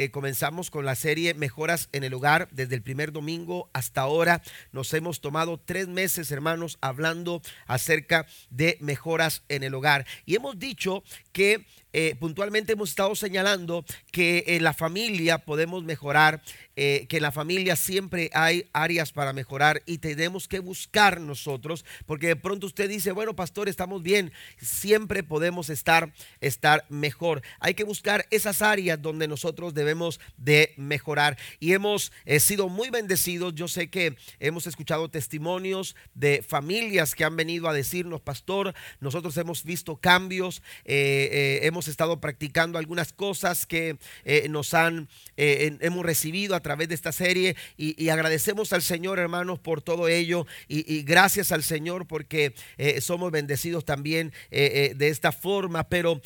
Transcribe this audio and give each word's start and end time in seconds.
eh, 0.00 0.12
comenzamos 0.12 0.70
con 0.70 0.84
la 0.84 0.94
serie 0.94 1.34
Mejoras 1.34 1.88
en 1.90 2.04
el 2.04 2.14
Hogar. 2.14 2.48
Desde 2.52 2.76
el 2.76 2.82
primer 2.82 3.10
domingo 3.10 3.68
hasta 3.72 4.02
ahora 4.02 4.42
nos 4.70 4.94
hemos 4.94 5.20
tomado 5.20 5.58
tres 5.58 5.88
meses, 5.88 6.30
hermanos, 6.30 6.78
hablando 6.80 7.42
acerca 7.66 8.24
de 8.48 8.78
mejoras 8.80 9.42
en 9.48 9.64
el 9.64 9.74
hogar. 9.74 10.06
Y 10.24 10.36
hemos 10.36 10.56
dicho 10.56 11.02
que 11.32 11.66
eh, 11.92 12.16
puntualmente 12.20 12.74
hemos 12.74 12.90
estado 12.90 13.14
señalando 13.14 13.84
que 14.12 14.44
en 14.46 14.62
la 14.62 14.74
familia 14.74 15.38
podemos 15.38 15.84
mejorar, 15.84 16.42
eh, 16.76 17.06
que 17.08 17.16
en 17.16 17.22
la 17.22 17.32
familia 17.32 17.76
siempre 17.76 18.30
hay 18.34 18.68
áreas 18.74 19.10
para 19.10 19.32
mejorar 19.32 19.82
y 19.86 19.98
tenemos 19.98 20.48
que 20.48 20.58
buscar 20.58 21.20
nosotros, 21.20 21.84
porque 22.04 22.28
de 22.28 22.36
pronto 22.36 22.66
usted 22.66 22.90
dice, 22.90 23.12
bueno, 23.12 23.34
pastor, 23.34 23.68
estamos 23.68 24.02
bien, 24.02 24.32
siempre 24.60 25.22
podemos 25.22 25.70
estar, 25.70 26.12
estar 26.40 26.84
mejor. 26.90 27.42
Hay 27.58 27.72
que 27.72 27.84
buscar 27.84 28.26
esas 28.30 28.60
áreas 28.60 29.00
donde 29.00 29.26
nosotros 29.26 29.72
debemos 29.72 30.20
de 30.36 30.74
mejorar. 30.76 31.38
Y 31.58 31.72
hemos 31.72 32.12
eh, 32.26 32.38
sido 32.38 32.68
muy 32.68 32.90
bendecidos. 32.90 33.54
Yo 33.54 33.66
sé 33.66 33.88
que 33.88 34.16
hemos 34.40 34.66
escuchado 34.66 35.08
testimonios 35.08 35.96
de 36.14 36.42
familias 36.46 37.14
que 37.14 37.24
han 37.24 37.36
venido 37.36 37.68
a 37.68 37.72
decirnos, 37.72 38.20
pastor, 38.20 38.74
nosotros 39.00 39.36
hemos 39.38 39.64
visto 39.64 39.96
cambios, 39.96 40.62
hemos 40.84 41.87
estado 41.88 42.20
practicando 42.20 42.78
algunas 42.78 43.12
cosas 43.12 43.66
que 43.66 43.98
eh, 44.24 44.48
nos 44.48 44.74
han, 44.74 45.08
eh, 45.36 45.76
hemos 45.80 46.04
recibido 46.04 46.54
a 46.54 46.60
través 46.60 46.88
de 46.88 46.94
esta 46.94 47.12
serie 47.12 47.56
y, 47.76 48.08
agradecemos 48.08 48.72
al 48.72 48.82
Señor, 48.82 49.18
hermanos, 49.18 49.58
por 49.58 49.82
todo 49.82 50.08
ello 50.08 50.46
y, 50.66 51.02
gracias 51.02 51.52
al 51.52 51.62
Señor 51.62 52.06
porque 52.06 52.54
eh, 52.78 53.00
somos 53.00 53.30
bendecidos 53.30 53.84
también 53.84 54.32
de 54.50 55.08
esta 55.08 55.32
forma. 55.32 55.88
Pero 55.88 56.20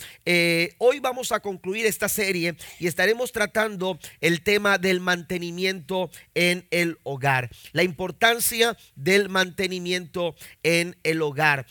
hoy 0.78 1.00
vamos 1.00 1.32
a 1.32 1.40
concluir 1.40 1.86
esta 1.86 2.08
serie 2.08 2.54
y 2.78 2.86
estaremos 2.86 3.32
tratando 3.32 3.98
el 4.20 4.42
tema 4.42 4.78
del 4.78 5.00
mantenimiento 5.00 6.10
en 6.34 6.66
el 6.70 6.98
hogar, 7.02 7.50
la 7.72 7.82
importancia 7.82 8.76
del 8.94 9.28
mantenimiento 9.28 10.34
en 10.62 10.96
el 11.02 11.22
hogar. 11.22 11.66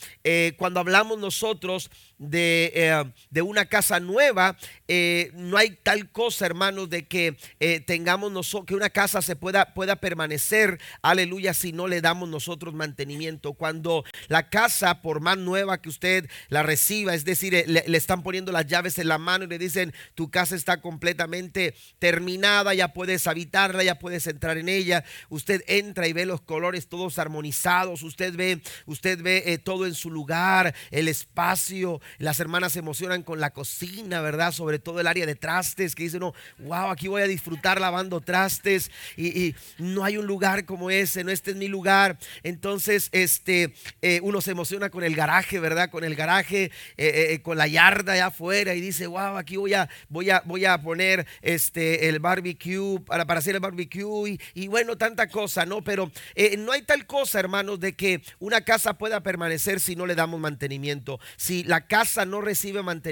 cuando 0.58 0.80
hablamos 0.80 1.17
nosotros 1.20 1.89
de, 2.17 3.11
de 3.30 3.42
una 3.42 3.66
casa 3.72 4.02
nueva, 4.02 4.58
eh, 4.89 5.31
no 5.33 5.55
hay 5.55 5.72
tal 5.72 6.11
cosa, 6.11 6.45
hermanos, 6.45 6.89
de 6.89 7.08
que 7.08 7.38
eh, 7.61 7.80
tengamos 7.80 8.30
nosotros, 8.30 8.67
que 8.67 8.75
una 8.75 8.89
casa 8.89 9.22
se 9.22 9.38
pueda, 9.38 9.73
pueda 9.73 9.95
permanecer, 9.95 10.77
aleluya, 11.02 11.53
si 11.53 11.72
no 11.72 11.88
le 11.88 12.02
damos 12.02 12.27
nosotros 12.27 12.73
mantenimiento. 12.73 13.53
Cuando 13.53 14.03
la 14.27 14.49
casa, 14.49 15.02
por 15.02 15.22
más 15.22 15.38
nueva 15.38 15.81
que 15.81 15.88
usted 15.88 16.30
la 16.49 16.64
reciba, 16.64 17.16
es 17.16 17.23
decir, 17.23 17.55
eh, 17.55 17.64
le, 17.66 17.97
están 17.97 18.23
poniendo 18.23 18.52
las 18.52 18.67
llaves 18.67 18.99
en 18.99 19.08
la 19.08 19.17
mano 19.17 19.45
y 19.45 19.47
le 19.47 19.58
dicen, 19.58 19.94
tu 20.16 20.30
casa 20.30 20.58
está 20.58 20.81
completamente 20.81 21.73
terminada, 21.97 22.73
ya 22.73 22.94
puedes 22.94 23.25
habitarla, 23.27 23.83
ya 23.83 23.97
puedes 23.97 24.27
entrar 24.27 24.58
en 24.58 24.67
ella. 24.67 25.05
Usted 25.30 25.64
entra 25.67 26.09
y 26.09 26.14
ve 26.14 26.25
los 26.25 26.42
colores 26.42 26.89
todos 26.89 27.17
armonizados, 27.17 28.03
usted 28.03 28.36
ve, 28.36 28.61
usted 28.86 29.22
ve 29.22 29.58
todo 29.64 29.86
en 29.86 29.95
su 29.95 30.11
lugar, 30.11 30.75
el 30.89 31.08
espacio, 31.08 32.02
las 32.17 32.42
hermanas 32.42 32.73
se 32.73 32.80
emocionan 32.80 33.23
con 33.23 33.39
la 33.39 33.52
cocina, 33.62 34.22
¿verdad? 34.22 34.52
Sobre 34.52 34.80
todo 34.80 35.02
el 35.02 35.06
área 35.06 35.28
de 35.28 35.36
trastes, 35.36 35.94
que 35.94 36.02
dice 36.02 36.17
no, 36.17 36.34
wow, 36.58 36.90
aquí 36.90 37.08
voy 37.08 37.22
a 37.22 37.28
disfrutar 37.28 37.80
lavando 37.80 38.20
trastes 38.20 38.90
y, 39.16 39.54
no 39.78 40.04
hay 40.04 40.17
un 40.17 40.26
lugar 40.26 40.66
como 40.66 40.90
ese, 40.90 41.23
no 41.23 41.30
este 41.30 41.52
es 41.52 41.58
mi 41.58 41.67
lugar. 41.67 42.17
Entonces, 42.42 43.09
este, 43.12 43.76
eh, 44.02 44.20
uno 44.23 44.42
se 44.42 44.52
emociona 44.52 44.89
con 44.89 45.04
el 45.04 45.16
garaje, 45.16 45.59
¿verdad? 45.59 45.92
Con 45.92 46.04
el 46.04 46.16
garaje, 46.16 46.72
eh, 46.98 47.34
eh, 47.34 47.42
con 47.44 47.56
la 47.56 47.67
yarda 47.67 48.14
allá 48.14 48.28
afuera 48.28 48.73
y 48.73 48.82
dice, 48.82 49.06
wow, 49.06 49.38
aquí 49.38 49.58
voy 49.58 49.76
a, 49.76 49.88
voy 50.09 50.32
a, 50.32 50.42
voy 50.44 50.66
a 50.66 50.82
poner 50.82 51.28
este, 51.44 52.09
el 52.09 52.20
barbecue 52.20 53.00
para, 53.06 53.26
para 53.26 53.42
hacer 53.42 53.54
el 53.54 53.62
barbecue 53.62 54.39
y, 54.56 54.67
bueno, 54.70 54.98
tanta 54.98 55.27
cosa, 55.27 55.67
¿no? 55.67 55.83
Pero 55.83 56.11
no 56.58 56.71
hay 56.71 56.82
tal 56.82 57.05
cosa, 57.05 57.39
hermanos, 57.39 57.80
de 57.80 57.94
que 57.94 58.23
una 58.39 58.61
casa 58.61 58.98
pueda 58.98 59.21
permanecer 59.21 59.80
si 59.80 59.95
no 59.95 60.08
le 60.08 60.16
damos 60.16 60.39
mantenimiento. 60.39 61.20
Si 61.38 61.64
la 61.64 61.86
casa 61.86 62.26
no 62.26 62.42
recibe 62.42 62.82
mantenimiento, 62.82 63.11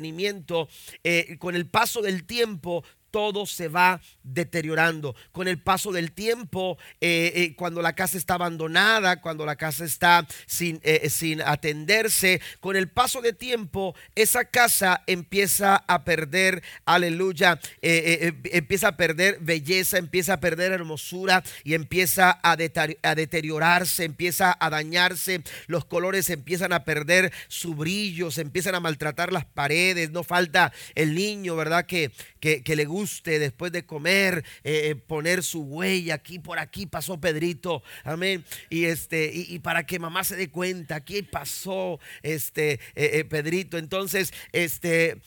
eh, 1.03 1.37
con 1.39 1.55
el 1.55 1.67
paso 1.67 2.01
del 2.01 2.25
tiempo 2.25 2.83
todo 3.11 3.45
se 3.45 3.67
va 3.67 4.01
deteriorando. 4.23 5.15
Con 5.31 5.47
el 5.47 5.61
paso 5.61 5.91
del 5.91 6.11
tiempo, 6.11 6.77
eh, 7.01 7.31
eh, 7.35 7.55
cuando 7.55 7.81
la 7.81 7.93
casa 7.93 8.17
está 8.17 8.35
abandonada, 8.35 9.21
cuando 9.21 9.45
la 9.45 9.55
casa 9.55 9.85
está 9.85 10.27
sin, 10.45 10.79
eh, 10.83 11.09
sin 11.09 11.41
atenderse, 11.41 12.41
con 12.59 12.75
el 12.75 12.89
paso 12.89 13.21
de 13.21 13.33
tiempo, 13.33 13.95
esa 14.15 14.45
casa 14.45 15.03
empieza 15.07 15.83
a 15.87 16.03
perder, 16.03 16.63
aleluya, 16.85 17.59
empieza 17.81 18.89
a 18.89 18.97
perder 18.97 19.39
belleza, 19.41 19.97
empieza 19.97 20.33
a 20.33 20.39
perder 20.39 20.71
hermosura 20.71 21.43
y 21.63 21.73
empieza 21.73 22.39
a, 22.43 22.55
deteriorarse, 22.55 24.03
empieza 24.03 24.55
a 24.59 24.69
dañarse, 24.69 25.43
los 25.67 25.85
colores 25.85 26.29
empiezan 26.29 26.73
a 26.73 26.83
perder 26.83 27.31
su 27.47 27.75
brillo, 27.75 28.31
se 28.31 28.41
empiezan 28.41 28.75
a 28.75 28.79
maltratar 28.79 29.31
las 29.31 29.45
paredes, 29.45 30.11
no 30.11 30.23
falta 30.23 30.71
el 30.95 31.15
niño, 31.15 31.55
¿verdad? 31.55 31.85
Que, 31.85 32.11
que 32.39 32.75
le 32.75 32.85
gusta 32.85 32.98
guste 32.99 33.39
después 33.39 33.71
de 33.71 33.85
comer 33.85 34.43
eh, 34.63 34.89
eh, 34.89 34.95
poner 34.95 35.41
su 35.41 35.61
huella 35.61 36.15
aquí 36.15 36.37
por 36.37 36.59
aquí 36.59 36.85
pasó 36.85 37.19
Pedrito 37.19 37.81
amén. 38.03 38.43
Y 38.69 38.85
este 38.85 39.31
y, 39.33 39.59
para 39.59 39.85
que 39.85 39.99
mamá 39.99 40.23
se 40.23 40.35
dé 40.35 40.49
cuenta 40.49 40.95
aquí 40.95 41.21
pasó 41.21 41.99
este 42.23 42.79
eh, 42.95 43.23
Pedrito. 43.23 43.77
Entonces 43.77 44.33
este 44.51 45.21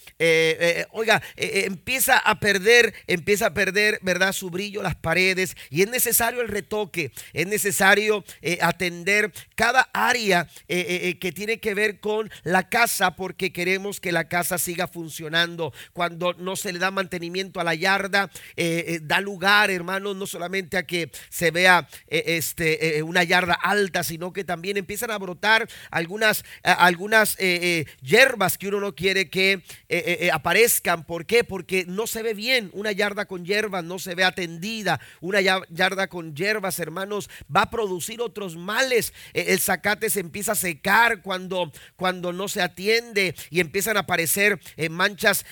oiga 0.91 1.23
empieza 1.37 2.19
a 2.19 2.39
perder 2.41 2.95
empieza 3.07 3.47
a 3.47 3.55
perder 3.55 3.99
verdad 4.03 4.33
su 4.33 4.51
brillo 4.51 4.83
las 4.83 4.97
paredes 4.97 5.57
y 5.71 5.83
es 5.83 5.89
necesario 5.89 6.43
el 6.43 6.49
retoque 6.49 7.13
es 7.33 7.47
necesario 7.47 8.25
atender 8.61 9.33
cada 9.55 9.89
área 9.93 10.49
que 10.69 11.33
tiene 11.35 11.59
que 11.59 11.75
ver 11.75 12.01
con 12.01 12.31
la 12.43 12.69
casa 12.69 13.17
porque 13.17 13.53
queremos 13.53 14.01
que 14.01 14.13
la 14.13 14.29
casa 14.29 14.59
siga 14.59 14.89
funcionando. 14.89 15.73
Cuando 15.93 16.35
no 16.35 16.57
se 16.57 16.73
le 16.73 16.79
da 16.79 16.91
mantenimiento 16.91 17.61
la 17.65 17.75
yarda, 17.75 18.31
eh, 18.57 18.85
eh, 18.87 19.01
da 19.03 19.21
lugar, 19.21 19.71
hermanos, 19.71 20.17
no 20.17 20.27
solamente 20.27 20.77
a 20.77 20.85
que 20.85 21.11
se 21.29 21.51
vea 21.51 21.89
eh, 22.09 22.25
este, 22.27 23.03
una 23.03 23.25
yarda 23.25 23.55
alta, 23.55 24.03
sino 24.03 24.33
que 24.33 24.45
también 24.45 24.77
empiezan 24.77 25.11
a 25.11 25.19
brotar 25.19 25.69
algunas, 25.91 26.45
algunas 26.63 27.37
hierbas 28.01 28.59
que 28.59 28.69
uno 28.69 28.81
no 28.81 28.95
quiere 28.95 29.29
que 29.29 29.63
aparezcan. 30.33 31.05
¿Por 31.05 31.27
qué? 31.27 31.45
Porque 31.45 31.85
no 31.87 32.07
se 32.07 32.23
ve 32.23 32.35
bien 32.35 32.71
una 32.73 32.93
yarda 32.93 33.27
con 33.27 33.45
hierbas, 33.45 33.85
no 33.85 33.99
se 33.99 34.15
ve 34.15 34.25
atendida. 34.25 35.01
Una 35.21 35.41
yarda 35.41 36.09
con 36.09 36.35
hierbas, 36.35 36.79
hermanos, 36.79 37.29
va 37.55 37.63
a 37.63 37.71
producir 37.71 38.21
otros 38.21 38.57
males. 38.57 39.13
el 39.35 39.61
zacate 39.61 40.11
se 40.11 40.21
empieza 40.21 40.53
a 40.53 40.57
secar 40.57 41.23
cuando, 41.23 41.73
cuando 41.97 42.33
no 42.33 42.49
se 42.49 42.63
atiende 42.63 43.35
y 43.51 43.61
empiezan 43.61 43.97
a 43.97 44.01
aparecer 44.01 44.61
manchas, 44.91 45.45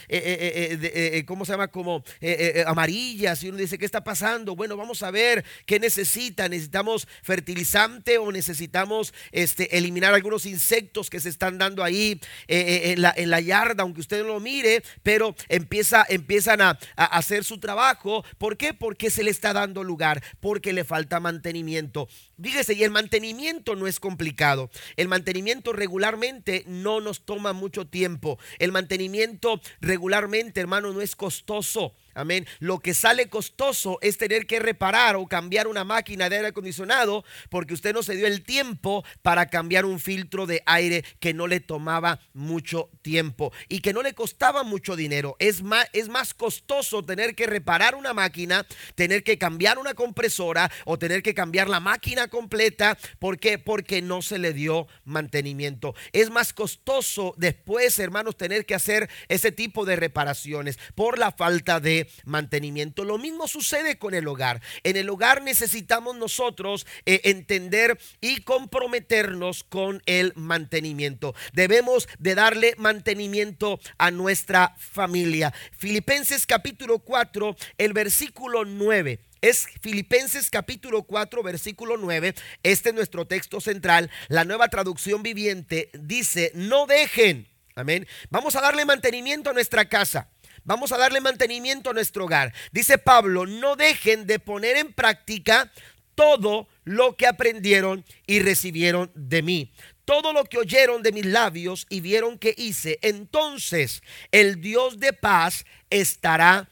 ¿cómo 1.27 1.45
se 1.45 1.53
llama? 1.53 1.69
Como 1.69 2.00
eh, 2.21 2.31
eh, 2.31 2.53
eh, 2.57 2.65
amarillas 2.67 3.43
y 3.43 3.49
uno 3.49 3.59
dice, 3.59 3.79
¿qué 3.79 3.85
está 3.85 4.05
pasando? 4.05 4.57
Bueno, 4.57 4.77
vamos 4.77 5.03
a 5.03 5.11
ver 5.11 5.45
qué 5.67 5.79
necesita. 5.79 6.49
¿Necesitamos 6.49 7.07
fertilizante 7.23 8.19
o 8.19 8.33
necesitamos 8.33 9.15
este, 9.33 9.77
eliminar 9.77 10.15
algunos 10.15 10.47
insectos 10.47 11.11
que 11.11 11.21
se 11.21 11.29
están 11.29 11.59
dando 11.59 11.83
ahí 11.83 12.21
en, 12.49 13.03
la, 13.03 13.15
en, 13.17 13.31
la, 13.31 13.41
yarda, 13.41 13.83
aunque 13.83 14.01
usted 14.01 14.23
no 14.23 14.29
lo 14.29 14.41
mire, 14.41 14.83
pero 15.03 15.35
empieza, 15.49 16.05
empiezan 16.09 16.61
a, 16.61 16.79
a 16.97 17.05
hacer 17.05 17.45
su 17.45 17.59
trabajo. 17.59 18.25
¿Por 18.39 18.57
qué? 18.57 18.75
Porque 18.75 19.11
se 19.11 19.23
le 19.23 19.31
está 19.31 19.53
dando 19.53 19.85
lugar, 19.85 20.23
porque 20.41 20.73
le 20.73 20.85
falta 20.85 21.21
mantenimiento. 21.21 22.09
Fíjese, 22.43 22.75
y 22.75 22.85
el 22.85 22.91
mantenimiento 22.91 23.77
no 23.77 23.87
es 23.87 24.01
complicado. 24.01 24.71
El 24.97 25.09
mantenimiento 25.09 25.73
regularmente 25.73 26.65
no 26.67 27.01
nos 27.01 27.25
toma 27.25 27.53
mucho 27.53 27.87
tiempo. 27.87 28.39
El 28.59 28.73
mantenimiento 28.73 29.61
regularmente, 29.81 30.61
hermano, 30.61 30.93
no 30.93 31.01
es 31.01 31.17
costoso. 31.17 31.90
people 31.91 32.10
Amén. 32.15 32.47
Lo 32.59 32.81
que 32.81 32.95
sale 32.95 33.29
costoso 33.29 33.99
es 34.03 34.19
tener 34.19 34.47
que 34.47 34.59
reparar 34.59 35.17
o 35.17 35.27
cambiar 35.27 35.67
una 35.67 35.85
máquina 35.85 36.29
de 36.29 36.37
aire 36.37 36.49
acondicionado 36.49 37.25
porque 37.49 37.75
usted 37.75 37.95
no 37.95 38.03
se 38.03 38.17
dio 38.17 38.27
el 38.27 38.43
tiempo 38.43 39.05
para 39.23 39.47
cambiar 39.47 39.85
un 39.85 40.01
filtro 40.01 40.47
de 40.47 40.63
aire 40.67 41.05
que 41.21 41.35
no 41.35 41.47
le 41.47 41.61
tomaba 41.61 42.21
mucho 42.33 42.91
tiempo 43.03 43.53
y 43.69 43.81
que 43.81 43.93
no 43.93 44.03
le 44.03 44.15
costaba 44.15 44.63
mucho 44.63 44.97
dinero. 44.97 45.37
Es 45.39 45.63
más, 45.63 45.87
es 45.93 46.09
más 46.09 46.35
costoso 46.35 47.05
tener 47.05 47.35
que 47.35 47.47
reparar 47.47 47.95
una 47.95 48.13
máquina, 48.13 48.67
tener 48.95 49.23
que 49.23 49.39
cambiar 49.39 49.79
una 49.79 49.95
compresora 49.95 50.71
o 50.85 50.99
tener 50.99 51.23
que 51.23 51.35
cambiar 51.35 51.69
la 51.69 51.81
máquina 51.81 52.29
completa. 52.29 52.99
¿Por 53.19 53.39
qué? 53.39 53.59
Porque 53.59 54.03
no 54.03 54.23
se 54.23 54.39
le 54.39 54.53
dio 54.53 54.87
mantenimiento. 55.05 55.95
Es 56.13 56.31
más 56.31 56.53
costoso 56.53 57.35
después, 57.37 57.99
hermanos, 57.99 58.37
tener 58.37 58.67
que 58.67 58.75
hacer 58.75 59.09
ese 59.29 59.53
tipo 59.53 59.85
de 59.85 59.97
reparaciones 59.97 60.79
por 60.95 61.19
la 61.19 61.33
falta 61.33 61.81
de 61.81 62.00
mantenimiento. 62.25 63.05
Lo 63.05 63.19
mismo 63.19 63.49
sucede 63.49 63.99
con 63.99 64.15
el 64.15 64.29
hogar. 64.29 64.61
En 64.85 64.97
el 64.97 65.09
hogar 65.09 65.43
necesitamos 65.43 66.17
nosotros 66.17 66.87
eh, 67.07 67.21
entender 67.25 67.99
y 68.21 68.43
comprometernos 68.43 69.65
con 69.65 70.03
el 70.07 70.33
mantenimiento. 70.37 71.35
Debemos 71.53 72.09
de 72.19 72.35
darle 72.35 72.75
mantenimiento 72.79 73.81
a 73.99 74.11
nuestra 74.11 74.75
familia. 74.79 75.53
Filipenses 75.77 76.47
capítulo 76.47 77.01
4, 77.01 77.57
el 77.79 77.93
versículo 77.93 78.65
9 78.65 79.21
es 79.41 79.67
Filipenses 79.81 80.51
capítulo 80.51 81.05
4, 81.05 81.43
versículo 81.43 81.97
9. 81.97 82.35
Este 82.63 82.91
es 82.91 82.95
nuestro 82.95 83.27
texto 83.27 83.61
central. 83.61 84.11
La 84.29 84.45
nueva 84.45 84.69
traducción 84.69 85.23
viviente 85.23 85.91
dice, 85.95 86.53
no 86.55 86.87
dejen, 86.87 87.49
amén. 87.75 88.07
Vamos 88.29 88.57
a 88.57 88.61
darle 88.61 88.85
mantenimiento 88.85 89.51
a 89.51 89.55
nuestra 89.55 89.89
casa. 89.89 90.29
Vamos 90.65 90.93
a 90.93 90.99
darle 90.99 91.21
mantenimiento 91.21 91.91
a 91.91 91.93
nuestro 91.93 92.25
hogar. 92.25 92.53
Dice 92.73 92.99
Pablo, 92.99 93.47
no 93.47 93.77
dejen 93.77 94.27
de 94.27 94.39
poner 94.39 94.77
en 94.77 94.93
práctica 94.93 95.73
todo 96.15 96.69
lo 96.85 97.17
que 97.17 97.27
aprendieron 97.27 98.05
y 98.27 98.41
recibieron 98.41 99.11
de 99.15 99.43
mí. 99.43 99.73
Todo 100.05 100.33
lo 100.33 100.45
que 100.45 100.59
oyeron 100.59 101.03
de 101.03 101.13
mis 101.13 101.27
labios 101.27 101.87
y 101.89 102.01
vieron 102.01 102.39
que 102.39 102.55
hice. 102.57 102.99
Entonces 103.03 104.03
el 104.31 104.61
Dios 104.61 104.99
de 104.99 105.13
paz 105.13 105.65
estará 105.89 106.70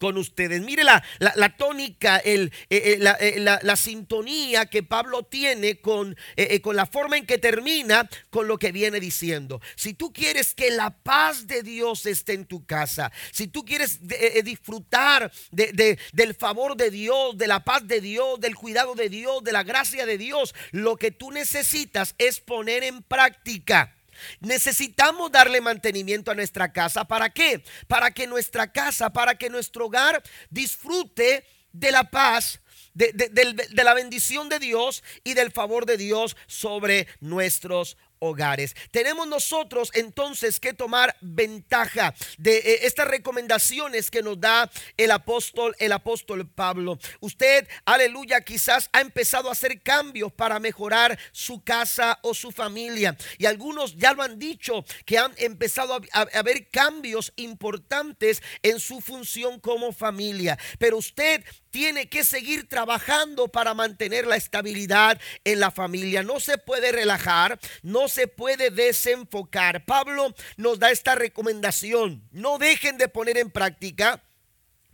con 0.00 0.16
ustedes. 0.16 0.62
Mire 0.62 0.82
la, 0.82 1.04
la, 1.18 1.56
tónica, 1.56 2.16
el, 2.16 2.50
eh, 2.70 2.98
eh, 2.98 3.16
eh, 3.20 3.34
la, 3.38 3.60
la, 3.62 3.76
sintonía 3.76 4.64
que 4.66 4.82
Pablo 4.82 5.24
tiene 5.24 5.80
con, 5.80 6.16
con 6.62 6.74
la 6.74 6.86
forma 6.86 7.18
en 7.18 7.26
que 7.26 7.36
termina 7.36 8.08
con 8.30 8.48
lo 8.48 8.58
que 8.58 8.72
viene 8.72 8.98
diciendo. 8.98 9.60
Si 9.76 9.92
tú 9.92 10.12
quieres 10.12 10.54
que 10.54 10.70
la 10.70 10.90
paz 10.90 11.46
de 11.46 11.62
Dios 11.62 12.06
esté 12.06 12.32
en 12.32 12.46
tu 12.46 12.64
casa, 12.64 13.12
si 13.30 13.46
tú 13.46 13.64
quieres 13.64 14.00
disfrutar 14.42 15.30
de, 15.50 15.98
del 16.12 16.34
favor 16.34 16.76
de 16.76 16.90
Dios, 16.90 17.36
de 17.36 17.46
la 17.46 17.62
paz 17.62 17.86
de 17.86 18.00
Dios, 18.00 18.40
del 18.40 18.56
cuidado 18.56 18.94
de 18.94 19.10
Dios, 19.10 19.44
de 19.44 19.52
la 19.52 19.64
gracia 19.64 20.06
de 20.06 20.16
Dios, 20.16 20.54
lo 20.70 20.96
que 20.96 21.10
tú 21.10 21.30
necesitas 21.30 22.14
es 22.16 22.40
poner 22.40 22.84
en 22.84 23.02
práctica 23.02 23.94
Necesitamos 24.40 25.30
darle 25.30 25.60
mantenimiento 25.60 26.30
a 26.30 26.34
nuestra 26.34 26.72
casa. 26.72 27.04
¿Para 27.04 27.30
qué? 27.30 27.62
Para 27.86 28.10
que 28.10 28.26
nuestra 28.26 28.70
casa, 28.70 29.10
para 29.10 29.36
que 29.36 29.50
nuestro 29.50 29.86
hogar 29.86 30.22
disfrute 30.50 31.44
de 31.72 31.92
la 31.92 32.04
paz, 32.10 32.60
de, 32.94 33.12
de, 33.12 33.84
la 33.84 33.94
bendición 33.94 34.48
de 34.48 34.58
Dios 34.58 35.02
y 35.22 35.34
del 35.34 35.52
favor 35.52 35.86
de 35.86 35.96
Dios 35.96 36.36
sobre 36.46 37.06
nuestros 37.20 37.96
hogares. 38.20 38.76
Tenemos 38.90 39.26
nosotros 39.26 39.90
entonces 39.94 40.60
que 40.60 40.72
tomar 40.72 41.16
ventaja 41.20 42.14
de 42.38 42.58
eh, 42.58 42.78
estas 42.82 43.08
recomendaciones 43.08 44.10
que 44.10 44.22
nos 44.22 44.40
da 44.40 44.70
el 44.96 45.10
apóstol, 45.10 45.74
el 45.78 45.92
apóstol 45.92 46.48
Pablo. 46.48 46.98
Usted, 47.20 47.66
aleluya, 47.84 48.42
quizás 48.42 48.88
ha 48.92 49.00
empezado 49.00 49.48
a 49.48 49.52
hacer 49.52 49.82
cambios 49.82 50.32
para 50.32 50.60
mejorar 50.60 51.18
su 51.32 51.64
casa 51.64 52.18
o 52.22 52.34
su 52.34 52.52
familia. 52.52 53.16
Y 53.38 53.46
algunos 53.46 53.96
ya 53.96 54.12
lo 54.12 54.22
han 54.22 54.38
dicho, 54.38 54.84
que 55.04 55.18
han 55.18 55.32
empezado 55.38 55.94
a, 55.94 56.00
a 56.12 56.38
haber 56.38 56.68
cambios 56.68 57.32
importantes 57.36 58.42
en 58.62 58.78
su 58.80 59.00
función 59.00 59.58
como 59.58 59.92
familia. 59.92 60.58
Pero 60.78 60.98
usted 60.98 61.42
tiene 61.70 62.08
que 62.08 62.24
seguir 62.24 62.68
trabajando 62.68 63.48
para 63.48 63.74
mantener 63.74 64.26
la 64.26 64.36
estabilidad 64.36 65.20
en 65.44 65.60
la 65.60 65.70
familia. 65.70 66.22
No 66.22 66.40
se 66.40 66.58
puede 66.58 66.92
relajar, 66.92 67.58
no 67.82 68.08
se 68.10 68.26
puede 68.28 68.70
desenfocar. 68.70 69.84
Pablo 69.86 70.34
nos 70.56 70.78
da 70.78 70.90
esta 70.90 71.14
recomendación. 71.14 72.22
No 72.30 72.58
dejen 72.58 72.98
de 72.98 73.08
poner 73.08 73.38
en 73.38 73.50
práctica. 73.50 74.22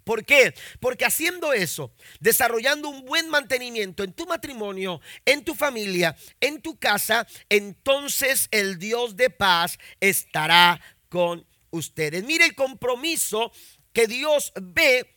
¿Por 0.04 0.24
qué? 0.24 0.54
Porque 0.78 1.04
haciendo 1.04 1.52
eso, 1.52 1.92
desarrollando 2.20 2.88
un 2.88 3.04
buen 3.04 3.28
mantenimiento 3.28 4.04
en 4.04 4.12
tu 4.12 4.24
matrimonio, 4.24 5.00
en 5.24 5.44
tu 5.44 5.56
familia, 5.56 6.16
en 6.40 6.62
tu 6.62 6.78
casa, 6.78 7.26
entonces 7.48 8.46
el 8.52 8.78
Dios 8.78 9.16
de 9.16 9.30
paz 9.30 9.78
estará 9.98 10.80
con 11.08 11.44
ustedes. 11.70 12.22
Mire 12.22 12.44
el 12.44 12.54
compromiso 12.54 13.50
que 13.92 14.06
Dios 14.06 14.52
ve 14.54 15.16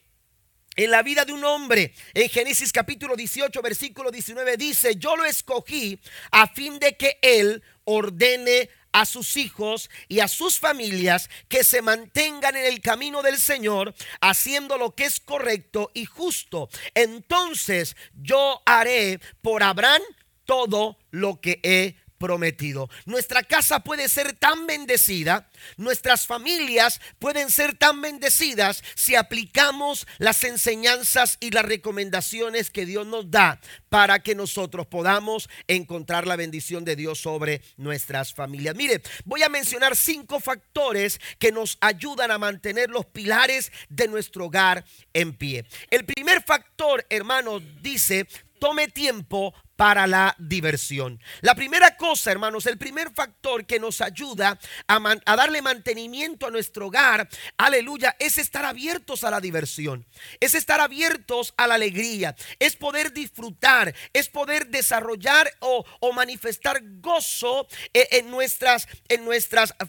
en 0.75 0.91
la 0.91 1.03
vida 1.03 1.25
de 1.25 1.33
un 1.33 1.43
hombre. 1.43 1.93
En 2.13 2.29
Génesis 2.29 2.71
capítulo 2.71 3.15
18, 3.15 3.61
versículo 3.61 4.11
19 4.11 4.57
dice, 4.57 4.95
yo 4.95 5.15
lo 5.17 5.25
escogí 5.25 5.99
a 6.31 6.47
fin 6.47 6.79
de 6.79 6.95
que 6.95 7.19
él 7.21 7.61
ordene 7.89 8.69
a 8.91 9.05
sus 9.05 9.35
hijos 9.37 9.89
y 10.07 10.19
a 10.19 10.27
sus 10.27 10.59
familias 10.59 11.29
que 11.47 11.63
se 11.63 11.81
mantengan 11.81 12.55
en 12.55 12.65
el 12.65 12.81
camino 12.81 13.21
del 13.21 13.37
Señor, 13.37 13.93
haciendo 14.21 14.77
lo 14.77 14.95
que 14.95 15.05
es 15.05 15.19
correcto 15.19 15.91
y 15.93 16.05
justo. 16.05 16.69
Entonces 16.93 17.95
yo 18.13 18.61
haré 18.65 19.19
por 19.41 19.63
Abraham 19.63 20.01
todo 20.45 20.97
lo 21.11 21.41
que 21.41 21.59
he 21.63 21.95
prometido. 22.19 22.89
Nuestra 23.05 23.41
casa 23.41 23.79
puede 23.79 24.09
ser 24.09 24.33
tan 24.33 24.67
bendecida, 24.67 25.49
nuestras 25.77 26.27
familias 26.27 27.01
pueden 27.17 27.49
ser 27.49 27.75
tan 27.75 28.01
bendecidas 28.01 28.83
si 28.93 29.15
aplicamos 29.15 30.05
las 30.19 30.43
enseñanzas 30.43 31.37
y 31.39 31.49
las 31.49 31.65
recomendaciones 31.65 32.69
que 32.69 32.85
Dios 32.85 33.07
nos 33.07 33.31
da 33.31 33.59
para 33.89 34.19
que 34.19 34.35
nosotros 34.35 34.85
podamos 34.85 35.49
encontrar 35.67 36.27
la 36.27 36.35
bendición 36.35 36.85
de 36.85 36.95
Dios 36.95 37.19
sobre 37.19 37.61
nuestras 37.77 38.33
familias. 38.33 38.75
Mire, 38.75 39.01
voy 39.25 39.41
a 39.41 39.49
mencionar 39.49 39.95
cinco 39.95 40.39
factores 40.39 41.19
que 41.39 41.51
nos 41.51 41.77
ayudan 41.81 42.29
a 42.31 42.37
mantener 42.37 42.89
los 42.89 43.05
pilares 43.05 43.71
de 43.87 44.07
nuestro 44.07 44.45
hogar 44.45 44.85
en 45.13 45.33
pie. 45.33 45.65
El 45.89 46.05
primer 46.05 46.43
factor, 46.43 47.05
hermano, 47.09 47.59
dice, 47.81 48.27
tome 48.59 48.89
tiempo 48.89 49.53
para 49.79 50.07
la 50.07 50.35
diversión. 50.37 51.21
La 51.39 51.55
primera 51.55 51.95
cosa, 51.95 52.33
hermanos, 52.33 52.65
el 52.65 52.77
primer 52.77 53.11
factor 53.11 53.65
que 53.65 53.79
nos 53.79 54.01
ayuda 54.01 54.59
a, 54.89 55.35
darle 55.37 55.61
mantenimiento 55.61 56.45
a 56.45 56.51
nuestro 56.51 56.87
hogar, 56.87 57.29
aleluya, 57.55 58.13
es 58.19 58.37
estar 58.37 58.65
abiertos 58.65 59.23
a 59.23 59.31
la 59.31 59.39
diversión, 59.39 60.05
es 60.41 60.53
estar 60.53 60.81
abiertos 60.81 61.53
a 61.55 61.65
la 61.65 61.75
alegría, 61.75 62.35
es 62.59 62.75
poder 62.75 63.13
disfrutar, 63.13 63.95
es 64.11 64.27
poder 64.27 64.67
desarrollar 64.67 65.49
o, 65.59 65.85
manifestar 66.11 66.81
gozo 66.99 67.65
eh, 67.93 68.05
en, 68.11 68.29
nuestras, 68.29 68.85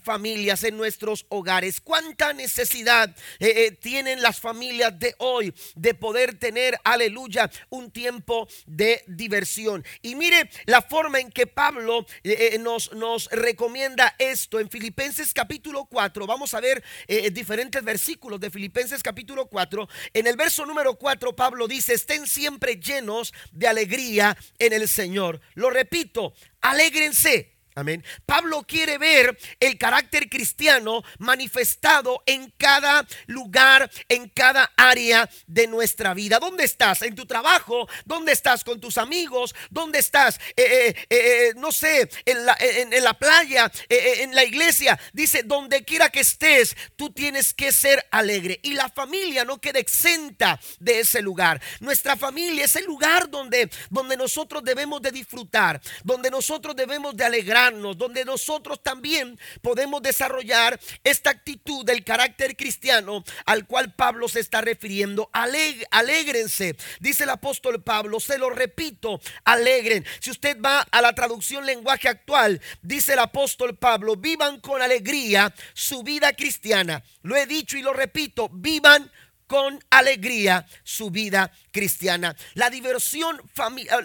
familias, 0.05 0.63
en 0.63 0.77
nuestros 0.77 1.27
hogares. 1.31 1.81
¿Cuánta 1.81 2.33
necesidad 2.33 3.11
eh, 3.41 3.55
eh, 3.57 3.73
tienen 3.73 4.23
las 4.23 4.39
familias 4.39 4.97
de 4.97 5.17
hoy 5.19 5.53
de 5.75 5.95
poder 5.95 6.39
tener, 6.39 6.79
aleluya, 6.85 7.51
un 7.71 7.91
tiempo 7.91 8.47
de 8.67 9.03
diversión? 9.09 9.80
Y 10.03 10.15
mire 10.15 10.51
la 10.67 10.83
forma 10.83 11.21
en 11.21 11.31
que 11.31 11.47
Pablo 11.47 12.07
eh, 12.23 12.51
eh, 12.53 12.59
nos, 12.59 12.93
nos 12.93 13.29
recomienda 13.31 14.15
esto 14.19 14.61
en 14.61 14.71
Filipenses 14.71 15.33
capítulo 15.33 15.87
4. 15.87 16.27
Vamos 16.27 16.55
a 16.55 16.61
ver 16.61 16.83
eh, 17.07 17.31
diferentes 17.31 17.83
versículos 17.83 18.41
de 18.41 18.51
Filipenses 18.51 19.03
capítulo 19.03 19.47
4. 19.47 19.89
En 20.15 20.27
el 20.27 20.37
verso 20.37 20.67
número 20.67 20.95
4 20.97 21.35
Pablo 21.35 21.69
dice, 21.69 21.95
estén 21.95 22.27
siempre 22.27 22.77
llenos 22.77 23.33
de 23.53 23.69
alegría 23.69 24.37
en 24.59 24.73
el 24.73 24.89
Señor. 24.89 25.41
Lo 25.55 25.71
repito, 25.71 26.35
alégrense. 26.61 27.60
Amén. 27.81 28.05
Pablo 28.27 28.63
quiere 28.63 28.99
ver 28.99 29.39
el 29.59 29.79
carácter 29.79 30.29
cristiano 30.29 31.03
manifestado 31.19 32.23
en 32.27 32.53
cada 32.59 33.07
lugar, 33.27 33.91
en 34.11 34.29
cada 34.29 34.71
área 34.77 35.31
de 35.47 35.67
nuestra 35.67 36.13
vida. 36.13 36.39
¿Dónde 36.39 36.65
estás? 36.65 37.01
¿En 37.01 37.15
tu 37.15 37.25
trabajo? 37.25 37.89
¿Dónde 38.05 38.33
estás 38.33 38.65
con 38.65 38.81
tus 38.81 38.99
amigos? 38.99 39.55
¿Dónde 39.71 39.99
estás? 39.99 40.39
Eh, 40.57 40.95
eh, 40.95 41.07
eh, 41.09 41.53
no 41.57 41.73
sé, 41.73 42.11
en 42.27 42.45
la, 42.45 42.59
la 43.01 43.15
playa, 43.15 43.73
en 43.89 44.35
la 44.35 44.45
iglesia. 44.45 45.01
Dice, 45.15 45.43
donde 45.43 45.83
quiera 45.83 46.11
que 46.11 46.21
estés, 46.21 46.77
tú 46.97 47.09
tienes 47.09 47.55
que 47.55 47.73
ser 47.73 48.07
alegre. 48.11 48.61
Y 48.63 48.75
la 48.75 48.91
familia 48.91 49.47
no 49.47 49.59
queda 49.59 49.79
exenta 49.79 50.61
de 50.79 51.01
ese 51.01 51.23
lugar. 51.23 51.63
Nuestra 51.81 52.15
familia 52.15 52.67
es 52.67 52.77
el 52.77 52.85
lugar 52.85 53.31
donde, 53.31 53.71
donde 53.89 54.19
nosotros 54.19 54.63
debemos 54.63 55.01
de 55.01 55.13
disfrutar, 55.13 55.81
donde 56.05 56.31
nosotros 56.31 56.77
debemos 56.77 57.17
de 57.17 57.25
alegrar 57.25 57.70
donde 57.71 58.25
nosotros 58.25 58.83
también 58.83 59.39
podemos 59.63 60.03
desarrollar 60.03 60.79
esta 61.05 61.31
actitud 61.31 61.85
del 61.85 62.05
carácter 62.05 62.57
cristiano 62.57 63.25
al 63.47 63.67
cual 63.67 63.95
Pablo 63.95 64.29
se 64.29 64.41
está 64.41 64.61
refiriendo. 64.61 65.31
Aleg 65.33 65.87
alégrense, 65.91 66.77
dice 67.01 67.25
el 67.25 67.31
apóstol 67.31 67.83
Pablo, 67.83 68.21
se 68.21 68.39
lo 68.39 68.51
repito, 68.51 69.21
alegren. 69.45 70.05
Si 70.21 70.31
usted 70.31 70.61
va 70.61 70.81
a 70.81 71.03
la 71.03 71.15
traducción 71.15 71.65
lenguaje 71.65 72.09
actual, 72.09 72.61
dice 72.83 73.13
el 73.13 73.21
apóstol 73.21 73.77
Pablo, 73.77 74.17
vivan 74.17 74.61
con 74.61 74.83
alegría 74.83 75.53
su 75.75 76.03
vida 76.03 76.33
cristiana. 76.33 77.03
Lo 77.23 77.37
he 77.37 77.47
dicho 77.47 77.77
y 77.77 77.83
lo 77.83 77.93
repito, 77.93 78.49
vivan 78.53 79.11
con 79.51 79.85
alegría 79.91 80.65
su 80.85 81.11
vida 81.11 81.51
cristiana. 81.73 82.37
La 82.55 82.71
diversión, 82.71 83.43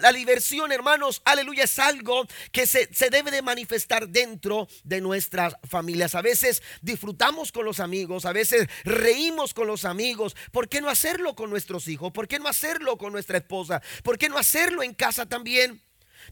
la 0.00 0.12
diversión, 0.12 0.72
hermanos, 0.72 1.22
aleluya, 1.24 1.62
es 1.62 1.78
algo 1.78 2.26
que 2.50 2.66
se, 2.66 2.92
se 2.92 3.10
debe 3.10 3.30
de 3.30 3.42
manifestar 3.42 4.08
dentro 4.08 4.66
de 4.82 5.00
nuestras 5.00 5.54
familias. 5.62 6.16
A 6.16 6.20
veces 6.20 6.64
disfrutamos 6.82 7.52
con 7.52 7.64
los 7.64 7.78
amigos, 7.78 8.24
a 8.24 8.32
veces 8.32 8.68
reímos 8.82 9.54
con 9.54 9.68
los 9.68 9.84
amigos. 9.84 10.34
¿Por 10.50 10.68
qué 10.68 10.80
no 10.80 10.90
hacerlo 10.90 11.36
con 11.36 11.48
nuestros 11.48 11.86
hijos? 11.86 12.10
¿Por 12.10 12.26
qué 12.26 12.40
no 12.40 12.48
hacerlo 12.48 12.98
con 12.98 13.12
nuestra 13.12 13.38
esposa? 13.38 13.80
¿Por 14.02 14.18
qué 14.18 14.28
no 14.28 14.38
hacerlo 14.38 14.82
en 14.82 14.94
casa 14.94 15.26
también? 15.26 15.80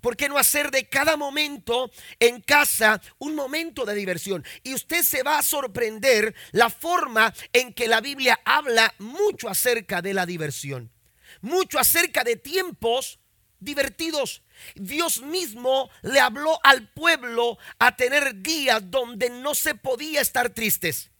¿Por 0.00 0.16
qué 0.16 0.28
no 0.28 0.38
hacer 0.38 0.70
de 0.70 0.88
cada 0.88 1.16
momento 1.16 1.90
en 2.18 2.40
casa 2.40 3.00
un 3.18 3.34
momento 3.34 3.84
de 3.84 3.94
diversión? 3.94 4.44
Y 4.62 4.74
usted 4.74 5.02
se 5.02 5.22
va 5.22 5.38
a 5.38 5.42
sorprender 5.42 6.34
la 6.52 6.70
forma 6.70 7.32
en 7.52 7.72
que 7.72 7.88
la 7.88 8.00
Biblia 8.00 8.40
habla 8.44 8.94
mucho 8.98 9.48
acerca 9.48 10.02
de 10.02 10.14
la 10.14 10.26
diversión, 10.26 10.90
mucho 11.40 11.78
acerca 11.78 12.24
de 12.24 12.36
tiempos 12.36 13.18
divertidos. 13.60 14.42
Dios 14.74 15.22
mismo 15.22 15.90
le 16.02 16.20
habló 16.20 16.58
al 16.62 16.88
pueblo 16.92 17.58
a 17.78 17.96
tener 17.96 18.42
días 18.42 18.90
donde 18.90 19.30
no 19.30 19.54
se 19.54 19.74
podía 19.74 20.20
estar 20.20 20.50
tristes. 20.50 21.10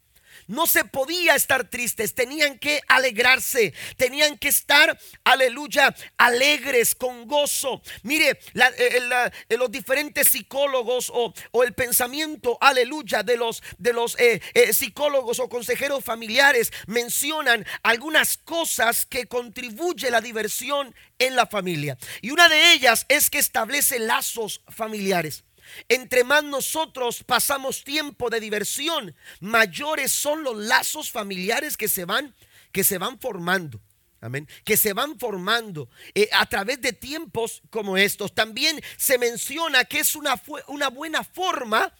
No 0.46 0.66
se 0.66 0.84
podía 0.84 1.34
estar 1.34 1.68
tristes, 1.68 2.14
tenían 2.14 2.58
que 2.58 2.80
alegrarse, 2.88 3.74
tenían 3.96 4.38
que 4.38 4.48
estar, 4.48 4.98
aleluya, 5.24 5.94
alegres, 6.18 6.94
con 6.94 7.26
gozo. 7.26 7.82
Mire, 8.02 8.30
eh, 8.30 9.00
eh, 9.48 9.56
los 9.56 9.70
diferentes 9.70 10.28
psicólogos 10.28 11.10
o, 11.14 11.32
el 11.62 11.72
pensamiento, 11.74 12.58
aleluya, 12.60 13.22
de 13.22 13.36
los, 13.36 13.62
de 13.78 13.92
los 13.92 14.16
eh, 14.18 14.40
psicólogos 14.72 15.38
o 15.40 15.48
consejeros 15.48 16.04
familiares 16.04 16.72
mencionan 16.86 17.64
algunas 17.82 18.36
cosas 18.36 19.06
que 19.06 19.26
contribuye 19.26 20.10
la 20.10 20.20
diversión 20.20 20.94
en 21.18 21.36
la 21.36 21.46
familia. 21.46 21.96
Y 22.20 22.30
una 22.30 22.48
de 22.48 22.72
ellas 22.72 23.06
es 23.08 23.30
que 23.30 23.38
establece 23.38 23.98
lazos 23.98 24.62
familiares. 24.68 25.44
Entre 25.88 26.24
más 26.24 26.44
nosotros 26.44 27.22
pasamos 27.24 27.84
tiempo 27.84 28.30
de 28.30 28.40
diversión, 28.40 29.14
mayores 29.40 30.12
son 30.12 30.42
los 30.42 30.56
lazos 30.56 31.10
familiares 31.10 31.76
que 31.76 31.88
se 31.88 32.04
van, 32.04 32.34
que 32.72 32.84
se 32.84 32.98
van 32.98 33.18
formando. 33.18 33.80
Amén. 34.20 34.48
Que 34.64 34.78
se 34.78 34.94
van 34.94 35.18
formando 35.18 35.90
eh, 36.14 36.30
a 36.32 36.46
través 36.46 36.80
de 36.80 36.94
tiempos 36.94 37.62
como 37.68 37.98
estos. 37.98 38.34
También 38.34 38.80
se 38.96 39.18
menciona 39.18 39.84
que 39.84 39.98
es 40.00 40.16
una, 40.16 40.40
una 40.68 40.88
buena 40.88 41.24
forma 41.24 41.92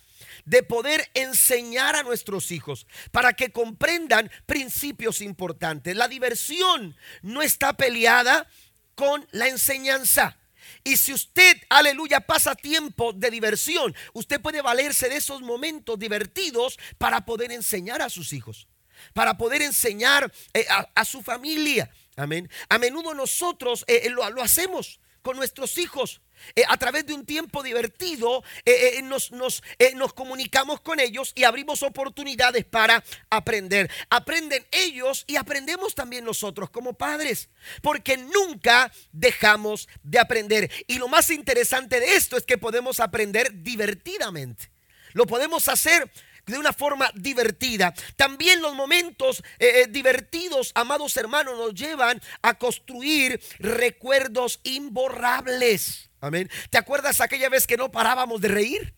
de 0.47 0.62
poder 0.62 1.11
enseñar 1.14 1.97
a 1.97 2.02
nuestros 2.02 2.50
hijos 2.50 2.87
para 3.11 3.35
que 3.35 3.52
comprendan 3.52 4.30
principios 4.47 5.21
importantes. 5.21 5.97
La 5.97 6.09
diversión 6.09 6.97
no 7.23 7.42
está 7.42 7.75
peleada 7.75 8.49
con 8.94 9.26
la 9.30 9.49
enseñanza. 9.49 10.38
Y 10.83 10.97
si 10.97 11.12
usted, 11.12 11.57
aleluya, 11.69 12.21
pasa 12.21 12.54
tiempo 12.54 13.12
de 13.12 13.31
diversión, 13.31 13.95
usted 14.12 14.40
puede 14.40 14.62
valerse 14.62 15.09
de 15.09 15.16
esos 15.16 15.43
momentos 15.43 15.99
divertidos 15.99 16.78
para 16.99 17.25
poder 17.25 17.52
enseñar 17.52 18.02
a 18.02 18.11
sus 18.11 18.33
hijos, 18.33 18.66
para 19.12 19.37
poder 19.37 19.62
enseñar 19.62 20.33
eh, 20.52 20.66
a, 20.95 21.04
su 21.04 21.23
familia. 21.23 21.90
Amén. 22.16 22.50
A 22.69 22.78
menudo 22.78 23.14
nosotros 23.14 23.85
eh, 23.87 24.09
lo, 24.11 24.28
lo 24.31 24.43
hacemos 24.43 25.00
con 25.23 25.37
nuestros 25.37 25.78
hijos. 25.78 26.21
Eh, 26.57 26.62
a 26.69 26.76
través 26.76 27.07
de 27.07 27.14
un 27.14 27.25
tiempo 27.25 27.62
divertido 27.62 28.45
eh, 28.64 28.99
eh, 28.99 29.03
nos, 29.03 29.33
nos, 29.33 29.62
nos 29.95 30.12
comunicamos 30.12 30.81
con 30.81 31.00
ellos 31.00 31.33
y 31.35 31.45
abrimos 31.45 31.83
oportunidades 31.83 32.64
para 32.64 33.03
aprender. 33.31 33.91
Aprenden 34.11 34.64
ellos 34.71 35.25
y 35.26 35.37
aprendemos 35.37 35.95
también 35.95 36.25
nosotros 36.25 36.71
como 36.71 36.95
padres, 36.95 37.49
porque 37.83 38.17
nunca 38.17 38.93
dejamos 39.12 39.88
de 40.03 40.19
aprender. 40.19 40.71
Y 40.87 40.99
lo 40.99 41.09
más 41.09 41.31
interesante 41.31 42.00
de 42.00 42.14
esto 42.14 42.37
es 42.37 42.45
que 42.45 42.59
podemos 42.59 43.00
aprender 43.00 43.62
divertidamente. 43.62 44.71
Lo 45.12 45.26
podemos 45.26 45.69
hacer 45.69 46.11
de 46.47 46.59
una 46.59 46.73
forma 46.73 47.11
divertida. 47.14 47.95
También 48.17 48.61
los 48.61 48.75
momentos 48.75 49.43
divertidos, 49.88 50.73
amados 50.75 51.17
hermanos, 51.17 51.57
nos 51.57 51.75
llevan 51.75 52.21
a 52.43 52.59
construir 52.59 53.41
recuerdos 53.61 54.61
imborrables. 54.64 56.11
Amén. 56.25 56.50
¿Te 56.71 56.78
acuerdas 56.78 57.21
aquella 57.21 57.49
vez 57.49 57.66
que 57.66 57.76
no 57.76 57.93
parábamos 57.93 58.40
de 58.40 58.49
reír? 58.49 58.95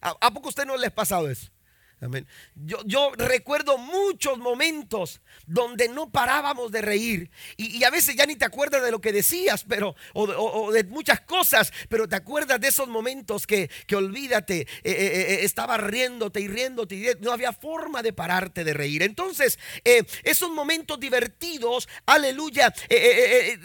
¿A, 0.00 0.30
poco 0.32 0.46
a 0.46 0.50
usted 0.50 0.64
no 0.64 0.76
les 0.76 0.88
ha 0.88 0.94
pasado 0.94 1.28
eso? 1.28 1.50
Yo, 2.54 3.12
recuerdo 3.16 3.76
muchos 3.76 4.38
momentos 4.38 5.20
donde 5.46 5.88
no 5.88 6.10
parábamos 6.10 6.70
de 6.70 6.80
reír 6.80 7.30
y, 7.56 7.82
a 7.82 7.90
veces 7.90 8.14
ya 8.14 8.24
ni 8.24 8.36
te 8.36 8.44
acuerdas 8.44 8.82
de 8.82 8.92
lo 8.92 9.00
que 9.00 9.12
decías, 9.12 9.64
pero 9.68 9.96
o, 10.14 10.70
de 10.70 10.84
muchas 10.84 11.20
cosas, 11.22 11.72
pero 11.88 12.08
te 12.08 12.14
acuerdas 12.14 12.60
de 12.60 12.68
esos 12.68 12.86
momentos 12.86 13.46
que, 13.46 13.68
olvídate, 13.92 14.60
eh, 14.60 14.66
eh, 14.84 14.92
eh, 14.94 15.38
estaba 15.42 15.76
riéndote 15.76 16.40
y 16.40 16.46
riéndote 16.46 16.94
y 16.94 17.06
no 17.20 17.32
había 17.32 17.52
forma 17.52 18.02
de 18.02 18.12
pararte 18.12 18.62
de 18.62 18.74
reír. 18.74 19.02
Entonces, 19.02 19.58
esos 20.22 20.50
momentos 20.50 21.00
divertidos, 21.00 21.88
aleluya, 22.06 22.72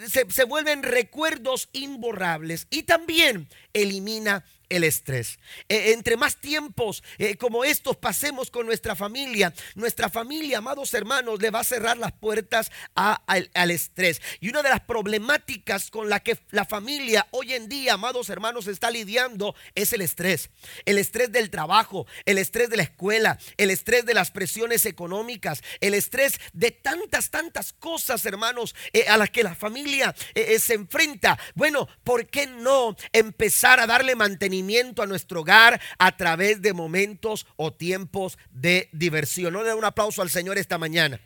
se, 0.08 0.28
se 0.28 0.44
vuelven 0.44 0.82
recuerdos 0.82 1.68
imborrables 1.72 2.66
y 2.70 2.82
también 2.82 3.48
elimina 3.72 4.44
el 4.74 4.84
estrés. 4.84 5.38
Eh, 5.68 5.92
entre 5.92 6.16
más 6.16 6.36
tiempos 6.40 7.02
eh, 7.18 7.36
como 7.36 7.64
estos 7.64 7.96
pasemos 7.96 8.50
con 8.50 8.66
nuestra 8.66 8.96
familia, 8.96 9.54
nuestra 9.76 10.08
familia, 10.08 10.58
amados 10.58 10.92
hermanos, 10.94 11.40
le 11.40 11.50
va 11.50 11.60
a 11.60 11.64
cerrar 11.64 11.96
las 11.96 12.12
puertas 12.12 12.70
al, 12.94 13.70
estrés. 13.70 14.20
Y 14.40 14.48
una 14.48 14.62
de 14.62 14.70
las 14.70 14.80
problemáticas 14.80 15.90
con 15.90 16.08
la 16.08 16.20
que 16.20 16.38
la 16.50 16.64
familia 16.64 17.26
hoy 17.30 17.52
en 17.52 17.68
día, 17.68 17.94
amados 17.94 18.28
hermanos, 18.30 18.66
está 18.66 18.90
lidiando 18.90 19.54
es 19.74 19.92
el 19.92 20.00
estrés. 20.00 20.50
El 20.84 20.98
estrés 20.98 21.30
del 21.30 21.50
trabajo, 21.50 22.06
el 22.24 22.38
estrés 22.38 22.68
de 22.68 22.76
la 22.76 22.82
escuela, 22.82 23.38
el 23.56 23.70
estrés 23.70 24.04
de 24.04 24.14
las 24.14 24.30
presiones 24.30 24.86
económicas, 24.86 25.62
el 25.80 25.94
estrés 25.94 26.40
de 26.52 26.72
tantas, 26.72 27.30
tantas 27.30 27.72
cosas, 27.72 28.24
hermanos, 28.26 28.74
eh, 28.92 29.06
a 29.08 29.16
las 29.16 29.30
que 29.30 29.44
la 29.44 29.54
familia 29.54 30.14
se 30.34 30.74
enfrenta. 30.74 31.38
Bueno, 31.54 31.88
¿por 32.02 32.26
qué 32.26 32.46
no 32.46 32.96
empezar 33.12 33.78
a 33.80 33.86
darle 33.86 34.16
mantenimiento? 34.16 34.63
A 35.02 35.06
nuestro 35.06 35.40
hogar 35.40 35.80
a 35.98 36.16
través 36.16 36.62
de 36.62 36.72
momentos 36.72 37.46
o 37.56 37.72
tiempos 37.72 38.38
de 38.50 38.88
diversión. 38.92 39.52
No 39.52 39.62
le 39.62 39.68
da 39.68 39.76
un 39.76 39.84
aplauso 39.84 40.22
al 40.22 40.30
Señor 40.30 40.58
esta 40.58 40.78
mañana. 40.78 41.20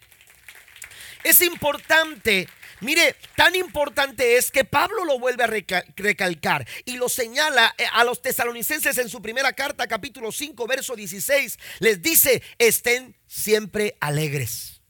Es 1.24 1.40
importante 1.42 2.48
Mire, 2.80 3.16
tan 3.34 3.56
importante 3.56 4.36
es 4.36 4.52
que 4.52 4.64
Pablo 4.64 5.04
lo 5.04 5.18
vuelve 5.18 5.42
a 5.42 5.48
recalcar 5.96 6.66
y 6.84 6.96
lo 6.96 7.08
señala 7.08 7.74
eh, 7.76 7.84
a 7.92 8.04
los 8.04 8.22
tesalonicenses 8.22 8.98
en 8.98 9.08
su 9.08 9.20
primera 9.20 9.52
carta, 9.52 9.88
capítulo 9.88 10.30
5, 10.30 10.64
verso 10.68 10.94
16. 10.94 11.58
Les 11.80 12.00
dice, 12.00 12.40
estén 12.56 13.16
siempre 13.26 13.96
alegres. 13.98 14.80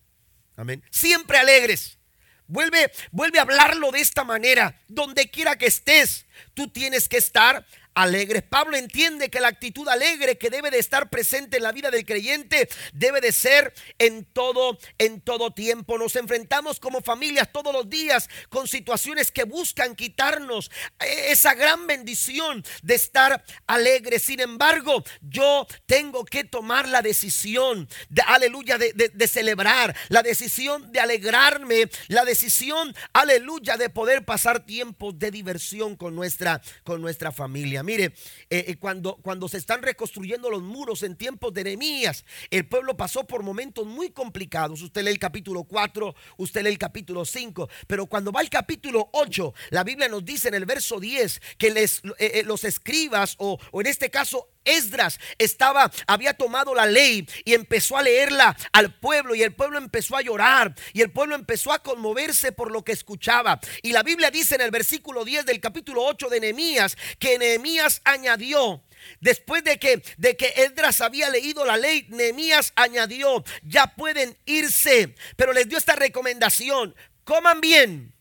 Amén. 0.56 0.82
Siempre 0.90 1.38
alegres. 1.38 1.98
Vuelve, 2.46 2.90
vuelve 3.10 3.38
a 3.38 3.42
hablarlo 3.42 3.90
de 3.90 4.00
esta 4.00 4.24
manera. 4.24 4.78
Donde 4.88 5.30
quiera 5.30 5.56
que 5.56 5.66
estés, 5.66 6.26
tú 6.54 6.68
tienes 6.68 7.08
que 7.08 7.18
estar 7.18 7.66
alegres. 7.98 8.44
Pablo 8.44 8.76
entiende 8.76 9.28
que 9.28 9.40
la 9.40 9.48
actitud 9.48 9.88
alegre 9.88 10.38
que 10.38 10.50
debe 10.50 10.70
de 10.70 10.78
estar 10.78 11.10
presente 11.10 11.56
en 11.56 11.64
la 11.64 11.72
vida 11.72 11.90
del 11.90 12.06
creyente 12.06 12.68
debe 12.92 13.20
de 13.20 13.32
ser 13.32 13.74
en 13.98 14.24
todo 14.24 14.78
en 14.98 15.20
todo 15.20 15.52
tiempo. 15.52 15.98
Nos 15.98 16.14
enfrentamos 16.14 16.78
como 16.78 17.00
familias 17.00 17.50
todos 17.52 17.72
los 17.72 17.90
días 17.90 18.28
con 18.50 18.68
situaciones 18.68 19.32
que 19.32 19.42
buscan 19.42 19.96
quitarnos 19.96 20.70
esa 21.00 21.54
gran 21.54 21.88
bendición 21.88 22.64
de 22.82 22.94
estar 22.94 23.44
alegres. 23.66 24.22
Sin 24.22 24.38
embargo, 24.38 25.02
yo 25.20 25.66
tengo 25.86 26.24
que 26.24 26.44
tomar 26.44 26.86
la 26.86 27.02
decisión 27.02 27.88
de 28.08 28.22
aleluya 28.22 28.78
de, 28.78 28.92
de 28.92 29.28
celebrar, 29.28 29.96
la 30.08 30.22
decisión 30.22 30.92
de 30.92 31.00
alegrarme, 31.00 31.90
la 32.06 32.24
decisión 32.24 32.94
aleluya 33.12 33.76
de 33.76 33.90
poder 33.90 34.24
pasar 34.24 34.64
tiempos 34.64 35.18
de 35.18 35.32
diversión 35.32 35.96
con 35.96 36.14
nuestra 36.14 36.62
con 36.84 37.02
nuestra 37.02 37.32
familia. 37.32 37.82
Mire, 37.88 38.12
eh, 38.50 38.66
eh, 38.68 38.76
cuando, 38.76 39.16
cuando 39.16 39.48
se 39.48 39.56
están 39.56 39.80
reconstruyendo 39.80 40.50
los 40.50 40.60
muros 40.60 41.02
en 41.02 41.16
tiempos 41.16 41.54
de 41.54 41.64
Nehemías, 41.64 42.26
el 42.50 42.66
pueblo 42.66 42.98
pasó 42.98 43.26
por 43.26 43.42
momentos 43.42 43.86
muy 43.86 44.10
complicados. 44.10 44.82
Usted 44.82 45.02
lee 45.04 45.12
el 45.12 45.18
capítulo 45.18 45.64
4, 45.64 46.14
usted 46.36 46.64
lee 46.64 46.68
el 46.68 46.76
capítulo 46.76 47.24
5, 47.24 47.66
pero 47.86 48.04
cuando 48.04 48.30
va 48.30 48.42
el 48.42 48.50
capítulo 48.50 49.08
8, 49.14 49.54
la 49.70 49.84
Biblia 49.84 50.06
nos 50.06 50.22
dice 50.22 50.48
en 50.48 50.54
el 50.54 50.66
verso 50.66 51.00
10 51.00 51.40
que 51.56 51.70
les, 51.70 52.02
eh, 52.18 52.42
los 52.44 52.64
escribas 52.64 53.36
o, 53.38 53.58
o 53.70 53.80
en 53.80 53.86
este 53.86 54.10
caso 54.10 54.50
Esdras 54.76 55.18
estaba, 55.38 55.90
había 56.06 56.34
tomado 56.34 56.74
la 56.74 56.86
ley 56.86 57.28
y 57.44 57.54
empezó 57.54 57.96
a 57.96 58.02
leerla 58.02 58.56
al 58.72 58.94
pueblo 58.98 59.34
y 59.34 59.42
el 59.42 59.54
pueblo 59.54 59.78
empezó 59.78 60.16
a 60.16 60.22
llorar 60.22 60.74
y 60.92 61.02
el 61.02 61.10
pueblo 61.10 61.34
empezó 61.34 61.72
a 61.72 61.82
conmoverse 61.82 62.52
por 62.52 62.70
lo 62.70 62.84
que 62.84 62.92
escuchaba. 62.92 63.60
Y 63.82 63.92
la 63.92 64.02
Biblia 64.02 64.30
dice 64.30 64.54
en 64.54 64.62
el 64.62 64.70
versículo 64.70 65.24
10 65.24 65.46
del 65.46 65.60
capítulo 65.60 66.04
8 66.04 66.28
de 66.28 66.40
Nehemías 66.40 66.96
que 67.18 67.38
Nehemías 67.38 68.00
añadió 68.04 68.82
Después 69.20 69.64
de 69.64 69.78
que, 69.78 70.02
de 70.16 70.36
que 70.36 70.52
Esdras 70.56 71.00
había 71.00 71.30
leído 71.30 71.64
la 71.64 71.76
ley, 71.76 72.06
Nehemías 72.08 72.72
añadió, 72.76 73.44
ya 73.62 73.94
pueden 73.94 74.36
irse, 74.44 75.14
pero 75.36 75.52
les 75.52 75.68
dio 75.68 75.78
esta 75.78 75.96
recomendación, 75.96 76.94
coman 77.24 77.60
bien, 77.60 78.12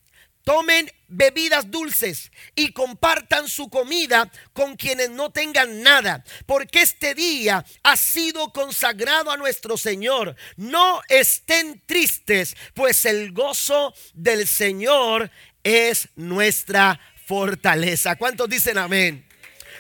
tomen 0.48 0.90
bebidas 1.10 1.70
dulces 1.70 2.32
y 2.56 2.72
compartan 2.72 3.50
su 3.50 3.70
comida 3.70 4.32
con 4.54 4.78
quienes 4.78 5.10
no 5.10 5.30
tengan 5.30 5.84
nada, 5.84 6.24
porque 6.46 6.84
este 6.84 7.14
día 7.14 7.66
ha 7.84 7.98
sido 7.98 8.54
consagrado 8.54 9.30
a 9.30 9.36
nuestro 9.36 9.76
Señor. 9.76 10.38
No 10.56 11.02
estén 11.10 11.82
tristes, 11.86 12.56
pues 12.74 13.04
el 13.04 13.34
gozo 13.34 13.94
del 14.14 14.48
Señor 14.48 15.30
es 15.66 16.08
nuestra 16.16 16.98
fortaleza. 17.26 18.16
¿Cuántos 18.16 18.48
dicen 18.48 18.78
amén? 18.78 19.27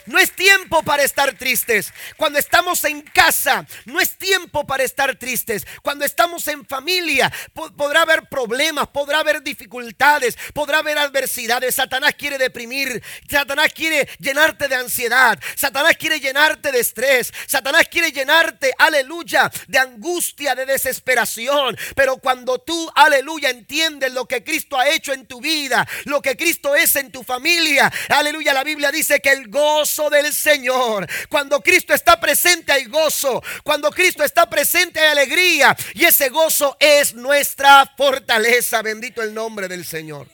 No 0.08 0.18
es 0.18 0.32
tiempo 0.32 0.84
para 0.84 1.04
estar 1.04 1.34
tristes. 1.34 1.94
Cuando 2.16 2.40
estamos 2.40 2.84
en 2.86 3.02
casa, 3.02 3.66
no 3.86 4.00
es 4.00 4.18
tiempo 4.18 4.66
para 4.66 4.84
estar 4.84 5.16
tristes. 5.16 5.68
Cuando 5.82 6.06
estamos 6.06 6.48
en 6.48 6.66
familia, 6.66 7.32
podrá 7.76 8.04
haber 8.04 8.28
problemas, 8.30 8.88
podrá 8.88 9.20
haber 9.20 9.44
dificultades, 9.44 10.38
podrá 10.54 10.80
haber 10.80 10.98
adversidades. 10.98 11.76
Satanás 11.76 12.16
quiere 12.18 12.38
deprimir, 12.38 13.04
Satanás 13.30 13.74
quiere 13.74 14.08
llenarte 14.20 14.70
de 14.70 14.76
ansiedad, 14.76 15.38
Satanás 15.56 15.98
quiere 15.98 16.20
llenarte 16.20 16.72
de 16.72 16.80
estrés, 16.80 17.34
Satanás 17.46 17.88
quiere 17.92 18.12
llenarte, 18.12 18.74
aleluya, 18.78 19.52
de 19.68 19.78
angustia, 19.78 20.56
de 20.56 20.66
desesperación. 20.66 21.78
Pero 21.96 22.18
cuando 22.18 22.60
tú, 22.60 22.90
aleluya, 22.96 23.50
entiendes 23.50 24.14
lo 24.14 24.26
que 24.26 24.44
Cristo 24.44 24.78
ha 24.78 24.88
hecho 24.88 25.12
en 25.12 25.26
tu 25.26 25.42
vida, 25.42 25.86
lo 26.06 26.22
que 26.22 26.38
Cristo 26.38 26.76
es 26.76 26.96
en 26.96 27.12
tu 27.12 27.24
familia, 27.24 27.92
aleluya, 28.10 28.54
la 28.54 28.64
Biblia 28.64 28.90
dice 28.90 29.20
que 29.20 29.32
el 29.32 29.50
gozo 29.50 29.97
del 30.10 30.34
Señor. 30.34 31.08
Cuando 31.30 31.62
Cristo 31.62 31.94
está 31.94 32.20
presente 32.20 32.72
hay 32.72 32.86
gozo. 32.86 33.42
Cuando 33.64 33.92
Cristo 33.92 34.24
está 34.24 34.50
presente 34.50 35.00
hay 35.00 35.12
alegría. 35.12 35.76
Y 35.94 36.06
ese 36.06 36.30
gozo 36.30 36.78
es 36.80 37.14
nuestra 37.14 37.92
fortaleza. 37.98 38.82
Bendito 38.82 39.22
el 39.22 39.34
nombre 39.34 39.68
del 39.68 39.84
Señor. 39.86 40.28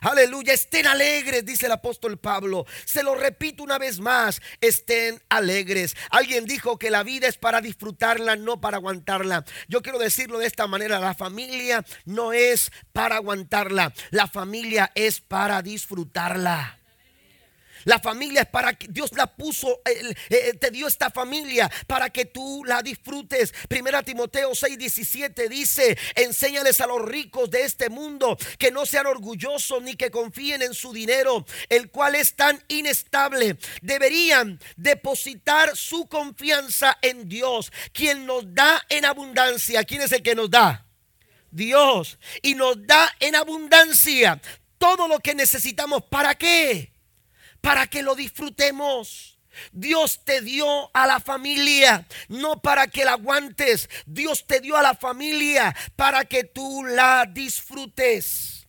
Aleluya, 0.00 0.54
estén 0.54 0.86
alegres, 0.86 1.44
dice 1.44 1.66
el 1.66 1.72
apóstol 1.72 2.18
Pablo. 2.18 2.64
Se 2.86 3.02
lo 3.02 3.14
repito 3.14 3.62
una 3.62 3.78
vez 3.78 4.00
más, 4.00 4.40
estén 4.60 5.20
alegres. 5.28 5.94
Alguien 6.10 6.46
dijo 6.46 6.78
que 6.78 6.90
la 6.90 7.02
vida 7.02 7.28
es 7.28 7.36
para 7.36 7.60
disfrutarla, 7.60 8.36
no 8.36 8.60
para 8.60 8.78
aguantarla. 8.78 9.44
Yo 9.68 9.82
quiero 9.82 9.98
decirlo 9.98 10.38
de 10.38 10.46
esta 10.46 10.66
manera, 10.66 11.00
la 11.00 11.14
familia 11.14 11.84
no 12.06 12.32
es 12.32 12.72
para 12.92 13.16
aguantarla, 13.16 13.92
la 14.10 14.26
familia 14.26 14.90
es 14.94 15.20
para 15.20 15.60
disfrutarla. 15.60 16.79
La 17.84 17.98
familia 17.98 18.42
es 18.42 18.48
para 18.48 18.74
que 18.74 18.86
Dios 18.88 19.12
la 19.12 19.26
puso, 19.26 19.80
eh, 19.84 20.54
te 20.54 20.70
dio 20.70 20.86
esta 20.86 21.10
familia 21.10 21.70
para 21.86 22.10
que 22.10 22.26
tú 22.26 22.62
la 22.64 22.82
disfrutes. 22.82 23.52
Primera 23.68 24.02
Timoteo 24.02 24.54
6, 24.54 24.78
17 24.78 25.48
dice, 25.48 25.96
enséñales 26.14 26.80
a 26.80 26.86
los 26.86 27.02
ricos 27.02 27.50
de 27.50 27.64
este 27.64 27.88
mundo 27.88 28.36
que 28.58 28.70
no 28.70 28.86
sean 28.86 29.06
orgullosos 29.06 29.82
ni 29.82 29.94
que 29.94 30.10
confíen 30.10 30.62
en 30.62 30.74
su 30.74 30.92
dinero, 30.92 31.44
el 31.68 31.90
cual 31.90 32.14
es 32.14 32.34
tan 32.34 32.62
inestable. 32.68 33.56
Deberían 33.82 34.60
depositar 34.76 35.76
su 35.76 36.06
confianza 36.06 36.98
en 37.02 37.28
Dios, 37.28 37.72
quien 37.92 38.26
nos 38.26 38.54
da 38.54 38.84
en 38.88 39.04
abundancia. 39.04 39.84
¿Quién 39.84 40.02
es 40.02 40.12
el 40.12 40.22
que 40.22 40.34
nos 40.34 40.50
da? 40.50 40.86
Dios. 41.50 42.18
Y 42.42 42.54
nos 42.54 42.86
da 42.86 43.10
en 43.20 43.34
abundancia 43.34 44.40
todo 44.78 45.08
lo 45.08 45.18
que 45.20 45.34
necesitamos. 45.34 46.04
¿Para 46.04 46.34
qué? 46.34 46.92
Para 47.60 47.86
que 47.86 48.02
lo 48.02 48.14
disfrutemos. 48.14 49.38
Dios 49.72 50.20
te 50.24 50.40
dio 50.42 50.90
a 50.94 51.06
la 51.06 51.20
familia, 51.20 52.06
no 52.28 52.62
para 52.62 52.86
que 52.86 53.04
la 53.04 53.12
aguantes. 53.12 53.88
Dios 54.06 54.46
te 54.46 54.60
dio 54.60 54.76
a 54.76 54.82
la 54.82 54.94
familia 54.94 55.74
para 55.96 56.24
que 56.24 56.44
tú 56.44 56.84
la 56.84 57.26
disfrutes 57.28 58.59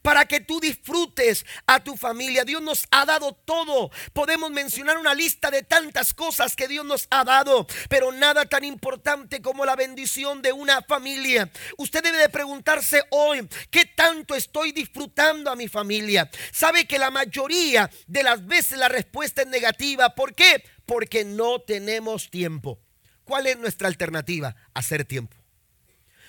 para 0.00 0.24
que 0.24 0.40
tú 0.40 0.60
disfrutes 0.60 1.44
a 1.66 1.82
tu 1.82 1.96
familia. 1.96 2.44
Dios 2.44 2.62
nos 2.62 2.86
ha 2.90 3.04
dado 3.04 3.34
todo. 3.34 3.90
Podemos 4.12 4.50
mencionar 4.50 4.98
una 4.98 5.14
lista 5.14 5.50
de 5.50 5.62
tantas 5.62 6.14
cosas 6.14 6.56
que 6.56 6.68
Dios 6.68 6.84
nos 6.84 7.06
ha 7.10 7.24
dado, 7.24 7.66
pero 7.88 8.12
nada 8.12 8.46
tan 8.46 8.64
importante 8.64 9.42
como 9.42 9.64
la 9.64 9.76
bendición 9.76 10.42
de 10.42 10.52
una 10.52 10.82
familia. 10.82 11.50
Usted 11.76 12.02
debe 12.02 12.18
de 12.18 12.28
preguntarse 12.28 13.02
hoy, 13.10 13.48
¿qué 13.70 13.86
tanto 13.86 14.34
estoy 14.34 14.72
disfrutando 14.72 15.50
a 15.50 15.56
mi 15.56 15.68
familia? 15.68 16.30
Sabe 16.52 16.86
que 16.86 16.98
la 16.98 17.10
mayoría 17.10 17.90
de 18.06 18.22
las 18.22 18.46
veces 18.46 18.78
la 18.78 18.88
respuesta 18.88 19.42
es 19.42 19.48
negativa. 19.48 20.14
¿Por 20.14 20.34
qué? 20.34 20.64
Porque 20.86 21.24
no 21.24 21.60
tenemos 21.60 22.30
tiempo. 22.30 22.80
¿Cuál 23.24 23.46
es 23.46 23.58
nuestra 23.58 23.88
alternativa? 23.88 24.54
Hacer 24.74 25.04
tiempo. 25.04 25.36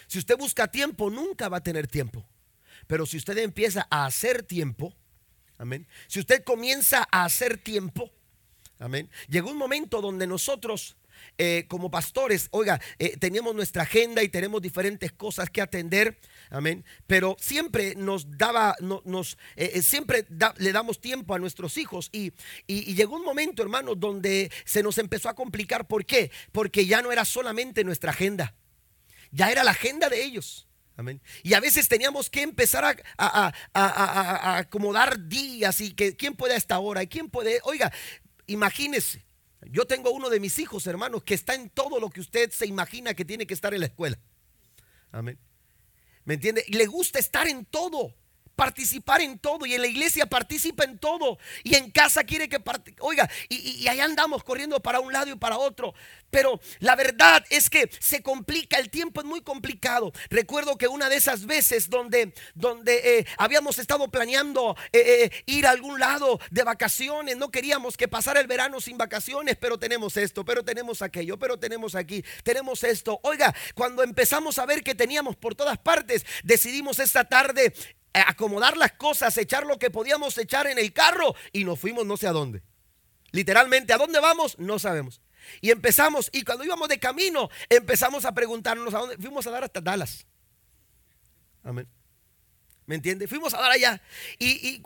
Si 0.08 0.20
usted 0.20 0.38
busca 0.38 0.67
tiempo, 0.67 1.09
nunca 1.09 1.50
va 1.50 1.57
a 1.57 1.64
tener 1.64 1.88
tiempo. 1.88 2.25
Pero 2.87 3.05
si 3.05 3.17
usted 3.17 3.37
empieza 3.37 3.87
a 3.89 4.05
hacer 4.05 4.43
tiempo, 4.43 4.93
amén. 5.57 5.87
Si 6.07 6.19
usted 6.19 6.43
comienza 6.43 7.07
a 7.11 7.25
hacer 7.25 7.57
tiempo, 7.57 8.11
amén. 8.79 9.09
Llegó 9.27 9.50
un 9.51 9.57
momento 9.57 10.01
donde 10.01 10.27
nosotros 10.27 10.98
eh, 11.37 11.65
como 11.67 11.89
pastores, 11.89 12.48
oiga, 12.51 12.79
eh, 13.00 13.17
teníamos 13.17 13.55
nuestra 13.55 13.83
agenda 13.83 14.22
y 14.22 14.29
tenemos 14.29 14.61
diferentes 14.61 15.11
cosas 15.11 15.50
que 15.50 15.61
atender, 15.61 16.19
amén. 16.51 16.85
Pero 17.07 17.35
siempre 17.39 17.96
nos 17.96 18.37
daba, 18.37 18.75
nos, 18.79 19.37
eh, 19.55 19.81
siempre 19.81 20.27
le 20.57 20.72
damos 20.72 21.01
tiempo 21.01 21.33
a 21.33 21.39
nuestros 21.39 21.77
hijos 21.77 22.09
y, 22.11 22.33
y, 22.67 22.93
llegó 22.93 23.15
un 23.15 23.25
momento, 23.25 23.63
hermanos, 23.63 24.00
donde 24.00 24.51
se 24.63 24.83
nos 24.83 25.00
empezó 25.00 25.27
a 25.27 25.33
complicar. 25.33 25.87
¿Por 25.87 26.05
qué? 26.05 26.31
Porque 26.51 26.85
ya 26.85 27.01
no 27.01 27.11
era 27.11 27.25
solamente 27.25 27.83
nuestra 27.83 28.11
agenda, 28.11 28.53
ya 29.31 29.51
era 29.51 29.63
la 29.63 29.72
agenda 29.72 30.09
de 30.09 30.24
ellos. 30.24 30.67
Y 31.42 31.53
a 31.53 31.60
veces 31.60 31.88
teníamos 31.88 32.29
que 32.29 32.42
empezar 32.42 33.03
a, 33.18 34.58
acomodar 34.58 35.27
días 35.27 35.82
y 35.82 35.94
que 35.94 36.16
quién 36.16 36.36
puede 36.36 36.53
a 36.53 36.58
esta 36.58 36.79
hora 36.79 37.03
y 37.03 37.08
quién 37.08 37.29
puede. 37.29 37.60
Oiga, 37.64 37.92
imagínese, 38.48 39.25
yo 39.72 39.86
tengo 39.86 40.12
uno 40.12 40.29
de 40.29 40.40
mis 40.40 40.60
hijos, 40.60 40.86
hermanos, 40.88 41.24
que 41.24 41.34
está 41.34 41.56
en 41.56 41.70
todo 41.70 42.00
lo 42.00 42.10
que 42.10 42.22
usted 42.22 42.51
se 42.51 42.66
imagina 42.66 43.14
que 43.14 43.25
tiene 43.25 43.48
que 43.48 43.53
estar 43.53 43.74
en 43.74 43.79
la 43.79 43.88
escuela. 43.88 44.20
Amén. 45.12 45.40
¿Me 46.25 46.36
entiende? 46.36 46.64
Y 46.68 46.74
le 46.74 46.86
gusta 46.86 47.20
estar 47.20 47.48
en 47.48 47.66
todo 47.66 48.16
participar 48.56 49.22
en 49.22 49.40
todo 49.40 49.66
y 49.66 49.74
en 49.74 49.82
la 49.82 49.88
iglesia 49.88 50.25
participa 50.27 50.84
en 50.84 51.00
todo 51.00 51.38
y 51.64 51.75
en 51.75 51.90
casa 51.90 52.24
quiere 52.24 52.48
que 52.48 52.62
oiga 53.00 53.29
y, 53.50 53.84
y, 53.84 53.88
ahí 53.88 54.00
andamos 54.00 54.44
corriendo 54.44 54.79
para 54.79 55.00
un 55.00 55.12
lado 55.12 55.32
y 55.32 55.36
para 55.36 55.58
otro 55.58 55.94
pero 56.33 56.59
la 56.79 56.96
verdad 56.96 57.46
es 57.51 57.69
que 57.69 57.91
se 58.00 58.24
complica 58.24 58.79
el 58.79 58.89
tiempo 58.89 59.22
es 59.22 59.27
muy 59.27 59.41
complicado 59.41 60.11
recuerdo 60.31 60.79
que 60.79 60.87
una 60.87 61.07
de 61.07 61.17
esas 61.17 61.46
veces 61.46 61.91
donde 61.91 62.33
donde 62.55 63.19
eh, 63.19 63.27
habíamos 63.37 63.77
estado 63.77 64.09
planeando 64.09 64.75
eh, 64.91 65.29
eh, 65.31 65.43
ir 65.46 65.67
a 65.67 65.69
algún 65.69 66.00
lado 66.00 66.39
de 66.50 66.63
vacaciones 66.63 67.37
no 67.37 67.51
queríamos 67.51 67.96
que 67.98 68.07
pasara 68.07 68.39
el 68.39 68.48
verano 68.48 68.81
sin 68.81 68.98
vacaciones 68.98 69.57
pero 69.57 69.77
tenemos 69.77 70.17
esto 70.17 70.43
pero 70.43 70.65
tenemos 70.65 71.03
aquello 71.03 71.37
pero 71.37 71.59
tenemos 71.59 71.93
aquí 71.93 72.25
tenemos 72.43 72.83
esto 72.83 73.19
oiga 73.22 73.53
cuando 73.75 74.01
empezamos 74.01 74.57
a 74.57 74.65
ver 74.65 74.83
que 74.83 74.96
teníamos 74.96 75.35
por 75.35 75.53
todas 75.53 75.77
partes 75.77 76.25
decidimos 76.43 76.98
esta 76.98 77.25
tarde 77.25 77.74
acomodar 78.13 78.77
las 78.77 78.91
cosas, 78.91 79.35
echar 79.37 79.65
lo 79.65 79.79
que 79.79 79.89
podíamos 79.89 80.37
echar 80.37 80.67
en 80.67 80.77
el 80.77 80.93
carro 80.93 81.35
y 81.51 81.63
nos 81.65 81.79
fuimos 81.79 82.05
no 82.05 82.15
sé 82.15 82.27
a 82.27 82.31
dónde. 82.31 82.61
Literalmente, 83.31 83.93
¿a 83.93 83.98
dónde 83.98 84.19
vamos? 84.19 84.57
No 84.59 84.77
sabemos. 84.77 85.23
Y 85.62 85.72
empezamos, 85.72 86.29
y 86.32 86.44
cuando 86.44 86.64
íbamos 86.64 86.90
de 86.90 87.00
camino, 87.00 87.50
empezamos 87.70 88.25
a 88.25 88.34
preguntarnos 88.34 88.94
a 88.94 89.00
dónde. 89.00 89.18
Fuimos 89.18 89.46
a 89.48 89.51
dar 89.51 89.64
hasta 89.64 89.82
Dallas. 89.82 90.25
Amén. 91.64 91.88
¿Me 92.86 92.96
entiende? 92.96 93.27
Fuimos 93.27 93.53
a 93.53 93.62
dar 93.62 93.72
allá. 93.72 94.01
Y, 94.38 94.50
y 94.68 94.84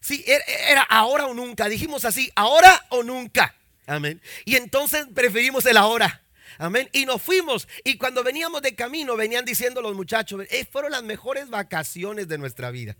sí, 0.00 0.24
era, 0.26 0.44
era 0.44 0.82
ahora 0.82 1.26
o 1.26 1.34
nunca. 1.34 1.68
Dijimos 1.68 2.04
así, 2.04 2.30
ahora 2.34 2.86
o 2.90 3.02
nunca. 3.02 3.54
Amén. 3.86 4.20
Y 4.44 4.56
entonces 4.56 5.06
preferimos 5.14 5.66
el 5.66 5.76
ahora. 5.76 6.22
Amén. 6.58 6.88
Y 6.92 7.04
nos 7.04 7.20
fuimos. 7.20 7.68
Y 7.84 7.96
cuando 7.96 8.22
veníamos 8.22 8.62
de 8.62 8.74
camino, 8.74 9.16
venían 9.16 9.44
diciendo 9.44 9.82
los 9.82 9.94
muchachos, 9.94 10.42
eh, 10.50 10.66
fueron 10.70 10.92
las 10.92 11.02
mejores 11.02 11.50
vacaciones 11.50 12.28
de 12.28 12.38
nuestra 12.38 12.70
vida. 12.70 12.96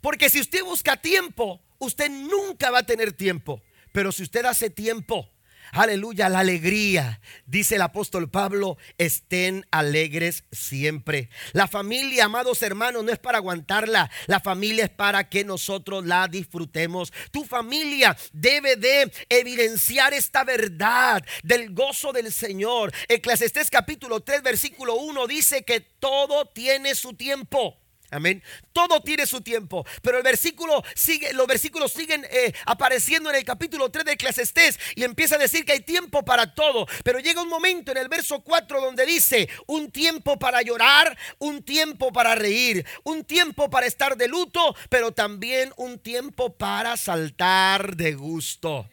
Porque 0.00 0.28
si 0.28 0.40
usted 0.40 0.62
busca 0.64 0.96
tiempo, 0.96 1.60
usted 1.78 2.10
nunca 2.10 2.70
va 2.70 2.78
a 2.80 2.86
tener 2.86 3.12
tiempo. 3.12 3.62
Pero 3.94 4.10
si 4.10 4.24
usted 4.24 4.44
hace 4.44 4.70
tiempo, 4.70 5.30
aleluya, 5.70 6.28
la 6.28 6.40
alegría. 6.40 7.20
Dice 7.46 7.76
el 7.76 7.82
apóstol 7.82 8.28
Pablo, 8.28 8.76
estén 8.98 9.64
alegres 9.70 10.42
siempre. 10.50 11.28
La 11.52 11.68
familia, 11.68 12.24
amados 12.24 12.60
hermanos, 12.62 13.04
no 13.04 13.12
es 13.12 13.20
para 13.20 13.38
aguantarla. 13.38 14.10
La 14.26 14.40
familia 14.40 14.86
es 14.86 14.90
para 14.90 15.28
que 15.28 15.44
nosotros 15.44 16.04
la 16.04 16.26
disfrutemos. 16.26 17.12
Tu 17.30 17.44
familia 17.44 18.16
debe 18.32 18.74
de 18.74 19.12
evidenciar 19.28 20.12
esta 20.12 20.42
verdad 20.42 21.24
del 21.44 21.72
gozo 21.72 22.12
del 22.12 22.32
Señor. 22.32 22.92
Eclesiastés 23.06 23.70
capítulo 23.70 24.24
3, 24.24 24.42
versículo 24.42 24.96
1 24.96 25.28
dice 25.28 25.62
que 25.62 25.78
todo 25.78 26.46
tiene 26.46 26.96
su 26.96 27.14
tiempo. 27.14 27.83
Amén. 28.14 28.42
Todo 28.72 29.00
tiene 29.02 29.26
su 29.26 29.40
tiempo. 29.40 29.84
Pero 30.02 30.18
el 30.18 30.22
versículo 30.22 30.82
sigue, 30.94 31.32
los 31.32 31.46
versículos 31.46 31.92
siguen 31.92 32.24
eh, 32.30 32.54
apareciendo 32.64 33.28
en 33.30 33.36
el 33.36 33.44
capítulo 33.44 33.90
3 33.90 34.04
de 34.04 34.12
Eclesiastés 34.12 34.78
y 34.94 35.02
empieza 35.02 35.34
a 35.34 35.38
decir 35.38 35.64
que 35.64 35.72
hay 35.72 35.80
tiempo 35.80 36.24
para 36.24 36.54
todo. 36.54 36.86
Pero 37.02 37.18
llega 37.18 37.42
un 37.42 37.48
momento 37.48 37.90
en 37.90 37.98
el 37.98 38.08
verso 38.08 38.40
4 38.40 38.80
donde 38.80 39.04
dice 39.04 39.48
un 39.66 39.90
tiempo 39.90 40.38
para 40.38 40.62
llorar, 40.62 41.18
un 41.38 41.62
tiempo 41.62 42.12
para 42.12 42.34
reír, 42.34 42.86
un 43.02 43.24
tiempo 43.24 43.68
para 43.68 43.86
estar 43.86 44.16
de 44.16 44.28
luto, 44.28 44.76
pero 44.88 45.12
también 45.12 45.72
un 45.76 45.98
tiempo 45.98 46.56
para 46.56 46.96
saltar 46.96 47.96
de 47.96 48.14
gusto. 48.14 48.88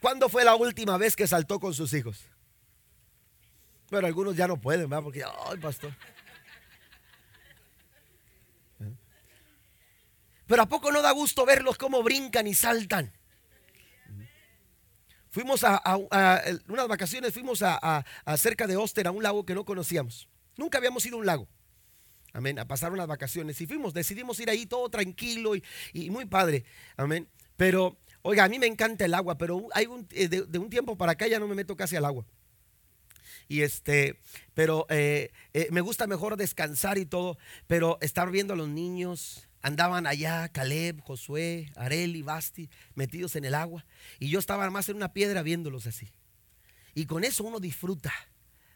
¿Cuándo 0.00 0.28
fue 0.28 0.44
la 0.44 0.54
última 0.54 0.96
vez 0.96 1.16
que 1.16 1.26
saltó 1.26 1.58
con 1.58 1.74
sus 1.74 1.92
hijos? 1.92 2.24
Bueno, 3.90 4.06
algunos 4.06 4.36
ya 4.36 4.46
no 4.46 4.56
pueden, 4.56 4.88
¿verdad? 4.88 5.02
Porque, 5.02 5.24
ay, 5.24 5.58
pastor. 5.58 5.92
Pero 10.50 10.62
¿a 10.62 10.66
poco 10.66 10.90
no 10.90 11.00
da 11.00 11.12
gusto 11.12 11.46
verlos 11.46 11.78
cómo 11.78 12.02
brincan 12.02 12.48
y 12.48 12.54
saltan? 12.54 13.12
Fuimos 15.30 15.62
a, 15.62 15.80
unas 16.66 16.88
vacaciones, 16.88 17.32
fuimos 17.32 17.62
a, 17.62 18.04
cerca 18.36 18.66
de 18.66 18.76
Oster, 18.76 19.06
a 19.06 19.12
un 19.12 19.22
lago 19.22 19.46
que 19.46 19.54
no 19.54 19.64
conocíamos. 19.64 20.28
Nunca 20.56 20.78
habíamos 20.78 21.06
ido 21.06 21.14
a 21.14 21.20
un 21.20 21.26
lago. 21.26 21.48
Amén. 22.32 22.58
A 22.58 22.66
pasar 22.66 22.90
unas 22.90 23.06
vacaciones. 23.06 23.60
Y 23.60 23.68
fuimos, 23.68 23.94
decidimos 23.94 24.40
ir 24.40 24.50
ahí 24.50 24.66
todo 24.66 24.90
tranquilo 24.90 25.54
y, 25.54 26.10
muy 26.10 26.24
padre. 26.24 26.64
Amén. 26.96 27.28
Pero, 27.56 27.96
oiga, 28.22 28.42
a 28.42 28.48
mí 28.48 28.58
me 28.58 28.66
encanta 28.66 29.04
el 29.04 29.14
agua, 29.14 29.38
pero 29.38 29.68
hay 29.72 29.86
un, 29.86 30.08
eh, 30.10 30.26
de, 30.26 30.58
un 30.58 30.68
tiempo 30.68 30.98
para 30.98 31.12
acá 31.12 31.28
ya 31.28 31.38
no 31.38 31.46
me 31.46 31.54
meto 31.54 31.76
casi 31.76 31.94
al 31.94 32.06
agua. 32.06 32.26
Y 33.46 33.62
este, 33.62 34.18
pero 34.54 34.84
eh, 34.88 35.30
eh, 35.52 35.68
me 35.70 35.80
gusta 35.80 36.08
mejor 36.08 36.36
descansar 36.36 36.98
y 36.98 37.06
todo, 37.06 37.38
pero 37.68 37.98
estar 38.00 38.32
viendo 38.32 38.54
a 38.54 38.56
los 38.56 38.68
niños, 38.68 39.46
Andaban 39.62 40.06
allá 40.06 40.48
Caleb, 40.48 41.00
Josué, 41.02 41.70
Areli, 41.76 42.22
Basti, 42.22 42.70
metidos 42.94 43.36
en 43.36 43.44
el 43.44 43.54
agua. 43.54 43.84
Y 44.18 44.28
yo 44.28 44.38
estaba 44.38 44.68
más 44.70 44.88
en 44.88 44.96
una 44.96 45.12
piedra 45.12 45.42
viéndolos 45.42 45.86
así. 45.86 46.08
Y 46.94 47.06
con 47.06 47.24
eso 47.24 47.44
uno 47.44 47.60
disfruta. 47.60 48.12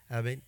Amén. 0.08 0.42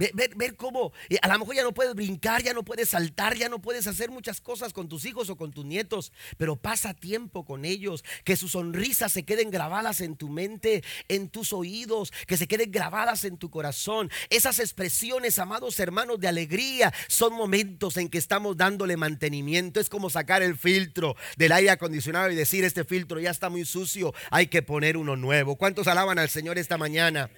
Ver, 0.00 0.56
cómo 0.56 0.92
eh, 1.10 1.18
a 1.20 1.28
lo 1.28 1.40
mejor 1.40 1.54
ya 1.54 1.62
no 1.62 1.74
puedes 1.74 1.94
brincar, 1.94 2.42
ya 2.42 2.54
no 2.54 2.64
puedes 2.64 2.88
saltar, 2.88 3.36
ya 3.36 3.50
no 3.50 3.60
puedes 3.60 3.86
hacer 3.86 4.10
muchas 4.10 4.40
cosas 4.40 4.72
con 4.72 4.88
tus 4.88 5.04
hijos 5.04 5.28
o 5.28 5.36
con 5.36 5.52
tus 5.52 5.66
nietos, 5.66 6.10
pero 6.38 6.56
pasa 6.56 6.94
tiempo 6.94 7.44
con 7.44 7.66
ellos, 7.66 8.02
que 8.24 8.36
sus 8.36 8.52
sonrisas 8.52 9.12
se 9.12 9.24
queden 9.24 9.50
grabadas 9.50 10.00
en 10.00 10.16
tu 10.16 10.30
mente, 10.30 10.82
en 11.08 11.28
tus 11.28 11.52
oídos, 11.52 12.14
que 12.26 12.38
se 12.38 12.48
queden 12.48 12.70
grabadas 12.70 13.24
en 13.24 13.36
tu 13.36 13.50
corazón. 13.50 14.10
Esas 14.30 14.58
expresiones, 14.58 15.38
amados 15.38 15.78
hermanos, 15.78 16.18
de 16.18 16.28
alegría 16.28 16.94
son 17.06 17.34
momentos 17.34 17.98
en 17.98 18.08
que 18.08 18.16
estamos 18.16 18.56
dándole 18.56 18.96
mantenimiento. 18.96 19.80
Es 19.80 19.90
como 19.90 20.08
sacar 20.08 20.42
el 20.42 20.56
filtro 20.56 21.14
del 21.36 21.52
aire 21.52 21.70
acondicionado 21.72 22.30
y 22.30 22.36
decir, 22.36 22.64
este 22.64 22.84
filtro 22.84 23.20
ya 23.20 23.30
está 23.30 23.50
muy 23.50 23.66
sucio, 23.66 24.14
hay 24.30 24.46
que 24.46 24.62
poner 24.62 24.96
uno 24.96 25.14
nuevo. 25.16 25.56
¿Cuántos 25.56 25.88
alaban 25.88 26.18
al 26.18 26.30
Señor 26.30 26.56
esta 26.56 26.78
mañana? 26.78 27.28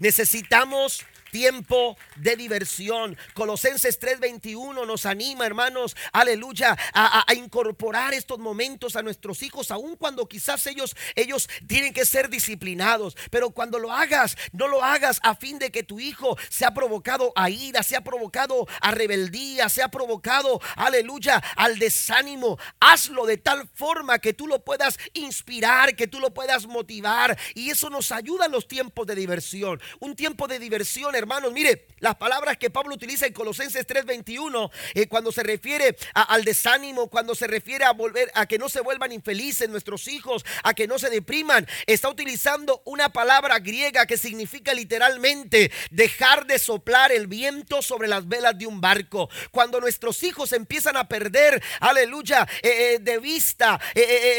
Necesitamos 0.00 1.04
tiempo 1.30 1.96
de 2.16 2.36
diversión. 2.36 3.16
Colosenses 3.34 3.98
3:21 3.98 4.86
nos 4.86 5.06
anima, 5.06 5.46
hermanos, 5.46 5.96
aleluya, 6.12 6.76
a, 6.94 7.24
incorporar 7.34 8.14
estos 8.14 8.38
momentos 8.38 8.96
a 8.96 9.02
nuestros 9.02 9.42
hijos, 9.42 9.70
aun 9.70 9.96
cuando 9.96 10.26
quizás 10.26 10.66
ellos, 10.66 10.96
ellos 11.14 11.48
tienen 11.66 11.92
que 11.92 12.04
ser 12.04 12.28
disciplinados. 12.28 13.16
Pero 13.30 13.50
cuando 13.50 13.78
lo 13.78 13.92
hagas, 13.92 14.36
no 14.52 14.68
lo 14.68 14.82
hagas 14.82 15.20
a 15.22 15.34
fin 15.34 15.58
de 15.58 15.70
que 15.70 15.82
tu 15.82 16.00
hijo 16.00 16.36
sea 16.48 16.72
provocado 16.72 17.32
a 17.36 17.50
ira, 17.50 17.82
sea 17.82 18.02
provocado 18.02 18.66
a 18.80 18.90
rebeldía, 18.90 19.68
sea 19.68 19.88
provocado, 19.88 20.60
aleluya, 20.76 21.42
al 21.56 21.78
desánimo. 21.78 22.58
Hazlo 22.80 23.26
de 23.26 23.36
tal 23.36 23.68
forma 23.74 24.18
que 24.18 24.32
tú 24.32 24.46
lo 24.46 24.64
puedas 24.64 24.98
inspirar, 25.14 25.94
que 25.94 26.06
tú 26.06 26.20
lo 26.20 26.32
puedas 26.32 26.66
motivar. 26.66 27.38
Y 27.54 27.70
eso 27.70 27.90
nos 27.90 28.12
ayuda 28.12 28.46
en 28.46 28.52
los 28.52 28.68
tiempos 28.68 29.06
de 29.06 29.14
diversión. 29.14 29.80
Un 30.00 30.16
tiempo 30.16 30.48
de 30.48 30.58
diversión 30.58 31.14
hermanos, 31.18 31.52
mire, 31.52 31.86
las 32.00 32.16
palabras 32.16 32.56
que 32.56 32.70
Pablo 32.70 32.94
utiliza 32.94 33.26
en 33.26 33.32
Colosenses 33.32 33.86
3:21, 33.86 34.70
eh, 34.94 35.08
cuando 35.08 35.32
se 35.32 35.42
refiere 35.42 35.96
al 36.14 36.44
desánimo, 36.44 37.08
cuando 37.08 37.34
se 37.34 37.46
refiere 37.46 37.84
a 37.84 37.92
volver, 37.92 38.30
a 38.34 38.46
que 38.46 38.58
no 38.58 38.68
se 38.68 38.80
vuelvan 38.80 39.12
infelices 39.12 39.68
nuestros 39.68 40.06
hijos, 40.08 40.44
a 40.62 40.74
que 40.74 40.86
no 40.86 40.98
se 40.98 41.10
depriman, 41.10 41.66
está 41.86 42.08
utilizando 42.08 42.82
una 42.84 43.12
palabra 43.12 43.58
griega 43.58 44.06
que 44.06 44.16
significa 44.16 44.72
literalmente 44.74 45.72
dejar 45.90 46.46
de 46.46 46.58
soplar 46.58 47.12
el 47.12 47.26
viento 47.26 47.82
sobre 47.82 48.08
las 48.08 48.28
velas 48.28 48.56
de 48.56 48.66
un 48.66 48.80
barco. 48.80 49.28
Cuando 49.50 49.80
nuestros 49.80 50.22
hijos 50.22 50.52
empiezan 50.52 50.96
a 50.96 51.08
perder, 51.08 51.62
aleluya, 51.80 52.46
eh, 52.62 52.94
eh, 52.94 52.98
de 53.00 53.18
vista, 53.18 53.80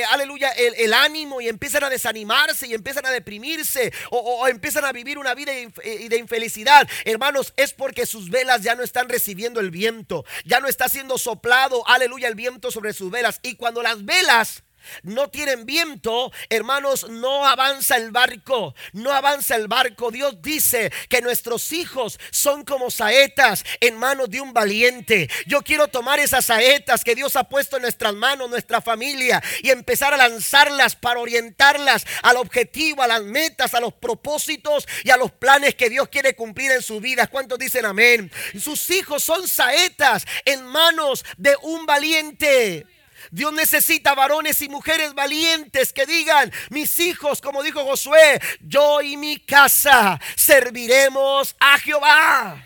aleluya, 0.09 0.49
el, 0.51 0.93
ánimo 0.93 1.39
y 1.39 1.47
empiezan 1.47 1.83
a 1.83 1.89
desanimarse 1.89 2.67
y 2.67 2.73
empiezan 2.73 3.05
a 3.05 3.11
deprimirse 3.11 3.93
o, 4.09 4.17
o 4.17 4.47
empiezan 4.47 4.85
a 4.85 4.91
vivir 4.91 5.17
una 5.17 5.35
vida 5.35 5.51
de 5.51 6.17
infelicidad 6.17 6.68
hermanos, 7.05 7.53
es 7.57 7.73
porque 7.73 8.05
sus 8.05 8.29
velas 8.29 8.61
ya 8.61 8.75
no 8.75 8.83
están 8.83 9.09
recibiendo 9.09 9.59
el 9.59 9.71
viento, 9.71 10.25
ya 10.45 10.59
no 10.59 10.67
está 10.67 10.89
siendo 10.89 11.17
soplado, 11.17 11.87
aleluya, 11.87 12.27
el 12.27 12.35
viento 12.35 12.71
sobre 12.71 12.93
sus 12.93 13.11
velas. 13.11 13.39
Y 13.43 13.55
cuando 13.55 13.81
las 13.81 14.05
velas 14.05 14.63
no 15.03 15.29
tienen 15.29 15.65
viento, 15.65 16.31
hermanos, 16.49 17.09
no 17.09 17.45
avanza 17.45 17.97
el 17.97 18.11
barco, 18.11 18.75
no 18.93 19.11
avanza 19.11 19.55
el 19.55 19.67
barco. 19.67 20.11
Dios 20.11 20.41
dice 20.41 20.91
que 21.07 21.21
nuestros 21.21 21.71
hijos 21.71 22.19
son 22.31 22.63
como 22.63 22.91
saetas 22.91 23.63
en 23.79 23.97
manos 23.97 24.29
de 24.29 24.41
un 24.41 24.53
valiente. 24.53 25.29
Yo 25.45 25.61
quiero 25.61 25.87
tomar 25.87 26.19
esas 26.19 26.45
saetas 26.45 27.03
que 27.03 27.15
Dios 27.15 27.35
ha 27.35 27.45
puesto 27.45 27.77
en 27.77 27.83
nuestras 27.83 28.13
manos, 28.13 28.49
nuestra 28.49 28.81
familia, 28.81 29.41
y 29.61 29.69
empezar 29.69 30.13
a 30.13 30.17
lanzarlas 30.17 30.95
para 30.95 31.19
orientarlas 31.19 32.05
al 32.23 32.37
objetivo, 32.37 33.01
a 33.01 33.07
las 33.07 33.23
metas, 33.23 33.73
a 33.73 33.79
los 33.79 33.93
propósitos 33.93 34.87
y 35.03 35.09
a 35.09 35.17
los 35.17 35.31
planes 35.31 35.75
que 35.75 35.89
Dios 35.89 36.09
quiere 36.09 36.35
cumplir 36.35 36.71
en 36.71 36.81
su 36.81 36.99
vida. 36.99 37.27
¿Cuántos 37.27 37.59
dicen 37.59 37.85
amén? 37.85 38.31
Sus 38.59 38.89
hijos 38.89 39.23
son 39.23 39.47
saetas 39.47 40.25
en 40.45 40.65
manos 40.65 41.25
de 41.37 41.55
un 41.61 41.85
valiente. 41.85 42.85
Dios 43.31 43.53
necesita 43.53 44.15
varones 44.15 44.61
y 44.61 44.69
mujeres 44.69 45.13
valientes 45.13 45.93
que 45.93 46.05
digan, 46.05 46.51
mis 46.69 46.99
hijos, 46.99 47.41
como 47.41 47.63
dijo 47.63 47.83
Josué, 47.85 48.39
yo 48.61 49.01
y 49.01 49.17
mi 49.17 49.39
casa 49.39 50.19
serviremos 50.35 51.55
a 51.59 51.79
Jehová. 51.79 52.65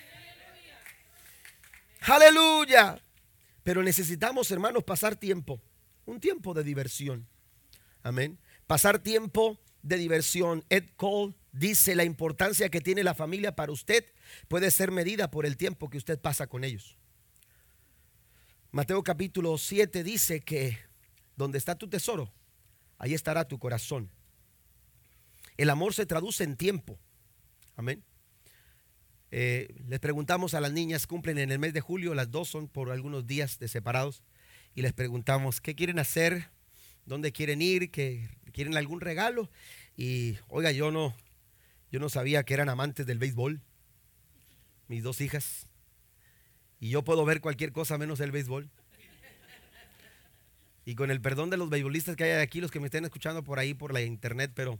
Aleluya. 2.01 3.01
Pero 3.63 3.81
necesitamos, 3.81 4.51
hermanos, 4.51 4.83
pasar 4.83 5.15
tiempo, 5.15 5.61
un 6.05 6.19
tiempo 6.19 6.53
de 6.53 6.63
diversión. 6.63 7.27
Amén. 8.01 8.37
Pasar 8.67 8.99
tiempo 8.99 9.59
de 9.81 9.97
diversión. 9.97 10.65
Ed 10.69 10.89
Cole 10.97 11.33
dice 11.53 11.95
la 11.95 12.03
importancia 12.03 12.69
que 12.69 12.81
tiene 12.81 13.03
la 13.03 13.13
familia 13.13 13.55
para 13.55 13.71
usted 13.71 14.05
puede 14.47 14.71
ser 14.71 14.91
medida 14.91 15.31
por 15.31 15.45
el 15.45 15.55
tiempo 15.55 15.89
que 15.89 15.97
usted 15.97 16.19
pasa 16.19 16.47
con 16.47 16.63
ellos. 16.63 16.97
Mateo 18.73 19.03
capítulo 19.03 19.55
7 19.59 20.03
dice 20.03 20.41
que 20.41 20.79
donde 21.35 21.59
está 21.59 21.75
tu 21.75 21.87
tesoro, 21.87 22.33
ahí 22.97 23.13
estará 23.13 23.47
tu 23.47 23.59
corazón. 23.59 24.09
El 25.57 25.69
amor 25.69 25.93
se 25.93 26.07
traduce 26.07 26.43
en 26.43 26.57
tiempo. 26.57 26.97
Amén. 27.75 28.03
Eh, 29.29 29.67
les 29.87 29.99
preguntamos 29.99 30.55
a 30.55 30.59
las 30.59 30.71
niñas, 30.71 31.05
cumplen 31.05 31.37
en 31.37 31.51
el 31.51 31.59
mes 31.59 31.71
de 31.73 31.81
julio, 31.81 32.15
las 32.15 32.31
dos 32.31 32.49
son 32.49 32.67
por 32.67 32.89
algunos 32.89 33.27
días 33.27 33.59
de 33.59 33.67
separados, 33.67 34.23
y 34.73 34.81
les 34.81 34.93
preguntamos 34.93 35.61
qué 35.61 35.75
quieren 35.75 35.99
hacer, 35.99 36.49
dónde 37.05 37.31
quieren 37.31 37.61
ir, 37.61 37.91
que 37.91 38.27
quieren 38.53 38.75
algún 38.75 39.01
regalo. 39.01 39.51
Y 39.95 40.37
oiga, 40.47 40.71
yo 40.71 40.89
no, 40.89 41.15
yo 41.91 41.99
no 41.99 42.09
sabía 42.09 42.41
que 42.41 42.55
eran 42.55 42.69
amantes 42.69 43.05
del 43.05 43.19
béisbol, 43.19 43.61
mis 44.87 45.03
dos 45.03 45.21
hijas 45.21 45.67
y 46.83 46.89
yo 46.89 47.01
puedo 47.01 47.23
ver 47.23 47.39
cualquier 47.39 47.71
cosa 47.71 47.97
menos 47.97 48.19
el 48.19 48.33
béisbol. 48.33 48.69
Y 50.83 50.95
con 50.95 51.11
el 51.11 51.21
perdón 51.21 51.49
de 51.49 51.55
los 51.55 51.69
beisbolistas 51.69 52.17
que 52.17 52.25
hay 52.25 52.31
aquí, 52.41 52.59
los 52.59 52.71
que 52.71 52.81
me 52.81 52.87
estén 52.87 53.05
escuchando 53.05 53.41
por 53.41 53.57
ahí 53.57 53.73
por 53.73 53.93
la 53.93 54.01
internet, 54.01 54.51
pero 54.53 54.77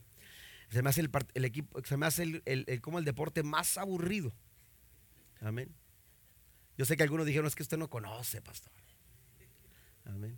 se 0.70 0.82
me 0.82 0.90
hace 0.90 1.00
el, 1.00 1.46
equipo, 1.46 1.82
se 1.86 1.96
me 1.96 2.06
hace 2.06 2.42
el, 2.44 2.82
como 2.82 3.00
el 3.00 3.06
deporte 3.06 3.42
más 3.42 3.78
aburrido. 3.78 4.34
Amén. 5.40 5.74
Yo 6.78 6.84
sé 6.84 6.98
que 6.98 7.04
algunos 7.04 7.26
dijeron, 7.26 7.48
es 7.48 7.56
que 7.56 7.64
usted 7.64 7.78
no 7.78 7.90
conoce, 7.90 8.42
pastor. 8.42 8.74
Amén. 10.04 10.38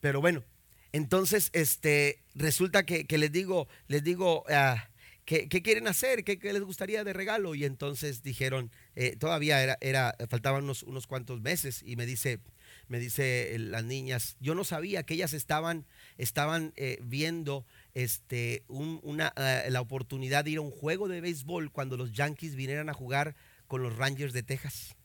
Pero 0.00 0.22
bueno, 0.22 0.44
entonces 0.92 1.50
este, 1.52 2.22
resulta 2.34 2.86
que, 2.86 3.04
les 3.18 3.30
digo, 3.30 3.68
les 3.86 4.02
digo, 4.02 4.44
ah, 4.48 4.88
¿qué, 5.26 5.46
quieren 5.46 5.88
hacer? 5.88 6.24
¿Qué, 6.24 6.38
les 6.40 6.62
gustaría 6.62 7.04
de 7.04 7.12
regalo? 7.12 7.54
Y 7.54 7.66
entonces 7.66 8.22
dijeron, 8.22 8.70
eh, 8.96 9.14
todavía 9.16 9.62
era, 9.62 9.76
era, 9.82 10.16
faltaban 10.30 10.64
unos, 10.64 10.82
unos 10.82 11.06
cuantos 11.06 11.42
meses 11.42 11.82
y 11.84 11.96
me 11.96 12.06
dice, 12.06 12.40
me 12.88 12.98
dice 12.98 13.54
las 13.58 13.84
niñas, 13.84 14.36
yo 14.40 14.54
no 14.54 14.64
sabía 14.64 15.02
que 15.02 15.14
ellas 15.14 15.34
estaban, 15.34 15.86
estaban 16.16 16.72
eh, 16.76 16.98
viendo 17.02 17.66
este, 17.92 18.64
una, 18.68 19.34
eh, 19.36 19.66
la 19.70 19.82
oportunidad 19.82 20.44
de 20.44 20.52
ir 20.52 20.58
a 20.58 20.62
un 20.62 20.70
juego 20.70 21.08
de 21.08 21.20
béisbol 21.20 21.70
cuando 21.70 21.98
los 21.98 22.12
Yankees 22.12 22.54
vinieran 22.54 22.88
a 22.88 22.94
jugar 22.94 23.36
con 23.66 23.82
los 23.82 23.94
Rangers 23.96 24.32
de 24.32 24.42
Texas. 24.42 24.96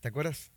¿Te 0.00 0.08
acuerdas? 0.08 0.50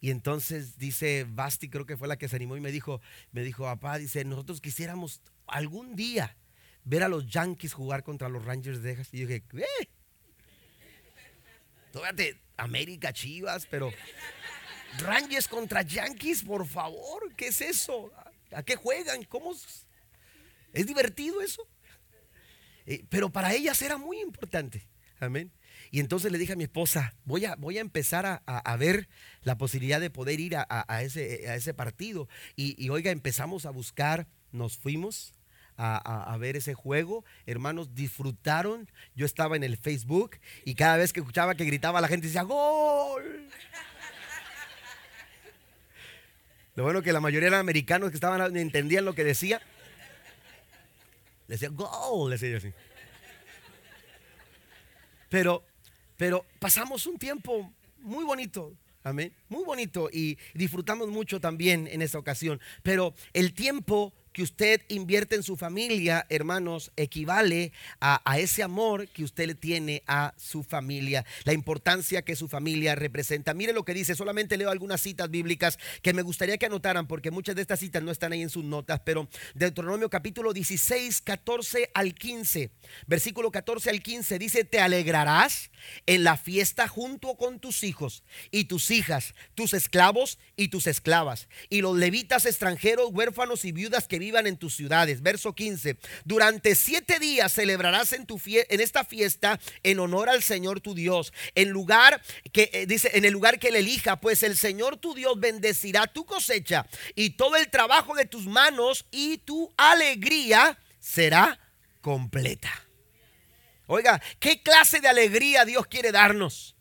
Y 0.00 0.10
entonces 0.10 0.78
dice 0.78 1.24
Basti, 1.28 1.68
creo 1.68 1.86
que 1.86 1.96
fue 1.96 2.08
la 2.08 2.16
que 2.16 2.28
se 2.28 2.34
animó 2.34 2.56
y 2.56 2.60
me 2.60 2.72
dijo, 2.72 3.00
me 3.30 3.42
dijo, 3.42 3.62
papá, 3.62 3.98
dice, 3.98 4.24
nosotros 4.24 4.60
quisiéramos 4.60 5.20
algún 5.46 5.94
día 5.94 6.36
ver 6.82 7.04
a 7.04 7.08
los 7.08 7.28
Yankees 7.28 7.74
jugar 7.74 8.02
contra 8.02 8.28
los 8.28 8.44
Rangers 8.44 8.82
de 8.82 8.90
Texas. 8.90 9.14
Y 9.14 9.18
yo 9.18 9.28
dije, 9.28 9.44
¿qué? 9.48 9.88
Tómate 11.92 12.40
América, 12.56 13.12
Chivas, 13.12 13.66
pero 13.66 13.92
Rangers 14.98 15.46
contra 15.46 15.82
Yankees, 15.82 16.42
por 16.42 16.66
favor, 16.66 17.34
¿qué 17.36 17.48
es 17.48 17.60
eso? 17.60 18.10
¿A 18.50 18.62
qué 18.62 18.76
juegan? 18.76 19.22
¿Cómo? 19.24 19.54
¿Es 20.72 20.86
divertido 20.86 21.40
eso? 21.40 21.66
Eh, 22.86 23.04
pero 23.08 23.30
para 23.30 23.54
ellas 23.54 23.80
era 23.82 23.96
muy 23.96 24.20
importante. 24.20 24.88
Amén. 25.20 25.52
Y 25.90 26.00
entonces 26.00 26.32
le 26.32 26.38
dije 26.38 26.54
a 26.54 26.56
mi 26.56 26.64
esposa, 26.64 27.14
voy 27.24 27.44
a, 27.44 27.54
voy 27.56 27.78
a 27.78 27.80
empezar 27.80 28.42
a, 28.44 28.76
ver 28.76 29.08
la 29.42 29.56
posibilidad 29.56 30.00
de 30.00 30.10
poder 30.10 30.40
ir 30.40 30.56
a, 30.56 31.02
ese, 31.02 31.48
a 31.48 31.54
ese, 31.54 31.74
partido. 31.74 32.28
Y, 32.56 32.88
oiga, 32.88 33.10
empezamos 33.10 33.66
a 33.66 33.70
buscar, 33.70 34.26
nos 34.50 34.76
fuimos 34.76 35.34
a, 35.84 36.36
ver 36.38 36.56
ese 36.56 36.74
juego. 36.74 37.24
Hermanos, 37.46 37.94
disfrutaron. 37.94 38.88
Yo 39.14 39.26
estaba 39.26 39.56
en 39.56 39.64
el 39.64 39.76
Facebook 39.76 40.38
y 40.64 40.74
cada 40.74 40.96
vez 40.96 41.12
que 41.12 41.20
escuchaba 41.20 41.54
que 41.54 41.64
gritaba 41.64 42.00
la 42.00 42.08
gente 42.08 42.26
decía, 42.26 42.42
¡Gol! 42.42 43.48
Lo 46.74 46.84
bueno 46.84 47.02
que 47.02 47.12
la 47.12 47.20
mayoría 47.20 47.48
eran 47.48 47.60
americanos 47.60 48.10
que 48.10 48.16
estaban, 48.16 48.56
entendían 48.56 49.04
lo 49.04 49.14
que 49.14 49.24
decía. 49.24 49.60
Decía, 51.48 51.68
¡Gol! 51.70 52.30
Decía 52.30 52.50
yo 52.50 52.56
así. 52.58 52.72
Pero 55.28 55.64
pero 56.22 56.46
pasamos 56.60 57.06
un 57.08 57.18
tiempo 57.18 57.72
muy 57.98 58.24
bonito. 58.24 58.76
Amén. 59.02 59.32
Muy 59.48 59.64
bonito 59.64 60.08
y 60.12 60.38
disfrutamos 60.54 61.08
mucho 61.08 61.40
también 61.40 61.88
en 61.88 62.00
esta 62.00 62.16
ocasión. 62.16 62.60
Pero 62.84 63.12
el 63.32 63.52
tiempo 63.52 64.12
que 64.32 64.42
usted 64.42 64.82
invierte 64.88 65.36
en 65.36 65.42
su 65.42 65.56
familia, 65.56 66.26
hermanos, 66.28 66.90
equivale 66.96 67.72
a, 68.00 68.20
ese 68.38 68.62
amor 68.62 69.08
que 69.08 69.24
usted 69.24 69.46
le 69.46 69.54
tiene 69.54 70.02
a 70.06 70.34
su 70.36 70.62
familia, 70.62 71.24
la 71.44 71.52
importancia 71.52 72.22
que 72.22 72.34
su 72.34 72.48
familia 72.48 72.94
representa. 72.94 73.54
Mire 73.54 73.72
lo 73.72 73.84
que 73.84 73.94
dice, 73.94 74.14
solamente 74.14 74.56
leo 74.56 74.70
algunas 74.70 75.00
citas 75.00 75.30
bíblicas 75.30 75.78
que 76.02 76.12
me 76.12 76.22
gustaría 76.22 76.58
que 76.58 76.66
anotaran, 76.66 77.06
porque 77.06 77.30
muchas 77.30 77.54
de 77.54 77.62
estas 77.62 77.80
citas 77.80 78.02
no 78.02 78.10
están 78.10 78.32
ahí 78.32 78.42
en 78.42 78.50
sus 78.50 78.64
notas, 78.64 79.00
pero 79.04 79.28
Deuteronomio 79.54 80.08
capítulo 80.08 80.52
16, 80.52 81.20
14 81.20 81.90
al 81.94 82.14
15, 82.14 82.70
versículo 83.06 83.50
14 83.50 83.90
al 83.90 84.02
15 84.02 84.38
dice, 84.38 84.64
te 84.64 84.80
alegrarás 84.80 85.70
en 86.06 86.24
la 86.24 86.36
fiesta 86.36 86.88
junto 86.88 87.36
con 87.36 87.60
tus 87.60 87.82
hijos 87.84 88.22
y 88.50 88.64
tus 88.64 88.90
hijas, 88.90 89.34
tus 89.54 89.74
esclavos 89.74 90.38
y 90.56 90.68
tus 90.68 90.86
esclavas, 90.86 91.48
y 91.68 91.82
los 91.82 91.96
levitas 91.96 92.46
extranjeros, 92.46 93.10
huérfanos 93.12 93.64
y 93.64 93.72
viudas 93.72 94.08
que 94.08 94.21
vivan 94.22 94.46
en 94.46 94.56
tus 94.56 94.76
ciudades. 94.76 95.20
Verso 95.20 95.52
15. 95.52 95.96
Durante 96.24 96.76
siete 96.76 97.18
días 97.18 97.52
celebrarás 97.52 98.12
en, 98.12 98.24
tu 98.24 98.40
en 98.46 98.80
esta 98.80 99.04
fiesta 99.04 99.58
en 99.82 99.98
honor 99.98 100.28
al 100.28 100.42
Señor 100.44 100.80
tu 100.80 100.94
Dios. 100.94 101.32
En 101.56 101.70
lugar 101.70 102.22
que 102.52 102.70
eh, 102.72 102.86
dice, 102.86 103.10
en 103.14 103.24
el 103.24 103.32
lugar 103.32 103.58
que 103.58 103.68
él 103.68 103.76
elija, 103.76 104.20
pues 104.20 104.44
el 104.44 104.56
Señor 104.56 104.96
tu 104.96 105.14
Dios 105.14 105.38
bendecirá 105.38 106.06
tu 106.06 106.24
cosecha 106.24 106.86
y 107.16 107.30
todo 107.30 107.56
el 107.56 107.68
trabajo 107.68 108.14
de 108.14 108.26
tus 108.26 108.46
manos 108.46 109.06
y 109.10 109.38
tu 109.38 109.72
alegría 109.76 110.78
será 111.00 111.58
completa. 112.00 112.70
Oiga, 113.86 114.22
¿qué 114.38 114.62
clase 114.62 115.00
de 115.00 115.08
alegría 115.08 115.64
Dios 115.64 115.86
quiere 115.88 116.12
darnos? 116.12 116.76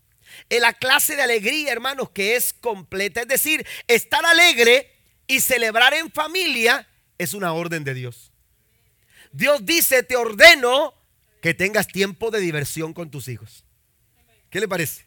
En 0.49 0.61
la 0.61 0.73
clase 0.73 1.15
de 1.15 1.23
alegría, 1.23 1.71
hermanos, 1.71 2.11
que 2.11 2.35
es 2.35 2.53
completa. 2.53 3.21
Es 3.21 3.27
decir, 3.27 3.65
estar 3.87 4.23
alegre 4.25 4.91
y 5.27 5.39
celebrar 5.39 5.93
en 5.93 6.11
familia 6.11 6.87
es 7.21 7.33
una 7.33 7.53
orden 7.53 7.83
de 7.83 7.93
Dios. 7.93 8.31
Dios 9.31 9.65
dice, 9.65 10.03
te 10.03 10.15
ordeno 10.15 10.93
que 11.41 11.53
tengas 11.53 11.87
tiempo 11.87 12.31
de 12.31 12.39
diversión 12.39 12.93
con 12.93 13.11
tus 13.11 13.27
hijos. 13.27 13.63
¿Qué 14.49 14.59
le 14.59 14.67
parece? 14.67 15.05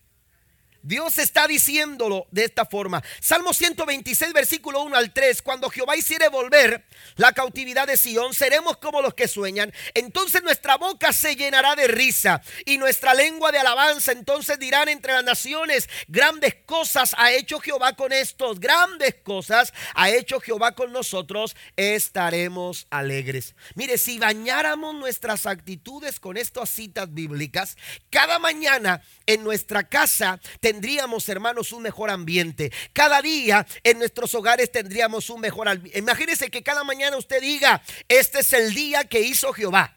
Dios 0.85 1.17
está 1.17 1.49
diciéndolo 1.49 2.27
de 2.31 2.45
esta 2.45 2.67
forma. 2.67 3.03
Salmo 3.19 3.55
126, 3.55 4.35
versículo 4.35 4.83
1 4.83 4.95
al 4.95 5.15
3. 5.15 5.41
Cuando 5.41 5.71
Jehová 5.71 5.97
hiciere 5.97 6.29
volver 6.29 6.85
la 7.17 7.33
cautividad 7.33 7.87
de 7.87 7.97
Sión, 7.97 8.35
seremos 8.35 8.77
como 8.77 9.01
los 9.01 9.15
que 9.15 9.27
sueñan. 9.27 9.73
Entonces 9.95 10.43
nuestra 10.43 10.77
boca 10.77 11.15
se 11.15 11.37
llenará 11.37 11.75
de 11.75 11.89
risa 11.89 12.43
y 12.67 12.77
nuestra 12.77 13.15
lengua 13.15 13.51
de 13.51 13.61
alabanza. 13.61 14.13
Entonces 14.13 14.59
dirán 14.59 14.91
entre 14.91 15.15
las 15.15 15.25
naciones, 15.25 15.89
grandes 16.07 16.55
cosas 16.67 17.15
ha 17.17 17.33
hecho 17.33 17.61
Jehová 17.61 17.95
con 17.97 18.13
estos. 18.13 18.61
Grandes 18.61 19.15
cosas 19.23 19.73
ha 19.95 20.11
hecho 20.11 20.39
Jehová 20.39 20.73
con 20.73 20.93
nosotros. 20.93 21.57
Estaremos 21.77 22.87
alegres. 22.91 23.55
Mire, 23.75 23.97
si 23.97 24.19
bañáramos 24.19 24.95
nuestras 24.95 25.47
actitudes 25.47 26.21
con 26.21 26.37
estas 26.37 26.69
citas 26.69 27.15
bíblicas, 27.15 27.79
cada 28.11 28.39
mañana 28.39 29.03
en 29.25 29.43
nuestra 29.43 29.89
casa 29.89 30.41
tendríamos, 30.75 31.29
hermanos, 31.29 31.71
un 31.71 31.83
mejor 31.83 32.11
ambiente. 32.11 32.73
Cada 32.93 33.23
día 33.23 33.65
en 33.85 33.99
nuestros 33.99 34.35
hogares 34.35 34.73
tendríamos 34.73 35.31
un 35.31 35.41
mejor 35.41 35.69
ambiente. 35.69 35.99
Imagínense 36.01 36.51
que 36.51 36.65
cada 36.65 36.83
mañana 36.83 37.17
usted 37.17 37.41
diga, 37.41 37.81
este 38.09 38.41
es 38.41 38.53
el 38.53 38.75
día 38.75 39.05
que 39.05 39.21
hizo 39.21 39.53
Jehová. 39.53 39.97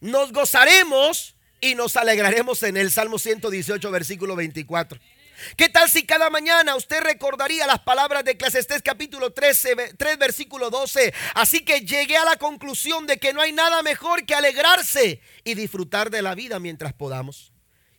Nos 0.00 0.32
gozaremos 0.32 1.34
y 1.62 1.74
nos 1.74 1.96
alegraremos 1.96 2.62
en 2.62 2.76
el 2.76 2.90
Salmo 2.90 3.18
118, 3.18 3.90
versículo 3.90 4.36
24. 4.36 5.00
¿Qué 5.56 5.70
tal 5.70 5.90
si 5.90 6.04
cada 6.04 6.28
mañana 6.28 6.76
usted 6.76 7.00
recordaría 7.00 7.66
las 7.66 7.80
palabras 7.80 8.22
de 8.22 8.32
Eclesiastés 8.32 8.82
capítulo 8.82 9.32
13, 9.32 9.94
3 9.96 10.18
versículo 10.18 10.68
12? 10.68 11.14
Así 11.34 11.64
que 11.64 11.80
llegué 11.80 12.18
a 12.18 12.26
la 12.26 12.36
conclusión 12.36 13.06
de 13.06 13.16
que 13.16 13.32
no 13.32 13.40
hay 13.40 13.52
nada 13.52 13.82
mejor 13.82 14.26
que 14.26 14.34
alegrarse 14.34 15.22
y 15.42 15.54
disfrutar 15.54 16.10
de 16.10 16.20
la 16.20 16.34
vida 16.34 16.60
mientras 16.60 16.92
podamos. 16.92 17.53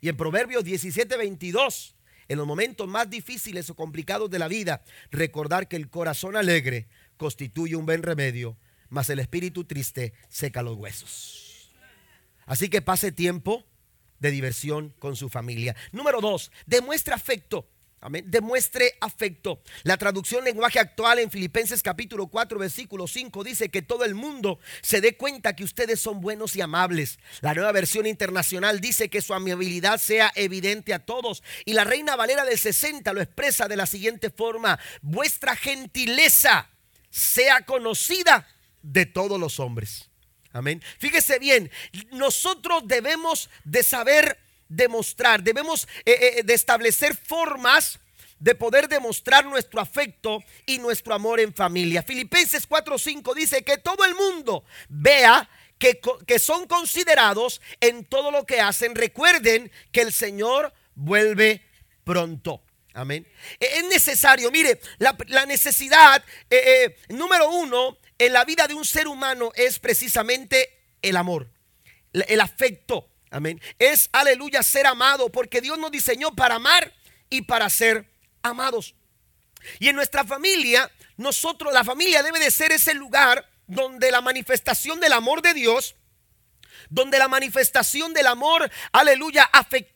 Y 0.06 0.10
en 0.10 0.18
Proverbios 0.18 0.64
17, 0.64 1.18
22, 1.18 1.96
en 2.28 2.38
los 2.38 2.46
momentos 2.46 2.88
más 2.88 3.10
difíciles 3.10 3.72
o 3.72 3.76
complicados 3.76 4.30
de 4.30 4.38
la 4.38 4.48
vida, 4.48 4.84
recordar 5.10 5.68
que 5.68 5.78
el 5.78 5.90
corazón 5.90 6.36
alegre 6.36 6.88
constituye 7.18 7.76
un 7.76 7.88
buen 7.88 8.04
remedio, 8.04 8.56
mas 8.90 9.10
el 9.10 9.18
espíritu 9.18 9.64
triste 9.64 10.14
seca 10.30 10.62
los 10.62 10.78
huesos. 10.78 11.72
Así 12.46 12.70
que 12.70 12.84
pase 12.84 13.12
tiempo 13.12 13.66
de 14.20 14.30
diversión 14.30 14.94
con 15.00 15.16
su 15.16 15.28
familia. 15.28 15.76
Número 15.92 16.22
dos, 16.22 16.52
demuestra 16.68 17.16
afecto. 17.16 17.68
Demuestre 18.26 18.94
afecto. 19.02 19.62
La 19.84 19.98
traducción 19.98 20.44
lenguaje 20.44 20.80
actual 20.80 21.20
en 21.20 21.32
Filipenses 21.32 21.82
capítulo 21.82 22.28
4 22.28 22.60
versículo 22.60 23.08
5 23.08 23.44
dice 23.44 23.70
que 23.70 23.82
todo 23.82 24.06
el 24.06 24.14
mundo 24.14 24.60
se 24.82 25.02
dé 25.02 25.18
cuenta 25.18 25.56
que 25.56 25.64
ustedes 25.64 26.00
son 26.00 26.22
buenos 26.22 26.56
y 26.56 26.62
amables. 26.62 27.20
La 27.42 27.54
nueva 27.54 27.72
versión 27.72 28.06
internacional 28.06 28.80
dice 28.80 29.10
que 29.10 29.22
su 29.22 29.34
amabilidad 29.34 30.00
sea 30.00 30.32
evidente 30.36 30.94
a 30.94 31.00
todos. 31.00 31.44
Y 31.66 31.74
la 31.74 31.84
Reina 31.84 32.16
Valera 32.16 32.46
del 32.46 32.60
60 32.60 33.12
lo 33.14 33.22
expresa 33.22 33.68
de 33.68 33.78
la 33.78 33.86
siguiente 33.86 34.30
forma. 34.30 34.80
Vuestra 35.02 35.56
gentileza 35.56 36.70
sea 37.10 37.62
conocida 37.62 38.48
de 38.82 39.06
todos 39.06 39.40
los 39.40 39.60
hombres. 39.60 40.10
Amén. 40.52 40.82
Fíjese 41.00 41.38
bien, 41.40 41.70
nosotros 42.12 42.84
debemos 42.88 43.50
de 43.66 43.84
saber 43.84 44.40
demostrar, 44.68 45.44
debemos 45.44 45.88
eh, 46.06 46.38
eh, 46.38 46.44
de 46.44 46.54
establecer 46.54 47.16
formas 47.16 48.00
de 48.40 48.54
poder 48.54 48.90
demostrar 48.90 49.46
nuestro 49.46 49.80
afecto 49.80 50.44
y 50.66 50.78
nuestro 50.78 51.14
amor 51.14 51.40
en 51.40 51.54
familia. 51.54 52.04
Filipenses 52.04 52.68
4:5 52.68 53.34
dice 53.34 53.64
que 53.64 53.78
todo 53.78 54.04
el 54.06 54.14
mundo 54.14 54.66
vea 54.90 55.50
que, 55.78 56.00
que, 56.28 56.40
son 56.40 56.68
considerados 56.68 57.62
en 57.80 58.06
todo 58.06 58.32
lo 58.32 58.46
que 58.46 58.60
hacen. 58.60 58.96
Recuerden 58.96 59.72
que 59.92 60.02
el 60.02 60.12
Señor 60.12 60.74
vuelve 60.96 61.62
pronto. 62.04 62.62
Amén. 62.94 63.28
E, 63.60 63.80
es 63.80 63.88
necesario, 63.88 64.50
mire, 64.52 64.80
la, 65.00 65.46
necesidad 65.46 66.24
eh, 66.50 66.98
número 67.10 67.50
uno 67.52 67.98
en 68.18 68.32
la 68.32 68.46
vida 68.46 68.68
de 68.68 68.74
un 68.74 68.86
ser 68.86 69.08
humano 69.08 69.52
es 69.56 69.80
precisamente 69.80 70.82
el 71.02 71.18
amor, 71.18 71.50
el 72.14 72.40
afecto. 72.40 73.10
Amén. 73.36 73.60
Es, 73.80 74.08
aleluya, 74.14 74.64
ser 74.64 74.88
amado, 74.88 75.30
porque 75.30 75.60
Dios 75.60 75.78
nos 75.78 75.92
diseñó 75.92 76.34
para 76.34 76.56
amar 76.56 76.94
y 77.30 77.42
para 77.42 77.70
ser 77.70 78.10
amados. 78.42 78.96
Y 79.78 79.90
en 79.90 79.98
nuestra 79.98 80.24
familia, 80.24 80.90
nosotros, 81.18 81.74
la 81.74 81.84
familia 81.84 82.24
debe 82.24 82.40
de 82.40 82.50
ser 82.50 82.72
ese 82.72 82.94
lugar 82.94 83.46
donde 83.68 84.10
la 84.10 84.22
manifestación 84.22 85.02
del 85.02 85.12
amor 85.12 85.42
de 85.42 85.54
Dios 85.54 85.96
donde 86.90 87.18
la 87.18 87.28
manifestación 87.28 88.14
del 88.14 88.28
amor, 88.28 88.70
aleluya, 88.92 89.44
afectivo, 89.52 89.95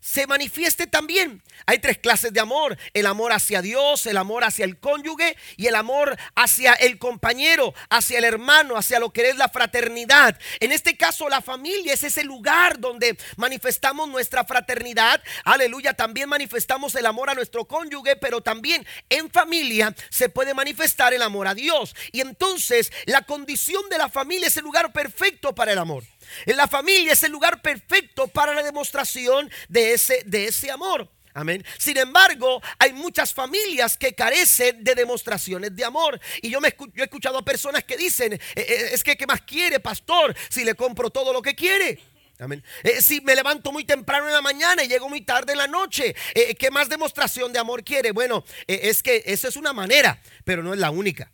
se 0.00 0.26
manifieste 0.26 0.86
también. 0.86 1.42
Hay 1.66 1.78
tres 1.78 1.98
clases 1.98 2.32
de 2.32 2.40
amor. 2.40 2.76
El 2.92 3.06
amor 3.06 3.32
hacia 3.32 3.62
Dios, 3.62 4.06
el 4.06 4.16
amor 4.16 4.44
hacia 4.44 4.64
el 4.64 4.78
cónyuge 4.78 5.36
y 5.56 5.66
el 5.66 5.74
amor 5.74 6.16
hacia 6.34 6.74
el 6.74 6.98
compañero, 6.98 7.74
hacia 7.88 8.18
el 8.18 8.24
hermano, 8.24 8.76
hacia 8.76 9.00
lo 9.00 9.12
que 9.12 9.30
es 9.30 9.36
la 9.36 9.48
fraternidad. 9.48 10.38
En 10.60 10.72
este 10.72 10.96
caso, 10.96 11.28
la 11.28 11.40
familia 11.40 11.94
es 11.94 12.04
ese 12.04 12.22
lugar 12.22 12.78
donde 12.78 13.16
manifestamos 13.36 14.08
nuestra 14.08 14.44
fraternidad. 14.44 15.22
Aleluya. 15.44 15.94
También 15.94 16.28
manifestamos 16.28 16.94
el 16.94 17.06
amor 17.06 17.30
a 17.30 17.34
nuestro 17.34 17.64
cónyuge, 17.64 18.16
pero 18.16 18.42
también 18.42 18.86
en 19.08 19.30
familia 19.30 19.94
se 20.10 20.28
puede 20.28 20.54
manifestar 20.54 21.14
el 21.14 21.22
amor 21.22 21.48
a 21.48 21.54
Dios. 21.54 21.96
Y 22.12 22.20
entonces 22.20 22.92
la 23.06 23.22
condición 23.22 23.82
de 23.88 23.98
la 23.98 24.08
familia 24.08 24.48
es 24.48 24.56
el 24.58 24.64
lugar 24.64 24.92
perfecto 24.92 25.54
para 25.54 25.72
el 25.72 25.78
amor. 25.78 26.04
La 26.46 26.68
familia 26.68 27.12
es 27.12 27.22
el 27.22 27.32
lugar 27.32 27.60
perfecto 27.62 28.28
para 28.28 28.54
la 28.54 28.62
demostración 28.62 29.50
de 29.68 29.94
ese, 29.94 30.22
de 30.24 30.46
ese 30.46 30.70
amor. 30.70 31.08
Amén. 31.36 31.64
Sin 31.78 31.96
embargo, 31.96 32.62
hay 32.78 32.92
muchas 32.92 33.34
familias 33.34 33.98
que 33.98 34.14
carecen 34.14 34.84
de 34.84 34.94
demostraciones 34.94 35.74
de 35.74 35.84
amor. 35.84 36.20
Y 36.40 36.48
yo, 36.48 36.60
me, 36.60 36.68
he 36.68 37.02
escuchado 37.02 37.38
a 37.38 37.44
personas 37.44 37.82
que 37.82 37.96
dicen, 37.96 38.34
eh, 38.34 38.40
eh, 38.56 38.90
es 38.92 39.02
que 39.02 39.16
¿qué 39.16 39.26
más 39.26 39.40
quiere, 39.40 39.80
pastor? 39.80 40.34
Si 40.48 40.64
le 40.64 40.76
compro 40.76 41.10
todo 41.10 41.32
lo 41.32 41.42
que 41.42 41.56
quiere. 41.56 41.98
Amén. 42.38 42.62
Eh, 42.84 43.02
si 43.02 43.20
me 43.20 43.34
levanto 43.34 43.72
muy 43.72 43.84
temprano 43.84 44.28
en 44.28 44.32
la 44.32 44.42
mañana 44.42 44.84
y 44.84 44.88
llego 44.88 45.08
muy 45.08 45.22
tarde 45.22 45.52
en 45.52 45.58
la 45.58 45.66
noche, 45.66 46.14
¿qué 46.56 46.70
más 46.70 46.88
demostración 46.88 47.52
de 47.52 47.58
amor 47.58 47.82
quiere? 47.82 48.12
Bueno, 48.12 48.44
es 48.68 49.02
que 49.02 49.24
eso 49.26 49.48
es 49.48 49.56
una 49.56 49.72
manera, 49.72 50.20
pero 50.44 50.62
no 50.62 50.72
es 50.72 50.78
la 50.78 50.90
única. 50.92 51.32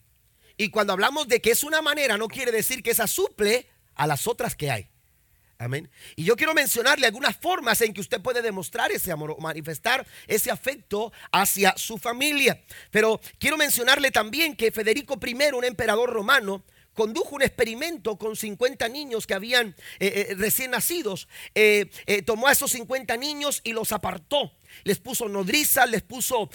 Y 0.57 0.70
cuando 0.70 0.94
hablamos 0.94 1.29
de 1.29 1.40
que 1.40 1.50
es 1.50 1.62
una 1.62 1.83
manera, 1.83 2.16
no 2.16 2.29
quiere 2.29 2.53
decir 2.53 2.83
que 2.83 2.90
esa 2.90 3.07
suple 3.07 3.66
a 4.00 4.06
las 4.06 4.26
otras 4.26 4.56
que 4.56 4.70
hay. 4.70 4.88
Amén. 5.58 5.90
Y 6.16 6.24
yo 6.24 6.34
quiero 6.34 6.54
mencionarle 6.54 7.06
algunas 7.06 7.36
formas 7.36 7.82
en 7.82 7.92
que 7.92 8.00
usted 8.00 8.18
puede 8.22 8.40
demostrar 8.40 8.90
ese 8.90 9.12
amor 9.12 9.32
o 9.32 9.36
manifestar 9.36 10.06
ese 10.26 10.50
afecto 10.50 11.12
hacia 11.30 11.74
su 11.76 11.98
familia. 11.98 12.64
Pero 12.90 13.20
quiero 13.38 13.58
mencionarle 13.58 14.10
también 14.10 14.56
que 14.56 14.72
Federico 14.72 15.20
I, 15.22 15.34
un 15.52 15.64
emperador 15.66 16.08
romano, 16.08 16.64
condujo 16.94 17.34
un 17.36 17.42
experimento 17.42 18.16
con 18.16 18.36
50 18.36 18.88
niños 18.88 19.26
que 19.26 19.34
habían 19.34 19.76
eh, 19.98 20.28
eh, 20.30 20.34
recién 20.34 20.70
nacidos. 20.70 21.28
Eh, 21.54 21.90
tomó 22.24 22.48
a 22.48 22.52
esos 22.52 22.70
50 22.70 23.18
niños 23.18 23.60
y 23.64 23.74
los 23.74 23.92
apartó. 23.92 24.56
Les 24.84 24.98
puso 24.98 25.28
nodriza, 25.28 25.84
les 25.84 26.00
puso 26.00 26.48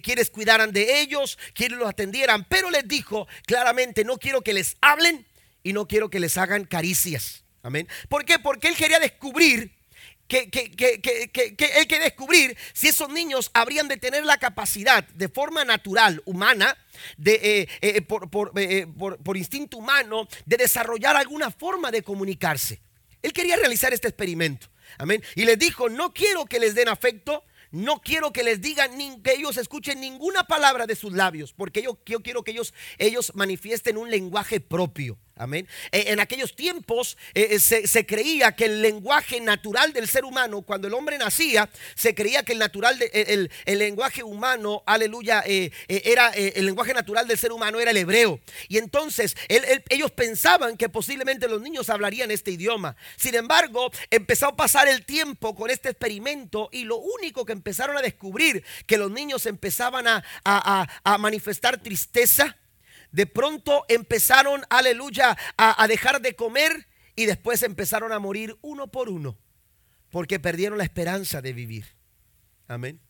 quienes 0.00 0.30
cuidaran 0.30 0.70
de 0.70 1.00
ellos, 1.00 1.40
quienes 1.54 1.76
los 1.76 1.88
atendieran. 1.88 2.44
Pero 2.44 2.70
les 2.70 2.86
dijo 2.86 3.26
claramente, 3.46 4.04
no 4.04 4.16
quiero 4.16 4.42
que 4.42 4.52
les 4.52 4.76
hablen 4.80 5.26
y 5.64 5.72
no 5.72 5.88
quiero 5.88 6.10
que 6.10 6.20
les 6.20 6.36
hagan 6.36 6.64
caricias. 6.64 7.42
Amén. 7.64 7.88
¿Por 8.08 8.24
qué? 8.24 8.38
Porque 8.38 8.68
él 8.68 8.76
quería 8.76 9.00
descubrir 9.00 9.72
que, 10.28 10.50
que, 10.50 10.70
que, 10.70 11.00
que, 11.00 11.54
él 11.78 11.86
quería 11.86 12.04
descubrir 12.04 12.56
si 12.72 12.88
esos 12.88 13.08
niños 13.08 13.50
habrían 13.54 13.88
de 13.88 13.96
tener 13.96 14.24
la 14.24 14.38
capacidad 14.38 15.02
de 15.08 15.28
forma 15.28 15.64
natural, 15.64 16.22
humana, 16.26 16.76
de, 17.16 17.34
eh, 17.42 17.68
eh, 17.80 18.02
por, 18.02 18.30
por, 18.30 18.52
eh, 18.56 18.86
por, 18.86 19.18
por 19.18 19.36
instinto 19.36 19.78
humano, 19.78 20.28
de 20.46 20.56
desarrollar 20.58 21.16
alguna 21.16 21.50
forma 21.50 21.90
de 21.90 22.02
comunicarse. 22.02 22.80
Él 23.22 23.32
quería 23.32 23.56
realizar 23.56 23.92
este 23.92 24.08
experimento. 24.08 24.68
Amén. 24.98 25.22
Y 25.34 25.44
les 25.44 25.58
dijo, 25.58 25.88
no 25.88 26.12
quiero 26.12 26.44
que 26.44 26.60
les 26.60 26.74
den 26.74 26.88
afecto, 26.88 27.44
no 27.70 28.00
quiero 28.00 28.32
que 28.32 28.44
les 28.44 28.60
digan 28.60 28.96
ni 28.96 29.20
que 29.22 29.32
ellos 29.32 29.56
escuchen 29.56 30.00
ninguna 30.00 30.44
palabra 30.44 30.86
de 30.86 30.94
sus 30.94 31.12
labios, 31.12 31.52
porque 31.52 31.82
yo, 31.82 31.98
yo 32.06 32.20
quiero 32.20 32.44
que 32.44 32.52
ellos, 32.52 32.72
ellos 32.98 33.32
manifiesten 33.34 33.96
un 33.96 34.10
lenguaje 34.10 34.60
propio. 34.60 35.18
Amén. 35.36 35.66
Eh, 35.90 36.04
en 36.08 36.20
aquellos 36.20 36.54
tiempos 36.54 37.18
eh, 37.34 37.48
eh, 37.50 37.58
se, 37.58 38.06
creía 38.06 38.52
que 38.52 38.66
el 38.66 38.80
lenguaje 38.82 39.40
natural 39.40 39.92
del 39.92 40.08
ser 40.08 40.24
humano, 40.24 40.62
cuando 40.62 40.86
el 40.86 40.94
hombre 40.94 41.18
nacía, 41.18 41.68
se 41.96 42.14
creía 42.14 42.44
que 42.44 42.52
el 42.52 42.60
natural, 42.60 42.96
el, 43.12 43.50
lenguaje 43.66 44.22
humano, 44.22 44.84
aleluya, 44.86 45.42
era 45.44 46.28
el 46.28 46.64
lenguaje 46.66 46.94
natural 46.94 47.26
del 47.26 47.36
ser 47.36 47.50
humano 47.50 47.80
era 47.80 47.90
el 47.90 47.96
hebreo. 47.96 48.38
Y 48.68 48.78
entonces 48.78 49.36
ellos 49.88 50.12
pensaban 50.12 50.76
que 50.76 50.88
posiblemente 50.88 51.48
los 51.48 51.60
niños 51.60 51.90
hablarían 51.90 52.30
este 52.30 52.52
idioma. 52.52 52.94
Sin 53.16 53.34
embargo, 53.34 53.90
empezó 54.10 54.46
a 54.46 54.56
pasar 54.56 54.86
el 54.86 55.04
tiempo 55.04 55.56
con 55.56 55.68
este 55.68 55.90
experimento 55.90 56.68
y 56.70 56.84
lo 56.84 56.98
único 56.98 57.44
que 57.44 57.52
empezaron 57.52 57.96
a 57.98 58.02
descubrir 58.02 58.64
que 58.86 58.98
los 58.98 59.10
niños 59.10 59.46
empezaban 59.46 60.06
a 60.06 61.18
manifestar 61.18 61.82
tristeza 61.82 62.56
de 63.14 63.26
pronto 63.26 63.84
empezaron, 63.86 64.64
aleluya, 64.70 65.38
a, 65.56 65.86
dejar 65.86 66.20
de 66.20 66.34
comer 66.34 66.88
y 67.14 67.26
después 67.26 67.62
empezaron 67.62 68.10
a 68.10 68.18
morir 68.18 68.58
uno 68.60 68.88
por 68.88 69.08
uno 69.08 69.38
porque 70.10 70.40
perdieron 70.40 70.78
la 70.78 70.84
esperanza 70.84 71.40
de 71.40 71.52
vivir. 71.52 71.86
Amén. 72.66 73.00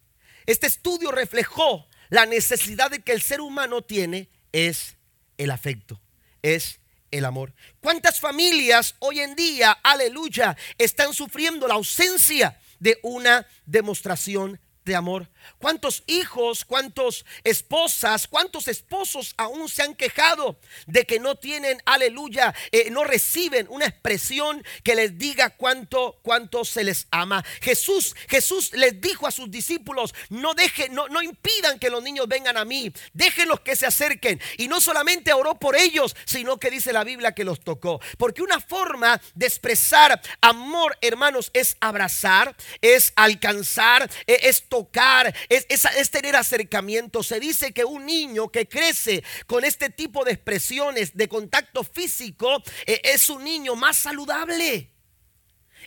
Este 0.45 0.67
estudio 0.67 1.11
reflejó 1.11 1.89
la 2.11 2.27
necesidad 2.27 2.91
de 2.91 3.01
que 3.01 3.13
el 3.13 3.23
ser 3.23 3.41
humano 3.41 3.81
tiene 3.81 4.29
es 4.53 4.99
el 5.39 5.51
afecto, 5.51 6.03
es 6.43 6.81
el 7.11 7.25
amor. 7.25 7.55
¿Cuántas 7.81 8.21
familias 8.21 8.97
hoy 8.99 9.21
en 9.21 9.35
día, 9.35 9.73
aleluya, 9.83 10.55
están 10.77 11.15
sufriendo 11.15 11.67
la 11.67 11.75
ausencia 11.75 12.61
de 12.79 12.99
una 13.03 13.47
demostración 13.65 14.61
de 14.85 14.95
amor. 14.95 15.29
¿Cuántos 15.59 16.05
hijos, 16.07 16.65
cuántos 16.65 17.25
esposas, 17.43 18.29
cuántos 18.29 18.69
esposos 18.69 19.35
aún 19.37 19.69
se 19.69 19.83
han 19.83 19.95
quejado 19.95 20.59
de 20.87 21.05
que 21.05 21.19
no 21.19 21.37
tienen, 21.37 21.83
aleluya, 21.87 22.55
eh, 22.71 22.91
no 22.91 23.05
reciben 23.05 23.67
una 23.71 23.87
expresión 23.87 24.65
que 24.83 24.95
les 24.95 25.19
diga 25.19 25.51
cuánto, 25.51 26.19
cuánto 26.23 26.65
se 26.65 26.85
les 26.85 27.07
ama? 27.11 27.45
Jesús, 27.61 28.15
Jesús 28.29 28.73
les 28.73 29.01
dijo 29.01 29.27
a 29.27 29.31
sus 29.31 29.51
discípulos, 29.51 30.15
no 30.29 30.55
dejen, 30.55 30.95
no, 30.95 31.09
no 31.09 31.23
impidan 31.23 31.79
que 31.79 31.91
los 31.91 32.03
niños 32.03 32.29
vengan 32.29 32.57
a 32.57 32.65
mí, 32.65 32.93
déjenlos 33.13 33.61
que 33.61 33.77
se 33.77 33.87
acerquen. 33.87 34.41
Y 34.59 34.69
no 34.69 34.81
solamente 34.81 35.33
oró 35.33 35.59
por 35.59 35.77
ellos, 35.77 36.15
sino 36.27 36.59
que 36.59 36.71
dice 36.71 36.93
la 36.93 37.05
Biblia 37.05 37.33
que 37.33 37.45
los 37.45 37.61
tocó. 37.61 38.01
Porque 38.19 38.43
una 38.43 38.61
forma 38.61 39.21
de 39.35 39.47
expresar 39.47 40.21
amor, 40.41 40.97
hermanos, 41.01 41.51
es 41.55 41.77
abrazar, 41.81 42.55
es 42.81 43.13
alcanzar, 43.17 44.11
e, 44.27 44.41
es 44.43 44.69
tocar, 44.75 45.33
es, 45.49 46.11
tener 46.11 46.35
acercamiento. 46.35 47.23
Se 47.23 47.39
dice 47.39 47.73
que 47.73 47.85
un 47.85 48.07
niño 48.07 48.49
que 48.49 48.67
crece 48.67 49.23
con 49.47 49.65
este 49.65 49.89
tipo 49.89 50.25
de 50.25 50.33
expresiones 50.33 51.17
de 51.17 51.29
contacto 51.29 51.85
físico 51.85 52.61
eh, 52.85 53.01
es 53.05 53.31
un 53.31 53.45
niño 53.45 53.77
más 53.77 53.97
saludable 53.97 54.94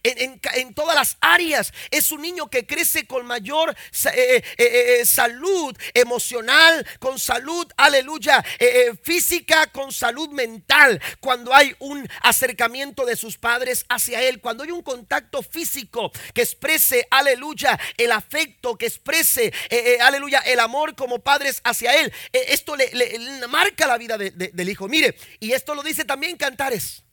en, 0.03 0.73
todas 0.73 0.95
las 0.95 1.17
áreas. 1.21 1.73
Es 1.91 2.11
un 2.11 2.21
niño 2.21 2.49
que 2.49 2.65
crece 2.65 3.05
con 3.05 3.25
mayor 3.25 3.75
eh, 4.13 4.43
eh, 4.57 4.99
eh, 4.99 5.05
salud 5.05 5.75
emocional, 5.93 6.85
con 6.99 7.19
salud, 7.19 7.67
aleluya, 7.77 8.43
física, 9.03 9.67
con 9.67 9.91
salud 9.91 10.29
mental. 10.29 11.01
Cuando 11.19 11.53
hay 11.53 11.75
un 11.79 12.07
acercamiento 12.21 13.05
de 13.05 13.15
sus 13.15 13.37
padres 13.37 13.85
hacia 13.89 14.21
él, 14.21 14.39
cuando 14.39 14.63
hay 14.63 14.71
un 14.71 14.81
contacto 14.81 15.41
físico 15.43 16.11
que 16.33 16.41
exprese, 16.41 17.07
aleluya, 17.11 17.79
el 17.97 18.11
afecto, 18.11 18.77
que 18.77 18.87
exprese, 18.87 19.53
aleluya, 20.01 20.39
el 20.39 20.59
amor 20.59 20.95
como 20.95 21.19
padres 21.19 21.61
hacia 21.63 21.95
él. 21.95 22.13
esto 22.31 22.75
le, 22.75 22.91
marca 23.47 23.87
la 23.87 23.97
vida 23.97 24.17
del 24.17 24.69
hijo. 24.69 24.87
Mire, 24.87 25.15
y 25.39 25.51
esto 25.51 25.75
lo 25.75 25.83
dice 25.83 26.05
también 26.05 26.37
Cantares. 26.37 27.03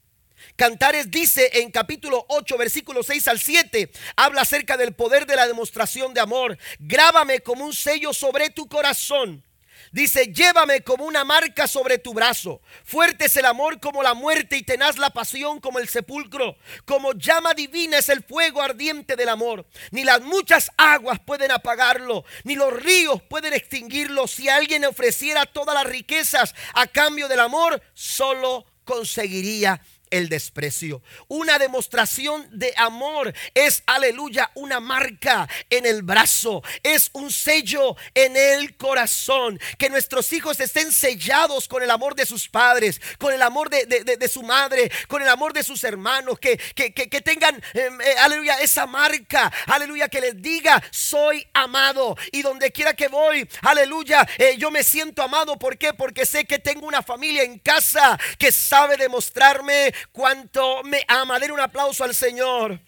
Cantares 0.57 1.11
dice 1.11 1.51
en 1.55 1.71
capítulo 1.71 2.25
8, 2.29 2.57
versículo 2.59 3.03
6 3.03 3.29
al 3.29 3.41
7, 3.41 3.91
habla 4.17 4.43
acerca 4.43 4.77
del 4.77 4.95
poder 4.95 5.27
de 5.27 5.37
la 5.37 5.47
demostración 5.47 6.15
de 6.15 6.21
amor. 6.21 6.59
Grábame 6.79 7.41
como 7.41 7.65
un 7.65 7.73
sello 7.73 8.13
sobre 8.13 8.51
tu 8.51 8.69
corazón. 8.69 9.45
Dice, 9.93 10.33
llévame 10.33 10.83
como 10.83 11.05
una 11.05 11.25
marca 11.25 11.69
sobre 11.69 11.99
tu 11.99 12.15
brazo. 12.15 12.61
Fuerte 12.85 13.27
es 13.27 13.37
el 13.37 13.45
amor 13.45 13.79
como 13.79 14.03
la 14.03 14.15
muerte 14.15 14.57
y 14.57 14.63
tenaz 14.63 14.99
la 14.99 15.11
pasión 15.11 15.61
como 15.61 15.79
el 15.79 15.89
sepulcro. 15.89 16.57
Como 16.85 17.13
llama 17.13 17.55
divina 17.55 17.99
es 17.99 18.09
el 18.09 18.25
fuego 18.25 18.61
ardiente 18.61 19.15
del 19.15 19.29
amor. 19.29 19.67
Ni 19.93 20.03
las 20.03 20.21
muchas 20.21 20.73
aguas 20.77 21.21
pueden 21.21 21.53
apagarlo, 21.53 22.25
ni 22.43 22.57
los 22.57 22.73
ríos 22.73 23.23
pueden 23.23 23.53
extinguirlo. 23.53 24.27
Si 24.27 24.49
alguien 24.49 24.85
ofreciera 24.85 25.47
todas 25.47 25.77
las 25.77 25.87
riquezas 25.87 26.57
a 26.75 26.89
cambio 26.89 27.29
del 27.29 27.41
amor, 27.41 27.81
solo 27.95 28.67
conseguiría 28.85 29.81
el 30.11 30.29
desprecio. 30.29 31.03
Una 31.29 31.59
demostración 31.59 32.47
de 32.51 32.73
amor 32.77 33.33
es, 33.55 33.83
aleluya, 33.87 34.51
una 34.55 34.81
marca 34.81 35.49
en 35.71 35.87
el 35.87 36.03
brazo, 36.03 36.63
es 36.83 37.11
un 37.13 37.31
sello 37.31 37.97
en 38.15 38.37
el 38.37 38.77
corazón. 38.77 39.59
Que 39.79 39.91
nuestros 39.91 40.33
hijos 40.33 40.61
estén 40.61 40.93
sellados 40.93 41.69
con 41.69 41.83
el 41.83 41.91
amor 41.91 42.15
de 42.15 42.27
sus 42.27 42.49
padres, 42.49 43.01
con 43.19 43.33
el 43.33 43.43
amor 43.43 43.71
de, 43.71 44.29
su 44.29 44.43
madre, 44.43 44.91
con 45.09 45.23
el 45.23 45.29
amor 45.29 45.53
de 45.53 45.63
sus 45.63 45.85
hermanos, 45.85 46.39
que, 46.39 46.59
que, 46.75 47.21
tengan, 47.21 47.63
em, 47.75 48.01
eh, 48.01 48.15
aleluya, 48.19 48.61
esa 48.61 48.87
marca, 48.87 49.53
aleluya, 49.67 50.09
que 50.09 50.21
les 50.21 50.41
diga, 50.41 50.83
soy 50.91 51.47
amado. 51.53 52.17
Y 52.33 52.43
donde 52.43 52.73
quiera 52.73 52.95
que 52.95 53.09
voy, 53.09 53.49
aleluya, 53.63 54.27
eh, 54.39 54.57
yo 54.59 54.71
me 54.71 54.85
siento 54.85 55.23
amado. 55.23 55.59
¿Por 55.59 55.79
qué? 55.79 55.93
Porque 55.93 56.27
sé 56.27 56.45
que 56.45 56.59
tengo 56.59 56.87
una 56.87 57.03
familia 57.03 57.43
en 57.43 57.59
casa 57.59 58.19
que 58.39 58.53
sabe 58.53 58.97
demostrarme 58.97 59.95
cuánto 60.13 60.83
me 60.85 61.05
ama. 61.09 61.39
Den 61.39 61.53
un 61.53 61.61
aplauso 61.61 62.05
al 62.05 62.15
Señor. 62.15 62.81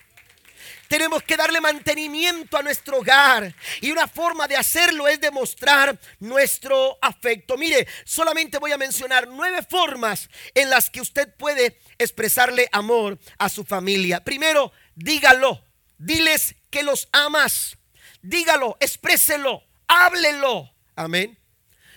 Tenemos 0.88 1.22
que 1.22 1.36
darle 1.36 1.60
mantenimiento 1.60 2.56
a 2.56 2.62
nuestro 2.62 2.98
hogar. 2.98 3.54
Y 3.80 3.90
una 3.90 4.06
forma 4.06 4.46
de 4.46 4.56
hacerlo 4.56 5.08
es 5.08 5.20
demostrar 5.20 5.98
nuestro 6.20 6.96
afecto. 7.02 7.56
Mire, 7.56 7.86
solamente 8.04 8.58
voy 8.58 8.72
a 8.72 8.78
mencionar 8.78 9.26
nueve 9.28 9.62
formas 9.68 10.28
en 10.54 10.70
las 10.70 10.88
que 10.90 11.00
usted 11.00 11.34
puede 11.36 11.80
expresarle 11.98 12.68
amor 12.72 13.18
a 13.38 13.48
su 13.48 13.64
familia. 13.64 14.22
Primero, 14.22 14.72
dígalo. 14.94 15.64
Diles 15.98 16.54
que 16.70 16.82
los 16.82 17.08
amas. 17.12 17.76
Dígalo, 18.22 18.76
expréselo, 18.80 19.62
háblelo. 19.86 20.72
Amén. 20.94 21.38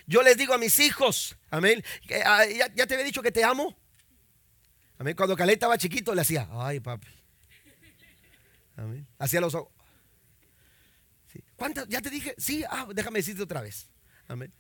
Yo 0.06 0.22
les 0.22 0.38
digo 0.38 0.54
a 0.54 0.58
mis 0.58 0.80
hijos, 0.80 1.36
amén. 1.50 1.84
Ah, 2.26 2.46
¿Ya, 2.46 2.88
te 2.88 2.94
había 2.94 3.06
dicho 3.06 3.22
que 3.22 3.32
te 3.32 3.44
amo? 3.44 3.78
Amén. 5.00 5.16
Cuando 5.16 5.36
Caleta 5.36 5.54
estaba 5.54 5.78
chiquito 5.78 6.14
le 6.14 6.22
hacía, 6.22 6.48
ay 6.52 6.82
papi. 6.82 7.08
Amén. 8.76 9.08
Hacía 9.18 9.42
los 9.42 9.56
ojos. 9.56 9.74
¿Cuántas? 11.56 11.88
Ya 11.88 12.02
te 12.02 12.10
dije, 12.10 12.36
sí, 12.38 12.64
ah, 12.70 12.88
déjame 12.94 13.20
decirte 13.20 13.44
otra 13.44 13.62
vez. 13.62 13.90
Amén. 14.28 14.54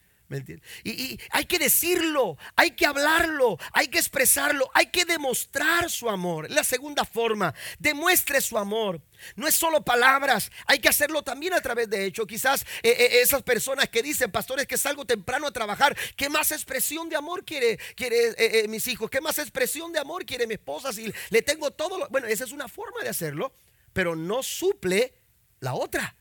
Y, 0.84 1.20
hay 1.32 1.46
que 1.46 1.58
decirlo, 1.58 2.38
hay 2.56 2.72
que 2.72 2.86
hablarlo, 2.86 3.58
hay 3.74 3.88
que 3.88 3.98
expresarlo, 3.98 4.70
hay 4.74 4.88
que 4.88 5.06
demostrar 5.06 5.90
su 5.90 6.10
amor. 6.10 6.50
La 6.52 6.64
segunda 6.64 7.04
forma, 7.04 7.54
demuestre 7.80 8.40
su 8.42 8.58
amor. 8.58 9.02
No 9.36 9.48
es 9.48 9.56
solo 9.56 9.84
palabras, 9.84 10.52
hay 10.66 10.80
que 10.80 10.88
hacerlo 10.88 11.24
también 11.24 11.54
a 11.54 11.62
través 11.62 11.90
de 11.90 12.06
hecho. 12.06 12.28
Quizás 12.28 12.62
eh, 12.84 12.90
eh, 12.92 13.22
esas 13.22 13.42
personas 13.42 13.90
que 13.90 14.04
dicen, 14.04 14.32
pastores, 14.32 14.68
que 14.68 14.78
salgo 14.78 15.04
temprano 15.04 15.48
a 15.48 15.52
trabajar, 15.52 15.98
¿qué 16.16 16.30
más 16.30 16.52
expresión 16.52 17.10
de 17.10 17.16
amor 17.16 17.44
quiere, 17.44 17.80
quiere 17.96 18.36
eh, 18.38 18.68
mis 18.68 18.88
hijos? 18.88 19.10
¿Qué 19.10 19.22
más 19.22 19.40
expresión 19.40 19.92
de 19.92 20.00
amor 20.00 20.26
quiere 20.26 20.46
mi 20.46 20.54
esposa? 20.54 20.94
Si 20.94 21.12
le 21.32 21.42
tengo 21.42 21.72
todo, 21.72 22.08
bueno, 22.10 22.28
esa 22.28 22.44
es 22.44 22.52
una 22.52 22.68
forma 22.68 23.02
de 23.02 23.10
hacerlo, 23.10 23.52
pero 23.94 24.16
no 24.16 24.44
suple 24.44 25.14
la 25.60 25.74
otra. 25.74 26.16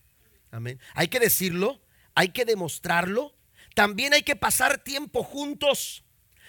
Amén. 0.51 0.81
Hay 0.95 1.09
que 1.09 1.21
decirlo, 1.21 1.81
hay 2.15 2.31
que 2.31 2.47
demostrarlo 2.47 3.38
también 3.79 4.13
hay 4.13 4.25
que 4.25 4.35
pasar 4.35 4.79
tiempo 4.79 5.23
juntos. 5.23 6.03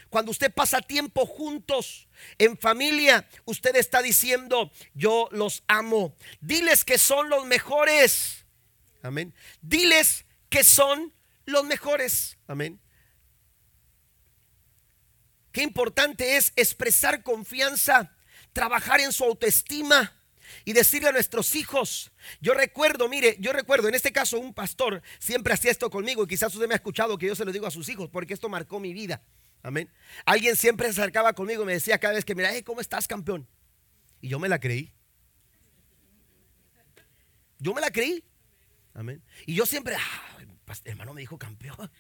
Cuando 0.10 0.32
usted 0.32 0.52
pasa 0.52 0.82
tiempo 0.82 1.28
juntos 1.28 2.08
en 2.40 2.58
familia, 2.58 3.30
usted 3.46 3.76
está 3.76 4.02
diciendo, 4.02 4.72
yo 4.96 5.30
los 5.32 5.64
amo. 5.68 6.16
Diles 6.42 6.84
que 6.84 6.98
son 6.98 7.30
los 7.30 7.46
mejores. 7.46 8.46
Amén. 9.04 9.36
Diles 9.62 10.26
que 10.50 10.64
son 10.64 11.14
los 11.46 11.64
mejores. 11.66 12.40
Amén. 12.48 12.82
Qué 15.52 15.62
importante 15.62 16.36
es 16.36 16.52
expresar 16.56 17.22
confianza, 17.22 18.12
trabajar 18.54 19.02
en 19.02 19.12
su 19.12 19.24
autoestima 19.24 20.19
y 20.66 20.74
decirle 20.74 21.10
a 21.10 21.12
nuestros 21.12 21.56
hijos. 21.56 22.12
Yo 22.42 22.54
recuerdo, 22.54 23.10
mire, 23.10 23.38
yo 23.40 23.54
recuerdo, 23.54 23.88
en 23.88 23.96
este 23.96 24.12
caso 24.12 24.40
un 24.40 24.54
pastor 24.54 25.02
siempre 25.20 25.54
hacía 25.54 25.72
esto 25.72 25.90
conmigo 25.90 26.24
y 26.24 26.28
quizás 26.28 26.54
usted 26.54 26.68
me 26.68 26.74
ha 26.74 26.78
escuchado 26.78 27.18
que 27.18 27.28
yo 27.28 27.36
se 27.36 27.46
lo 27.46 27.52
digo 27.52 27.68
a 27.68 27.72
sus 27.72 27.90
hijos 27.90 28.10
porque 28.10 28.34
esto 28.34 28.50
marcó 28.50 28.80
mi 28.80 28.94
vida. 28.94 29.22
Amén. 29.62 29.90
Alguien 30.26 30.56
siempre 30.56 30.92
se 30.92 31.02
acercaba 31.02 31.34
conmigo 31.34 31.64
y 31.64 31.66
me 31.66 31.74
decía 31.74 31.98
cada 31.98 32.14
vez 32.14 32.26
que, 32.26 32.36
mira, 32.36 32.52
¿cómo 32.64 32.82
estás, 32.82 33.08
campeón? 33.08 33.48
Y 34.22 34.30
yo 34.30 34.40
me 34.40 34.48
la 34.48 34.60
creí. 34.60 34.94
Yo 37.60 37.74
me 37.74 37.82
la 37.82 37.92
creí. 37.92 38.24
Amén. 38.94 39.22
Y 39.46 39.54
yo 39.54 39.66
siempre, 39.66 39.96
ah, 39.96 40.38
hermano 40.86 41.14
me 41.14 41.22
dijo 41.22 41.38
campeón. 41.38 41.92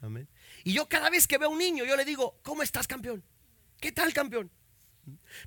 Amén. 0.00 0.28
Y 0.64 0.72
yo 0.72 0.88
cada 0.88 1.10
vez 1.10 1.26
que 1.26 1.38
veo 1.38 1.48
a 1.48 1.52
un 1.52 1.58
niño, 1.58 1.84
yo 1.84 1.96
le 1.96 2.04
digo, 2.04 2.38
¿cómo 2.42 2.62
estás, 2.62 2.86
campeón? 2.86 3.24
¿Qué 3.80 3.92
tal, 3.92 4.12
campeón? 4.12 4.50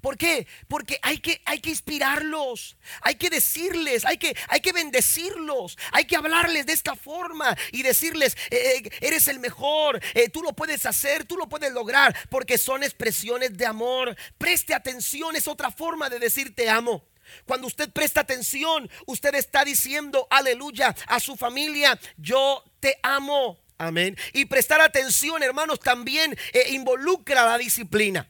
¿Por 0.02 0.18
qué? 0.18 0.48
Porque 0.68 1.00
hay 1.02 1.18
que, 1.18 1.42
hay 1.46 1.60
que 1.60 1.70
inspirarlos, 1.70 2.78
hay 3.02 3.16
que 3.16 3.30
decirles, 3.30 4.06
hay 4.06 4.18
que, 4.18 4.36
hay 4.48 4.62
que 4.62 4.72
bendecirlos, 4.72 5.78
hay 5.92 6.06
que 6.06 6.16
hablarles 6.16 6.66
de 6.66 6.74
esta 6.74 6.96
forma 6.96 7.56
y 7.72 7.84
decirles, 7.84 8.36
eh, 8.50 8.84
eh, 8.84 8.90
eres 9.02 9.28
el 9.28 9.40
mejor, 9.40 10.02
eh, 10.14 10.30
tú 10.30 10.42
lo 10.42 10.54
puedes 10.54 10.86
hacer, 10.86 11.26
tú 11.26 11.38
lo 11.38 11.50
puedes 11.50 11.72
lograr, 11.72 12.16
porque 12.30 12.58
son 12.58 12.84
expresiones 12.84 13.58
de 13.58 13.66
amor. 13.66 14.16
Preste 14.38 14.74
atención, 14.74 15.36
es 15.36 15.48
otra 15.48 15.72
forma 15.72 16.10
de 16.10 16.20
decir 16.20 16.56
te 16.56 16.70
amo. 16.70 17.08
Cuando 17.46 17.68
usted 17.68 17.90
presta 17.92 18.22
atención, 18.22 18.90
usted 19.06 19.36
está 19.36 19.64
diciendo, 19.64 20.28
aleluya, 20.30 20.96
a 21.08 21.20
su 21.20 21.36
familia, 21.38 22.00
yo 22.18 22.64
te 22.80 23.00
amo. 23.04 23.60
Amén. 23.78 24.18
Y 24.34 24.46
prestar 24.46 24.82
atención, 24.82 25.42
hermanos, 25.42 25.80
también 25.80 26.38
involucra 26.70 27.46
la 27.46 27.58
disciplina. 27.58 28.30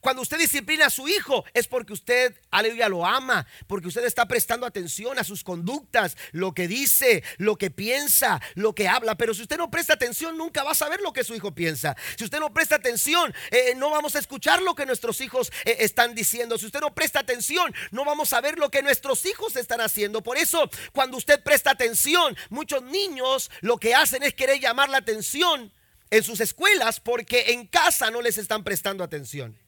Cuando 0.00 0.22
usted 0.22 0.38
disciplina 0.38 0.86
a 0.86 0.90
su 0.90 1.08
hijo 1.08 1.44
es 1.52 1.66
porque 1.66 1.92
usted, 1.92 2.34
aleluya, 2.50 2.88
lo 2.88 3.04
ama, 3.04 3.44
porque 3.66 3.88
usted 3.88 4.04
está 4.04 4.26
prestando 4.28 4.64
atención 4.64 5.18
a 5.18 5.24
sus 5.24 5.42
conductas, 5.42 6.16
lo 6.30 6.52
que 6.52 6.68
dice, 6.68 7.24
lo 7.38 7.56
que 7.56 7.70
piensa, 7.70 8.40
lo 8.54 8.74
que 8.74 8.86
habla. 8.86 9.16
Pero 9.16 9.34
si 9.34 9.42
usted 9.42 9.58
no 9.58 9.68
presta 9.68 9.94
atención, 9.94 10.38
nunca 10.38 10.62
va 10.62 10.72
a 10.72 10.76
saber 10.76 11.00
lo 11.00 11.12
que 11.12 11.24
su 11.24 11.34
hijo 11.34 11.54
piensa. 11.54 11.96
Si 12.16 12.24
usted 12.24 12.38
no 12.38 12.54
presta 12.54 12.76
atención, 12.76 13.34
eh, 13.50 13.74
no 13.76 13.90
vamos 13.90 14.14
a 14.14 14.20
escuchar 14.20 14.62
lo 14.62 14.76
que 14.76 14.86
nuestros 14.86 15.20
hijos 15.20 15.50
eh, 15.64 15.78
están 15.80 16.14
diciendo. 16.14 16.56
Si 16.56 16.66
usted 16.66 16.80
no 16.80 16.94
presta 16.94 17.18
atención, 17.18 17.74
no 17.90 18.04
vamos 18.04 18.32
a 18.32 18.40
ver 18.40 18.58
lo 18.58 18.70
que 18.70 18.82
nuestros 18.82 19.26
hijos 19.26 19.56
están 19.56 19.80
haciendo. 19.80 20.22
Por 20.22 20.38
eso, 20.38 20.70
cuando 20.92 21.16
usted 21.16 21.42
presta 21.42 21.72
atención, 21.72 22.36
muchos 22.48 22.82
niños 22.84 23.50
lo 23.60 23.78
que 23.78 23.94
hacen 23.96 24.22
es 24.22 24.34
querer 24.34 24.60
llamar 24.60 24.88
la 24.88 24.98
atención 24.98 25.72
en 26.10 26.22
sus 26.22 26.40
escuelas 26.40 27.00
porque 27.00 27.52
en 27.52 27.66
casa 27.66 28.10
no 28.10 28.22
les 28.22 28.38
están 28.38 28.64
prestando 28.64 29.04
atención. 29.04 29.58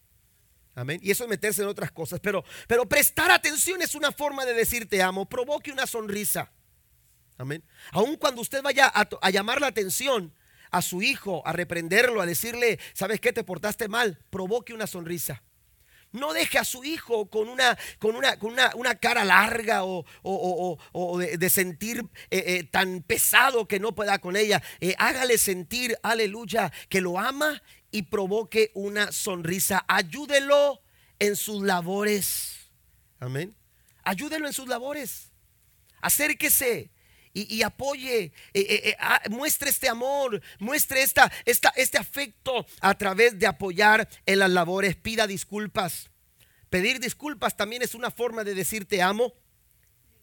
Amén. 0.74 1.00
Y 1.02 1.10
eso 1.10 1.24
es 1.24 1.30
meterse 1.30 1.62
en 1.62 1.68
otras 1.68 1.90
cosas. 1.90 2.20
Pero, 2.20 2.44
pero 2.66 2.88
prestar 2.88 3.30
atención 3.30 3.82
es 3.82 3.94
una 3.94 4.12
forma 4.12 4.46
de 4.46 4.54
decir 4.54 4.88
te 4.88 5.02
amo. 5.02 5.28
Provoque 5.28 5.72
una 5.72 5.86
sonrisa. 5.86 6.52
Amén. 7.36 7.64
Aun 7.92 8.16
cuando 8.16 8.40
usted 8.40 8.62
vaya 8.62 8.86
a, 8.86 9.08
a 9.20 9.30
llamar 9.30 9.60
la 9.60 9.66
atención 9.66 10.34
a 10.70 10.82
su 10.82 11.02
hijo, 11.02 11.42
a 11.46 11.52
reprenderlo, 11.52 12.20
a 12.20 12.26
decirle, 12.26 12.78
¿sabes 12.94 13.20
qué? 13.20 13.32
Te 13.32 13.44
portaste 13.44 13.88
mal. 13.88 14.18
Provoque 14.30 14.72
una 14.72 14.86
sonrisa. 14.86 15.42
No 16.12 16.32
deje 16.32 16.58
a 16.58 16.64
su 16.64 16.82
hijo 16.82 17.30
con 17.30 17.48
una, 17.48 17.78
con 17.98 18.16
una, 18.16 18.38
con 18.38 18.56
una, 18.74 18.94
cara 18.96 19.24
larga 19.24 19.84
o, 19.84 21.18
de, 21.18 21.50
sentir 21.50 22.04
eh, 22.30 22.44
eh, 22.46 22.64
tan 22.64 23.02
pesado 23.02 23.68
que 23.68 23.78
no 23.78 23.94
pueda 23.94 24.18
con 24.18 24.36
ella. 24.36 24.62
Eh, 24.80 24.94
hágale 24.98 25.38
sentir, 25.38 25.96
aleluya, 26.02 26.72
que 26.88 27.00
lo 27.00 27.18
ama 27.18 27.62
y 27.92 28.02
provoque 28.02 28.72
una 28.74 29.12
sonrisa. 29.12 29.84
Ayúdelo 29.86 30.80
en 31.20 31.36
sus 31.36 31.62
labores. 31.62 32.70
Amén. 33.20 33.54
Ayúdelo 34.02 34.46
en 34.46 34.52
sus 34.52 34.66
labores. 34.66 35.30
Acérquese. 36.00 36.90
Y, 37.32 37.62
apoye, 37.62 38.32
ah, 38.98 39.22
muestre 39.30 39.70
este 39.70 39.88
amor, 39.88 40.42
muestre 40.58 41.02
esta, 41.02 41.30
esta, 41.44 41.72
este 41.76 41.96
afecto 41.96 42.66
a 42.80 42.98
través 42.98 43.38
de 43.38 43.46
apoyar 43.46 44.08
en 44.26 44.40
las 44.40 44.50
labores. 44.50 44.96
Pida 44.96 45.28
disculpas. 45.28 46.10
Pedir 46.70 46.98
disculpas 46.98 47.56
también 47.56 47.82
es 47.82 47.94
una 47.94 48.10
forma 48.10 48.42
de 48.42 48.54
decir 48.54 48.84
te 48.84 49.00
amo. 49.00 49.34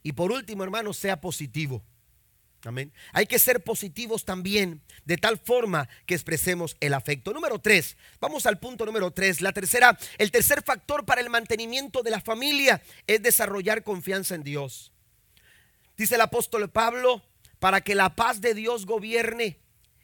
Y 0.04 0.14
por 0.14 0.32
último, 0.32 0.64
hermano, 0.64 0.94
sea 0.94 1.22
positivo. 1.22 1.84
Amén. 2.64 2.92
Hay 3.14 3.28
que 3.28 3.40
ser 3.40 3.64
positivos 3.64 4.26
también, 4.26 4.82
de 5.06 5.18
tal 5.18 5.38
forma 5.38 5.88
que 6.06 6.16
expresemos 6.16 6.76
el 6.80 6.94
afecto. 6.94 7.32
Número 7.32 7.60
tres, 7.60 7.96
vamos 8.20 8.46
al 8.46 8.60
punto 8.60 8.86
número 8.86 9.12
tres. 9.12 9.42
La 9.42 9.54
tercera, 9.54 9.98
el 10.18 10.32
tercer 10.32 10.64
factor 10.64 11.06
para 11.06 11.22
el 11.22 11.30
mantenimiento 11.30 12.04
de 12.04 12.12
la 12.12 12.20
familia 12.20 12.82
es 13.06 13.22
desarrollar 13.22 13.84
confianza 13.84 14.36
en 14.36 14.44
Dios. 14.44 14.92
Dice 15.98 16.16
el 16.16 16.22
apóstol 16.22 16.70
Pablo, 16.70 17.24
para 17.60 17.82
que 17.82 17.96
la 17.96 18.16
paz 18.16 18.40
de 18.40 18.54
Dios 18.54 18.86
gobierne 18.86 19.60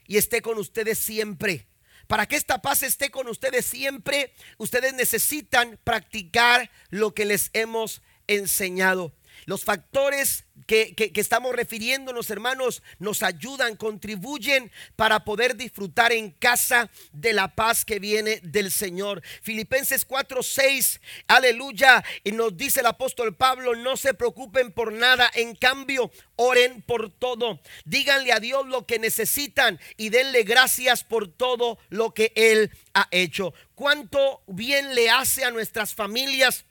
y 0.07 0.17
esté 0.17 0.41
con 0.41 0.57
ustedes 0.57 0.97
siempre. 0.97 1.67
Para 2.07 2.27
que 2.27 2.35
esta 2.35 2.61
paz 2.61 2.83
esté 2.83 3.11
con 3.11 3.27
ustedes 3.27 3.65
siempre, 3.65 4.33
ustedes 4.57 4.93
necesitan 4.93 5.79
practicar 5.83 6.69
lo 6.89 7.13
que 7.13 7.25
les 7.25 7.49
hemos 7.53 8.01
enseñado. 8.27 9.13
Los 9.45 9.63
factores 9.63 10.45
que, 10.67 11.11
estamos 11.15 11.55
refiriéndonos, 11.55 12.29
hermanos, 12.29 12.83
nos 12.99 13.23
ayudan, 13.23 13.75
contribuyen 13.75 14.71
para 14.95 15.23
poder 15.23 15.55
disfrutar 15.55 16.11
en 16.11 16.31
casa 16.31 16.89
de 17.11 17.33
la 17.33 17.55
paz 17.55 17.85
que 17.85 17.99
viene 17.99 18.39
del 18.43 18.71
Señor. 18.71 19.21
Filipenses 19.41 20.05
4, 20.05 20.43
6, 20.43 21.01
aleluya. 21.27 22.03
Y 22.23 22.31
nos 22.31 22.55
dice 22.55 22.79
el 22.79 22.85
apóstol 22.85 23.35
Pablo, 23.35 23.75
no 23.75 23.97
se 23.97 24.13
preocupen 24.13 24.71
por 24.71 24.93
nada, 24.93 25.29
en 25.33 25.55
cambio, 25.55 26.11
oren 26.35 26.81
por 26.81 27.11
todo. 27.11 27.59
Díganle 27.85 28.31
a 28.31 28.39
Dios 28.39 28.67
lo 28.67 28.85
que 28.85 28.99
necesitan 28.99 29.79
y 29.97 30.09
denle 30.09 30.43
gracias 30.43 31.03
por 31.03 31.27
todo 31.27 31.77
lo 31.89 32.13
que 32.13 32.31
Él 32.35 32.71
ha 32.93 33.07
hecho. 33.11 33.53
Cuánto 33.75 34.43
bien 34.47 34.95
le 34.95 35.09
hace 35.09 35.43
a 35.43 35.51
nuestras 35.51 35.93
familias 35.93 36.65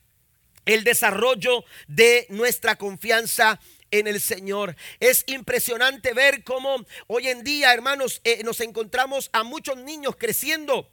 el 0.67 0.85
desarrollo 0.85 1.65
de 1.89 2.27
nuestra 2.29 2.77
confianza 2.77 3.61
en 3.91 4.07
el 4.07 4.21
Señor. 4.21 4.77
Es 5.01 5.25
impresionante 5.27 6.15
ver 6.15 6.45
cómo 6.45 6.85
hoy 7.07 7.29
en 7.29 7.45
día, 7.45 7.73
hermanos, 7.73 8.21
eh, 8.25 8.43
nos 8.45 8.61
encontramos 8.61 9.31
a 9.33 9.43
muchos 9.43 9.77
niños 9.77 10.17
creciendo 10.17 10.92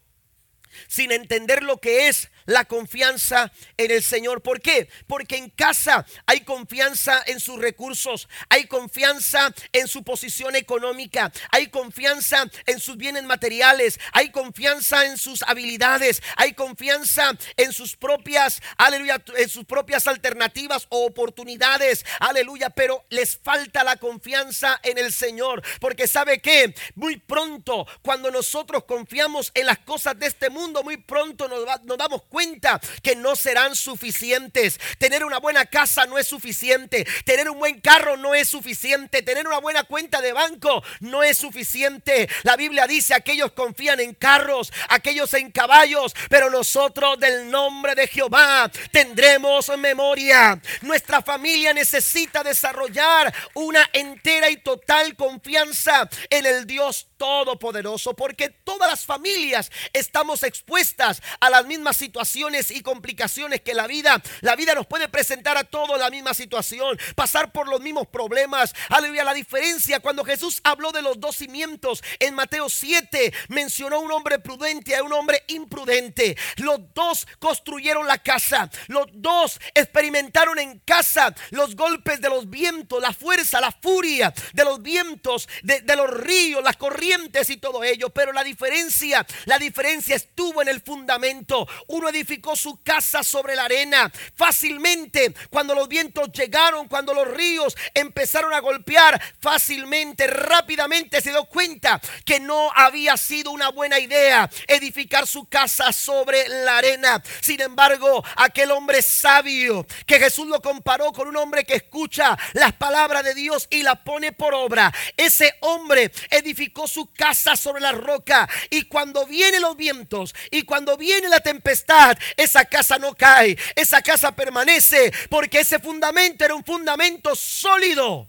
sin 0.87 1.11
entender 1.11 1.63
lo 1.63 1.77
que 1.77 2.07
es 2.07 2.29
la 2.45 2.65
confianza 2.65 3.51
en 3.77 3.91
el 3.91 4.03
Señor. 4.03 4.41
¿Por 4.41 4.61
qué? 4.61 4.89
Porque 5.07 5.37
en 5.37 5.49
casa 5.49 6.05
hay 6.25 6.41
confianza 6.41 7.21
en 7.27 7.39
sus 7.39 7.59
recursos, 7.59 8.27
hay 8.49 8.65
confianza 8.65 9.53
en 9.71 9.87
su 9.87 10.03
posición 10.03 10.55
económica, 10.55 11.31
hay 11.51 11.67
confianza 11.67 12.45
en 12.65 12.79
sus 12.79 12.97
bienes 12.97 13.23
materiales, 13.23 13.99
hay 14.13 14.31
confianza 14.31 15.05
en 15.05 15.17
sus 15.17 15.43
habilidades, 15.43 16.21
hay 16.35 16.53
confianza 16.53 17.31
en 17.55 17.71
sus 17.71 17.95
propias, 17.95 18.61
aleluya, 18.77 19.23
en 19.37 19.49
sus 19.49 19.65
propias 19.65 20.07
alternativas 20.07 20.87
o 20.89 21.05
oportunidades, 21.05 22.05
aleluya, 22.19 22.69
pero 22.69 23.05
les 23.09 23.37
falta 23.37 23.83
la 23.83 23.97
confianza 23.97 24.79
en 24.83 24.97
el 24.97 25.13
Señor, 25.13 25.63
porque 25.79 26.07
sabe 26.07 26.41
que 26.41 26.73
muy 26.95 27.17
pronto 27.17 27.87
cuando 28.01 28.31
nosotros 28.31 28.85
confiamos 28.85 29.51
en 29.53 29.65
las 29.67 29.79
cosas 29.79 30.17
de 30.17 30.27
este 30.27 30.49
mundo, 30.49 30.58
muy 30.83 30.97
pronto 30.97 31.47
nos 31.47 31.97
damos 31.97 32.23
cuenta 32.23 32.79
que 33.01 33.15
no 33.15 33.35
serán 33.35 33.75
suficientes. 33.75 34.79
Tener 34.97 35.23
una 35.23 35.39
buena 35.39 35.65
casa 35.65 36.05
no 36.05 36.17
es 36.17 36.27
suficiente. 36.27 37.05
Tener 37.25 37.49
un 37.49 37.59
buen 37.59 37.79
carro 37.79 38.17
no 38.17 38.35
es 38.35 38.49
suficiente. 38.49 39.21
Tener 39.21 39.47
una 39.47 39.59
buena 39.59 39.83
cuenta 39.83 40.21
de 40.21 40.33
banco 40.33 40.83
no 40.99 41.23
es 41.23 41.37
suficiente. 41.37 42.29
La 42.43 42.55
Biblia 42.55 42.87
dice, 42.87 43.13
aquellos 43.13 43.53
confían 43.53 43.99
en 43.99 44.13
carros, 44.13 44.71
aquellos 44.89 45.33
en 45.33 45.51
caballos, 45.51 46.13
pero 46.29 46.49
nosotros 46.49 47.19
del 47.19 47.49
nombre 47.49 47.95
de 47.95 48.07
Jehová 48.07 48.69
tendremos 48.91 49.69
memoria. 49.77 50.59
Nuestra 50.81 51.21
familia 51.21 51.73
necesita 51.73 52.43
desarrollar 52.43 53.33
una 53.53 53.89
entera 53.93 54.49
y 54.49 54.57
total 54.57 55.15
confianza 55.15 56.09
en 56.29 56.45
el 56.45 56.65
Dios 56.65 57.08
Todopoderoso, 57.19 58.13
porque 58.13 58.49
todas 58.49 58.89
las 58.89 59.05
familias 59.05 59.73
estamos 59.91 60.41
expuestas 60.43 61.21
a 61.41 61.49
las 61.49 61.65
mismas 61.65 61.97
situaciones 61.97 62.71
y 62.71 62.81
complicaciones 62.81 63.59
que 63.59 63.73
la 63.73 63.87
vida, 63.87 64.21
la 64.39 64.55
vida 64.55 64.73
nos 64.73 64.87
puede 64.87 65.09
presentar 65.09 65.57
a 65.57 65.65
todos 65.65 65.99
la 65.99 66.09
misma 66.09 66.33
situación, 66.33 66.97
pasar 67.15 67.51
por 67.51 67.67
los 67.67 67.81
mismos 67.81 68.07
problemas. 68.07 68.73
Aleluya, 68.87 69.25
la 69.25 69.33
diferencia 69.33 69.99
cuando 69.99 70.23
Jesús 70.23 70.61
habló 70.63 70.93
de 70.93 71.01
los 71.01 71.19
dos 71.19 71.35
cimientos 71.35 72.01
en 72.19 72.35
Mateo 72.35 72.69
7, 72.69 73.33
mencionó 73.49 73.99
un 73.99 74.13
hombre 74.13 74.39
prudente 74.39 74.95
a 74.95 75.03
un 75.03 75.11
hombre 75.11 75.43
imprudente. 75.47 76.37
Los 76.55 76.79
dos 76.93 77.27
construyeron 77.39 78.07
la 78.07 78.19
casa, 78.19 78.69
los 78.87 79.07
dos 79.11 79.59
experimentaron 79.73 80.57
en 80.57 80.79
casa 80.79 81.35
los 81.49 81.75
golpes 81.75 82.21
de 82.21 82.29
los 82.29 82.49
vientos, 82.49 83.01
la 83.01 83.11
fuerza, 83.11 83.59
la 83.59 83.73
furia 83.73 84.33
de 84.53 84.63
los 84.63 84.81
vientos, 84.81 85.49
de, 85.63 85.81
de 85.81 85.95
los 85.97 86.09
ríos, 86.09 86.63
las 86.63 86.77
corrientes 86.77 87.08
y 87.49 87.57
todo 87.57 87.83
ello, 87.83 88.09
pero 88.09 88.31
la 88.31 88.43
diferencia, 88.43 89.25
la 89.45 89.57
diferencia 89.57 90.15
estuvo 90.15 90.61
en 90.61 90.67
el 90.67 90.81
fundamento. 90.81 91.67
Uno 91.87 92.09
edificó 92.09 92.55
su 92.55 92.83
casa 92.83 93.23
sobre 93.23 93.55
la 93.55 93.63
arena. 93.63 94.11
Fácilmente, 94.35 95.33
cuando 95.49 95.73
los 95.73 95.87
vientos 95.87 96.31
llegaron, 96.31 96.87
cuando 96.87 97.13
los 97.13 97.27
ríos 97.27 97.75
empezaron 97.93 98.53
a 98.53 98.59
golpear, 98.59 99.19
fácilmente, 99.39 100.27
rápidamente 100.27 101.21
se 101.21 101.31
dio 101.31 101.45
cuenta 101.45 101.99
que 102.25 102.39
no 102.39 102.71
había 102.75 103.17
sido 103.17 103.51
una 103.51 103.69
buena 103.69 103.99
idea 103.99 104.49
edificar 104.67 105.25
su 105.25 105.45
casa 105.45 105.91
sobre 105.91 106.47
la 106.47 106.77
arena. 106.77 107.23
Sin 107.41 107.61
embargo, 107.61 108.23
aquel 108.35 108.71
hombre 108.71 109.01
sabio 109.01 109.85
que 110.05 110.19
Jesús 110.19 110.47
lo 110.47 110.61
comparó 110.61 111.11
con 111.11 111.27
un 111.27 111.37
hombre 111.37 111.63
que 111.63 111.75
escucha 111.75 112.37
las 112.53 112.73
palabras 112.73 113.23
de 113.23 113.33
Dios 113.33 113.67
y 113.71 113.81
la 113.81 114.03
pone 114.03 114.31
por 114.31 114.53
obra. 114.53 114.93
Ese 115.17 115.55
hombre 115.61 116.11
edificó 116.29 116.87
su 116.87 116.98
casa 117.07 117.55
sobre 117.55 117.81
la 117.81 117.91
roca. 117.91 118.47
Y 118.69 118.83
cuando 118.83 119.25
vienen 119.25 119.61
los 119.61 119.75
vientos 119.75 120.33
y 120.51 120.63
cuando 120.63 120.97
viene 120.97 121.29
la 121.29 121.39
tempestad, 121.39 122.17
esa 122.37 122.65
casa 122.65 122.97
no 122.97 123.15
cae, 123.15 123.57
esa 123.75 124.01
casa 124.01 124.35
permanece, 124.35 125.11
porque 125.29 125.61
ese 125.61 125.79
fundamento 125.79 126.45
era 126.45 126.55
un 126.55 126.63
fundamento 126.63 127.35
sólido 127.35 128.27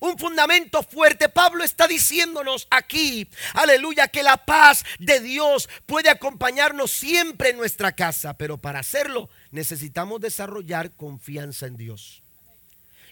un 0.00 0.18
fundamento 0.18 0.82
fuerte. 0.82 1.28
Pablo 1.28 1.64
está 1.64 1.86
diciéndonos 1.86 2.66
aquí, 2.70 3.28
aleluya, 3.54 4.08
que 4.08 4.22
la 4.22 4.44
paz 4.44 4.84
de 4.98 5.20
Dios 5.20 5.68
puede 5.86 6.10
acompañarnos 6.10 6.90
siempre 6.90 7.50
en 7.50 7.56
nuestra 7.56 7.92
casa, 7.92 8.36
pero 8.36 8.58
para 8.58 8.80
hacerlo 8.80 9.28
necesitamos 9.50 10.20
desarrollar 10.20 10.92
confianza 10.92 11.66
en 11.66 11.76
Dios. 11.76 12.22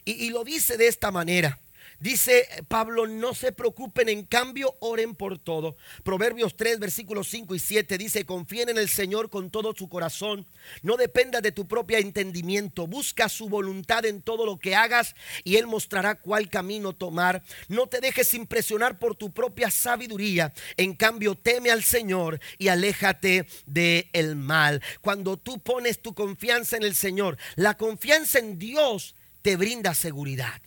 Y, 0.04 0.12
y 0.12 0.30
lo 0.30 0.44
dice 0.44 0.76
de 0.76 0.88
esta 0.88 1.10
manera. 1.10 1.58
Dice 2.04 2.46
Pablo, 2.68 3.06
no 3.06 3.32
se 3.32 3.50
preocupen, 3.50 4.10
en 4.10 4.24
cambio 4.24 4.76
oren 4.80 5.14
por 5.14 5.38
todo. 5.38 5.78
Proverbios 6.02 6.54
3, 6.54 6.78
versículos 6.78 7.28
5 7.28 7.54
y 7.54 7.58
7 7.58 7.96
dice, 7.96 8.26
confíen 8.26 8.68
en 8.68 8.76
el 8.76 8.90
Señor 8.90 9.30
con 9.30 9.48
todo 9.48 9.72
su 9.74 9.88
corazón. 9.88 10.46
No 10.82 10.98
dependa 10.98 11.40
de 11.40 11.50
tu 11.50 11.66
propio 11.66 11.96
entendimiento. 11.96 12.86
Busca 12.86 13.30
su 13.30 13.48
voluntad 13.48 14.04
en 14.04 14.20
todo 14.20 14.44
lo 14.44 14.58
que 14.58 14.76
hagas 14.76 15.14
y 15.44 15.56
Él 15.56 15.66
mostrará 15.66 16.16
cuál 16.16 16.50
camino 16.50 16.92
tomar. 16.92 17.42
No 17.68 17.86
te 17.86 18.02
dejes 18.02 18.34
impresionar 18.34 18.98
por 18.98 19.16
tu 19.16 19.32
propia 19.32 19.70
sabiduría. 19.70 20.52
En 20.76 20.92
cambio, 20.92 21.36
teme 21.36 21.70
al 21.70 21.82
Señor 21.82 22.38
y 22.58 22.68
aléjate 22.68 23.46
del 23.64 24.10
el 24.12 24.36
mal. 24.36 24.82
Cuando 25.00 25.38
tú 25.38 25.58
pones 25.58 26.02
tu 26.02 26.12
confianza 26.12 26.76
en 26.76 26.82
el 26.82 26.96
Señor, 26.96 27.38
la 27.56 27.78
confianza 27.78 28.40
en 28.40 28.58
Dios 28.58 29.14
te 29.40 29.56
brinda 29.56 29.94
seguridad 29.94 30.60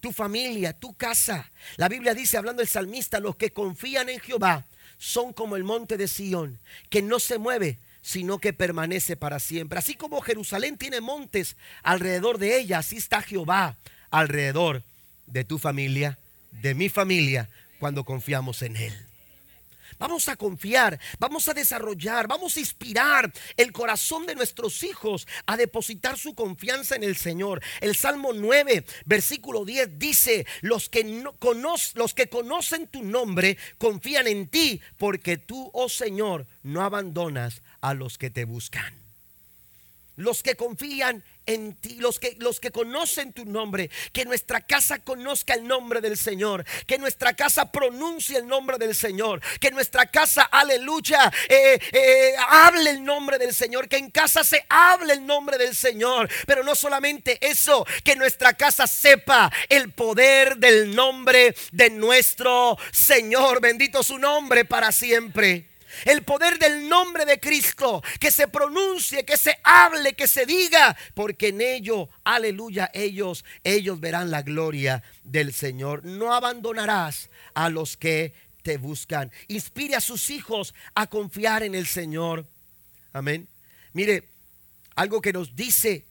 tu 0.00 0.12
familia, 0.12 0.72
tu 0.72 0.94
casa. 0.94 1.50
La 1.76 1.88
Biblia 1.88 2.14
dice, 2.14 2.36
hablando 2.36 2.62
el 2.62 2.68
salmista, 2.68 3.20
los 3.20 3.36
que 3.36 3.52
confían 3.52 4.08
en 4.08 4.20
Jehová 4.20 4.66
son 4.98 5.32
como 5.32 5.56
el 5.56 5.64
monte 5.64 5.96
de 5.96 6.08
Sión, 6.08 6.58
que 6.88 7.02
no 7.02 7.20
se 7.20 7.38
mueve, 7.38 7.78
sino 8.02 8.38
que 8.38 8.52
permanece 8.52 9.16
para 9.16 9.40
siempre. 9.40 9.78
Así 9.78 9.94
como 9.94 10.20
Jerusalén 10.20 10.76
tiene 10.76 11.00
montes 11.00 11.56
alrededor 11.82 12.38
de 12.38 12.58
ella, 12.58 12.78
así 12.78 12.96
está 12.96 13.22
Jehová 13.22 13.76
alrededor 14.10 14.82
de 15.26 15.44
tu 15.44 15.58
familia, 15.58 16.18
de 16.50 16.74
mi 16.74 16.88
familia, 16.88 17.48
cuando 17.78 18.04
confiamos 18.04 18.62
en 18.62 18.76
Él. 18.76 19.09
Vamos 20.00 20.28
a 20.28 20.36
confiar, 20.36 20.98
vamos 21.18 21.46
a 21.46 21.52
desarrollar, 21.52 22.26
vamos 22.26 22.56
a 22.56 22.60
inspirar 22.60 23.30
el 23.58 23.70
corazón 23.70 24.24
de 24.26 24.34
nuestros 24.34 24.82
hijos 24.82 25.28
a 25.44 25.58
depositar 25.58 26.16
su 26.16 26.34
confianza 26.34 26.96
en 26.96 27.04
el 27.04 27.16
Señor. 27.16 27.62
El 27.82 27.94
Salmo 27.94 28.32
9, 28.32 28.86
versículo 29.04 29.66
10 29.66 29.98
dice, 29.98 30.46
los 30.62 30.88
que, 30.88 31.04
no 31.04 31.34
los 31.94 32.14
que 32.14 32.30
conocen 32.30 32.86
tu 32.86 33.02
nombre 33.02 33.58
confían 33.76 34.26
en 34.26 34.48
ti, 34.48 34.80
porque 34.96 35.36
tú, 35.36 35.70
oh 35.74 35.90
Señor, 35.90 36.46
no 36.62 36.80
abandonas 36.80 37.60
a 37.82 37.92
los 37.92 38.16
que 38.16 38.30
te 38.30 38.46
buscan. 38.46 38.99
Los 40.20 40.42
que 40.42 40.54
confían 40.54 41.24
en 41.46 41.74
ti, 41.74 41.96
los 41.96 42.20
que, 42.20 42.36
los 42.38 42.60
que 42.60 42.70
conocen 42.70 43.32
tu 43.32 43.44
nombre, 43.46 43.90
que 44.12 44.24
nuestra 44.24 44.60
casa 44.60 44.98
conozca 44.98 45.54
el 45.54 45.66
nombre 45.66 46.00
del 46.00 46.16
Señor, 46.18 46.64
que 46.86 46.98
nuestra 46.98 47.32
casa 47.34 47.72
pronuncie 47.72 48.36
el 48.38 48.46
nombre 48.46 48.76
del 48.76 48.94
Señor, 48.94 49.40
que 49.58 49.70
nuestra 49.70 50.06
casa, 50.06 50.42
aleluya, 50.42 51.32
eh, 51.48 51.80
eh, 51.92 52.34
hable 52.48 52.90
el 52.90 53.02
nombre 53.02 53.38
del 53.38 53.54
Señor, 53.54 53.88
que 53.88 53.96
en 53.96 54.10
casa 54.10 54.44
se 54.44 54.64
hable 54.68 55.14
el 55.14 55.26
nombre 55.26 55.56
del 55.56 55.74
Señor, 55.74 56.28
pero 56.46 56.62
no 56.62 56.74
solamente 56.74 57.38
eso, 57.40 57.86
que 58.04 58.14
nuestra 58.14 58.52
casa 58.52 58.86
sepa 58.86 59.50
el 59.70 59.92
poder 59.92 60.58
del 60.58 60.94
nombre 60.94 61.54
de 61.72 61.90
nuestro 61.90 62.76
Señor, 62.92 63.60
bendito 63.60 64.02
su 64.02 64.18
nombre 64.18 64.64
para 64.66 64.92
siempre. 64.92 65.69
El 66.04 66.22
poder 66.22 66.58
del 66.58 66.88
nombre 66.88 67.24
de 67.24 67.40
Cristo, 67.40 68.02
que 68.18 68.30
se 68.30 68.48
pronuncie, 68.48 69.24
que 69.24 69.36
se 69.36 69.58
hable, 69.62 70.14
que 70.14 70.26
se 70.26 70.46
diga, 70.46 70.96
porque 71.14 71.48
en 71.48 71.60
ello, 71.60 72.08
aleluya, 72.24 72.90
ellos, 72.94 73.44
ellos 73.64 74.00
verán 74.00 74.30
la 74.30 74.42
gloria 74.42 75.02
del 75.24 75.52
Señor. 75.52 76.04
No 76.04 76.34
abandonarás 76.34 77.30
a 77.54 77.68
los 77.68 77.96
que 77.96 78.32
te 78.62 78.76
buscan. 78.76 79.32
Inspire 79.48 79.96
a 79.96 80.00
sus 80.00 80.30
hijos 80.30 80.74
a 80.94 81.06
confiar 81.06 81.62
en 81.62 81.74
el 81.74 81.86
Señor. 81.86 82.46
Amén. 83.12 83.48
Mire, 83.92 84.28
algo 84.94 85.20
que 85.20 85.32
nos 85.32 85.56
dice 85.56 86.04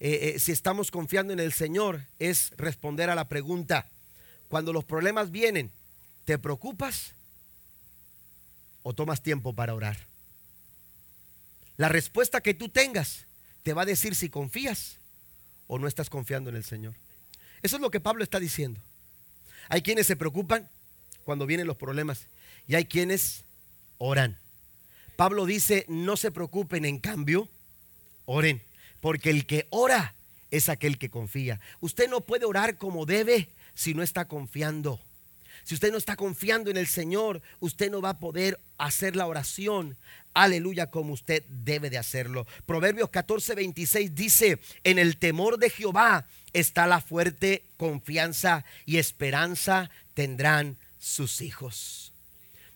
eh, 0.00 0.34
eh, 0.34 0.38
si 0.38 0.52
estamos 0.52 0.90
confiando 0.90 1.32
en 1.32 1.40
el 1.40 1.52
Señor 1.52 2.02
es 2.18 2.52
responder 2.56 3.10
a 3.10 3.14
la 3.14 3.28
pregunta, 3.28 3.88
cuando 4.48 4.72
los 4.72 4.84
problemas 4.84 5.30
vienen, 5.30 5.70
¿te 6.24 6.38
preocupas? 6.38 7.14
O 8.84 8.94
tomas 8.94 9.20
tiempo 9.20 9.52
para 9.52 9.74
orar? 9.74 9.98
La 11.76 11.88
respuesta 11.88 12.40
que 12.40 12.54
tú 12.54 12.68
tengas 12.68 13.26
te 13.64 13.72
va 13.72 13.82
a 13.82 13.86
decir 13.86 14.14
si 14.14 14.28
confías 14.28 14.98
o 15.66 15.80
no 15.80 15.88
estás 15.88 16.08
confiando 16.08 16.50
en 16.50 16.56
el 16.56 16.64
Señor. 16.64 16.94
Eso 17.62 17.76
es 17.76 17.82
lo 17.82 17.90
que 17.90 17.98
Pablo 17.98 18.22
está 18.22 18.38
diciendo. 18.38 18.80
Hay 19.68 19.82
quienes 19.82 20.06
se 20.06 20.14
preocupan 20.14 20.68
cuando 21.24 21.46
vienen 21.46 21.66
los 21.66 21.76
problemas 21.76 22.26
y 22.68 22.76
hay 22.76 22.84
quienes 22.84 23.42
oran. 23.98 24.38
Pablo 25.16 25.46
dice, 25.46 25.86
no 25.88 26.16
se 26.16 26.30
preocupen, 26.30 26.84
en 26.84 26.98
cambio, 26.98 27.48
oren, 28.26 28.62
porque 29.00 29.30
el 29.30 29.46
que 29.46 29.66
ora 29.70 30.14
es 30.50 30.68
aquel 30.68 30.98
que 30.98 31.10
confía. 31.10 31.60
Usted 31.80 32.08
no 32.08 32.20
puede 32.20 32.44
orar 32.44 32.76
como 32.76 33.06
debe 33.06 33.48
si 33.74 33.94
no 33.94 34.02
está 34.02 34.26
confiando. 34.26 35.00
Si 35.62 35.74
usted 35.74 35.92
no 35.92 35.98
está 35.98 36.16
confiando 36.16 36.70
en 36.70 36.76
el 36.76 36.86
Señor, 36.86 37.40
usted 37.60 37.90
no 37.90 38.00
va 38.00 38.10
a 38.10 38.18
poder 38.18 38.58
hacer 38.78 39.16
la 39.16 39.26
oración, 39.26 39.96
aleluya, 40.34 40.90
como 40.90 41.12
usted 41.12 41.44
debe 41.48 41.90
de 41.90 41.98
hacerlo. 41.98 42.46
Proverbios 42.66 43.10
14, 43.10 43.54
26 43.54 44.14
dice, 44.14 44.58
en 44.82 44.98
el 44.98 45.16
temor 45.16 45.58
de 45.58 45.70
Jehová 45.70 46.26
está 46.52 46.86
la 46.86 47.00
fuerte 47.00 47.62
confianza 47.76 48.64
y 48.84 48.98
esperanza 48.98 49.90
tendrán 50.14 50.76
sus 50.98 51.40
hijos. 51.40 52.12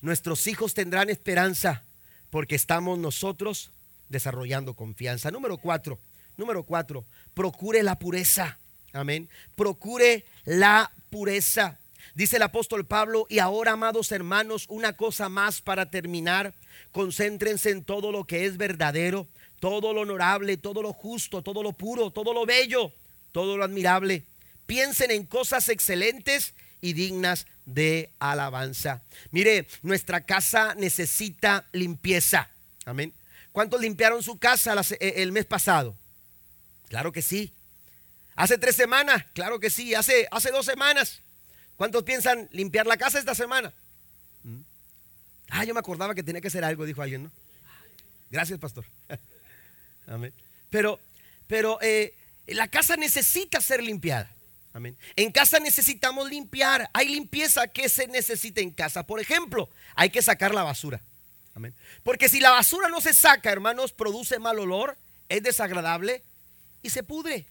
Nuestros 0.01 0.47
hijos 0.47 0.75
tendrán 0.75 1.11
esperanza 1.11 1.83
porque 2.31 2.55
estamos 2.55 2.99
nosotros 2.99 3.71
desarrollando 4.09 4.75
confianza. 4.75 5.31
Número 5.31 5.59
cuatro, 5.59 5.99
número 6.37 6.63
cuatro, 6.63 7.05
procure 7.35 7.83
la 7.83 7.99
pureza. 7.99 8.59
Amén. 8.93 9.29
Procure 9.55 10.25
la 10.45 10.91
pureza. 11.11 11.79
Dice 12.15 12.37
el 12.37 12.43
apóstol 12.43 12.87
Pablo, 12.87 13.27
y 13.29 13.39
ahora, 13.39 13.73
amados 13.73 14.13
hermanos, 14.13 14.67
una 14.69 14.95
cosa 14.95 15.29
más 15.29 15.61
para 15.61 15.91
terminar. 15.91 16.55
Concéntrense 16.93 17.71
en 17.71 17.85
todo 17.85 18.13
lo 18.13 18.25
que 18.25 18.47
es 18.47 18.57
verdadero, 18.57 19.29
todo 19.61 19.93
lo 19.93 20.03
honorable, 20.03 20.57
todo 20.57 20.83
lo 20.83 20.93
justo, 20.93 21.43
todo 21.43 21.63
lo 21.63 21.73
puro, 21.73 22.11
todo 22.11 22.33
lo 22.33 22.47
bello, 22.47 22.93
todo 23.33 23.57
lo 23.57 23.65
admirable. 23.65 24.25
Piensen 24.67 25.11
en 25.11 25.27
cosas 25.27 25.69
excelentes 25.69 26.55
y 26.81 26.93
dignas 26.93 27.47
de 27.67 28.11
alabanza. 28.19 29.03
Mire, 29.31 29.67
nuestra 29.83 30.23
casa 30.23 30.75
necesita 30.77 31.67
limpieza. 31.73 32.51
Amén. 32.85 33.13
¿Cuántos 33.53 33.81
limpiaron 33.81 34.23
su 34.23 34.39
casa 34.39 34.75
eh, 35.01 35.15
el 35.17 35.33
mes 35.33 35.45
pasado? 35.45 35.97
Claro 36.89 37.13
que 37.13 37.23
sí. 37.23 37.53
Hace 38.37 38.57
tres 38.57 38.77
semanas, 38.77 39.25
claro 39.35 39.59
que 39.59 39.69
sí. 39.69 39.95
Hace, 39.95 40.29
hace 40.31 40.51
dos 40.51 40.65
semanas. 40.65 41.21
¿Cuántos 41.79 42.03
piensan 42.03 42.49
limpiar 42.51 42.89
la 42.89 42.97
casa 42.97 43.21
esta 43.21 43.37
semana? 43.37 43.73
¿Mm? 44.43 44.63
Ah, 45.49 45.65
yo 45.65 45.73
me 45.73 45.81
acordaba 45.81 46.13
que 46.13 46.25
tenía 46.25 46.41
que 46.41 46.49
hacer 46.49 46.65
algo, 46.65 46.85
dijo 46.85 47.01
alguien, 47.01 47.23
¿no? 47.23 47.31
Gracias, 48.31 48.59
pastor. 48.59 48.85
Amén. 50.09 50.35
Pero, 50.71 50.99
pero 51.47 51.79
eh, 51.81 52.15
la 52.49 52.67
casa 52.67 52.97
necesita 52.97 53.61
ser 53.61 53.81
limpiada. 53.81 54.29
Amén. 54.73 54.99
En 55.15 55.31
casa 55.31 55.61
necesitamos 55.61 56.29
limpiar. 56.29 56.91
Hay 56.93 57.11
limpieza 57.11 57.69
que 57.69 57.89
se 57.89 58.09
necesita 58.09 58.61
en 58.61 58.73
casa. 58.73 59.07
Por 59.07 59.21
ejemplo, 59.21 59.71
hay 59.95 60.11
que 60.11 60.21
sacar 60.21 60.53
la 60.53 60.65
basura. 60.65 61.01
Amén. 61.55 61.77
Porque 62.03 62.29
si 62.29 62.41
la 62.41 62.51
basura 62.51 62.89
no 62.89 63.01
se 63.01 63.15
saca, 63.15 63.53
hermanos, 63.53 63.93
produce 63.93 64.41
mal 64.41 64.59
olor, 64.59 64.99
es 65.29 65.45
desagradable 65.45 66.25
y 66.83 66.91
se 66.91 67.05
pudre. 67.05 67.47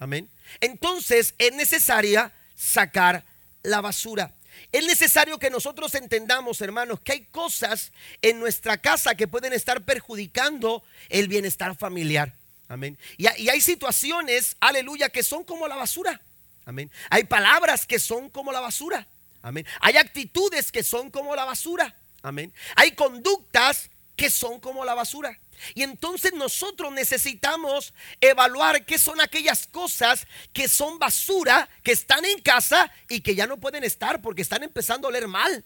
Amén. 0.00 0.28
Entonces 0.60 1.36
es 1.38 1.54
necesaria 1.54 2.32
sacar 2.56 3.24
la 3.62 3.80
basura. 3.80 4.34
Es 4.72 4.86
necesario 4.86 5.38
que 5.38 5.50
nosotros 5.50 5.94
entendamos, 5.94 6.60
hermanos, 6.60 7.00
que 7.00 7.12
hay 7.12 7.24
cosas 7.26 7.92
en 8.22 8.40
nuestra 8.40 8.78
casa 8.78 9.14
que 9.14 9.28
pueden 9.28 9.52
estar 9.52 9.84
perjudicando 9.84 10.82
el 11.08 11.28
bienestar 11.28 11.76
familiar. 11.76 12.34
Amén. 12.68 12.98
Y, 13.16 13.26
hay 13.26 13.60
situaciones, 13.60 14.56
aleluya, 14.60 15.08
que 15.08 15.22
son 15.22 15.44
como 15.44 15.68
la 15.68 15.76
basura. 15.76 16.20
Amén. 16.66 16.90
Hay 17.08 17.24
palabras 17.24 17.86
que 17.86 17.98
son 17.98 18.28
como 18.28 18.52
la 18.52 18.60
basura. 18.60 19.06
Amén. 19.40 19.66
Hay 19.80 19.96
actitudes 19.96 20.70
que 20.70 20.82
son 20.82 21.10
como 21.10 21.34
la 21.34 21.46
basura. 21.46 21.94
Amén. 22.22 22.52
Hay 22.76 22.92
conductas 22.92 23.90
que 24.16 24.28
son 24.28 24.60
como 24.60 24.84
la 24.84 24.94
basura. 24.94 25.38
Y 25.74 25.82
entonces 25.82 26.32
nosotros 26.32 26.92
necesitamos 26.92 27.94
evaluar 28.20 28.84
qué 28.84 28.98
son 28.98 29.20
aquellas 29.20 29.66
cosas 29.66 30.26
que 30.52 30.68
son 30.68 30.98
basura, 30.98 31.68
que 31.82 31.92
están 31.92 32.24
en 32.24 32.40
casa 32.40 32.90
y 33.08 33.20
que 33.20 33.34
ya 33.34 33.46
no 33.46 33.58
pueden 33.58 33.84
estar 33.84 34.20
porque 34.20 34.42
están 34.42 34.62
empezando 34.62 35.06
a 35.06 35.10
oler 35.10 35.28
mal. 35.28 35.64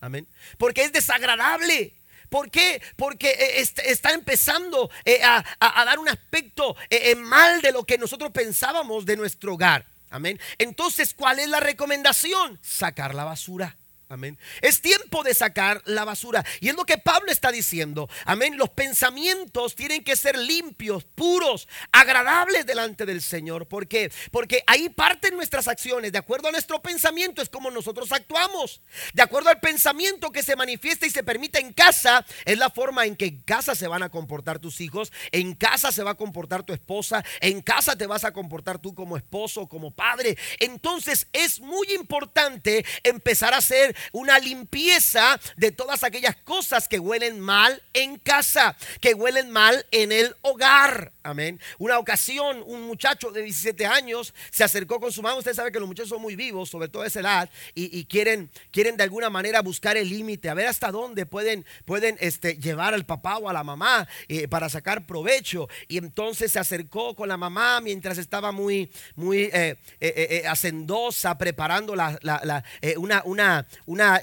Amén. 0.00 0.26
Porque 0.58 0.82
es 0.82 0.92
desagradable. 0.92 1.92
¿Por 2.30 2.50
qué? 2.50 2.80
Porque 2.96 3.28
eh, 3.28 3.68
está 3.84 4.12
empezando 4.12 4.88
eh, 5.04 5.20
a, 5.22 5.44
dar 5.84 5.98
un 5.98 6.08
aspecto 6.08 6.76
eh, 6.88 7.16
mal 7.16 7.60
de 7.60 7.72
lo 7.72 7.84
que 7.84 7.98
nosotros 7.98 8.30
pensábamos 8.30 9.04
de 9.04 9.16
nuestro 9.16 9.54
hogar. 9.54 9.84
Amén. 10.10 10.40
Entonces, 10.58 11.12
¿cuál 11.12 11.40
es 11.40 11.48
la 11.48 11.60
recomendación? 11.60 12.58
Sacar 12.62 13.14
la 13.14 13.24
basura. 13.24 13.76
Amén. 14.10 14.36
Es 14.60 14.82
tiempo 14.82 15.22
de 15.22 15.34
sacar 15.34 15.82
la 15.84 16.04
basura. 16.04 16.44
Y 16.58 16.68
es 16.68 16.74
lo 16.74 16.84
que 16.84 16.98
Pablo 16.98 17.30
está 17.30 17.52
diciendo. 17.52 18.08
Amén. 18.24 18.58
Los 18.58 18.70
pensamientos 18.70 19.76
tienen 19.76 20.02
que 20.02 20.16
ser 20.16 20.36
limpios, 20.36 21.04
puros, 21.04 21.68
agradables 21.92 22.66
delante 22.66 23.06
del 23.06 23.22
Señor. 23.22 23.68
¿Por 23.68 23.86
qué? 23.86 24.10
Porque 24.32 24.64
ahí 24.66 24.88
parten 24.88 25.36
nuestras 25.36 25.68
acciones. 25.68 26.10
De 26.10 26.18
acuerdo 26.18 26.48
a 26.48 26.50
nuestro 26.50 26.82
pensamiento 26.82 27.40
es 27.40 27.48
como 27.48 27.70
nosotros 27.70 28.10
actuamos. 28.10 28.82
De 29.14 29.22
acuerdo 29.22 29.48
al 29.48 29.60
pensamiento 29.60 30.32
que 30.32 30.42
se 30.42 30.56
manifiesta 30.56 31.06
y 31.06 31.10
se 31.10 31.22
permite 31.22 31.60
en 31.60 31.72
casa, 31.72 32.26
es 32.44 32.58
la 32.58 32.70
forma 32.70 33.06
en 33.06 33.14
que 33.14 33.26
en 33.26 33.42
casa 33.42 33.76
se 33.76 33.86
van 33.86 34.02
a 34.02 34.08
comportar 34.08 34.58
tus 34.58 34.80
hijos. 34.80 35.12
En 35.30 35.54
casa 35.54 35.92
se 35.92 36.02
va 36.02 36.10
a 36.10 36.16
comportar 36.16 36.64
tu 36.64 36.72
esposa. 36.72 37.24
En 37.40 37.62
casa 37.62 37.94
te 37.94 38.08
vas 38.08 38.24
a 38.24 38.32
comportar 38.32 38.80
tú 38.80 38.92
como 38.92 39.16
esposo, 39.16 39.68
como 39.68 39.92
padre. 39.92 40.36
Entonces 40.58 41.28
es 41.32 41.60
muy 41.60 41.92
importante 41.92 42.84
empezar 43.04 43.54
a 43.54 43.58
hacer 43.58 43.94
una 44.12 44.38
limpieza 44.38 45.38
de 45.56 45.72
todas 45.72 46.04
aquellas 46.04 46.36
cosas 46.36 46.88
que 46.88 46.98
huelen 46.98 47.40
mal 47.40 47.82
en 47.92 48.18
casa, 48.18 48.76
que 49.00 49.14
huelen 49.14 49.50
mal 49.50 49.86
en 49.90 50.12
el 50.12 50.36
hogar. 50.42 51.12
Amén. 51.22 51.60
Una 51.78 51.98
ocasión, 51.98 52.62
un 52.66 52.82
muchacho 52.86 53.30
de 53.30 53.42
17 53.42 53.84
años 53.84 54.32
se 54.50 54.64
acercó 54.64 54.98
con 54.98 55.12
su 55.12 55.20
mamá. 55.20 55.36
Usted 55.36 55.52
sabe 55.52 55.70
que 55.70 55.78
los 55.78 55.86
muchachos 55.86 56.08
son 56.08 56.22
muy 56.22 56.34
vivos, 56.34 56.70
sobre 56.70 56.88
todo 56.88 57.02
a 57.02 57.06
esa 57.06 57.20
edad, 57.20 57.50
y, 57.74 58.04
quieren, 58.06 58.50
quieren 58.70 58.96
de 58.96 59.02
alguna 59.02 59.28
manera 59.28 59.60
buscar 59.60 59.98
el 59.98 60.08
límite, 60.08 60.48
a 60.48 60.54
ver 60.54 60.66
hasta 60.66 60.90
dónde 60.90 61.26
pueden, 61.26 61.66
pueden 61.84 62.16
este, 62.20 62.54
llevar 62.56 62.94
al 62.94 63.04
papá 63.04 63.36
o 63.36 63.50
a 63.50 63.52
la 63.52 63.62
mamá 63.62 64.08
eh, 64.28 64.48
para 64.48 64.70
sacar 64.70 65.06
provecho. 65.06 65.68
Y 65.88 65.98
entonces 65.98 66.52
se 66.52 66.58
acercó 66.58 67.14
con 67.14 67.28
la 67.28 67.36
mamá 67.36 67.82
mientras 67.82 68.16
estaba 68.16 68.50
muy, 68.50 68.90
muy 69.14 69.50
eh, 69.52 69.76
eh, 70.00 70.44
hacendosa, 70.48 71.36
preparando 71.36 71.94
la, 71.94 72.18
una, 72.96 73.22
una, 73.26 73.66
una, 73.84 74.20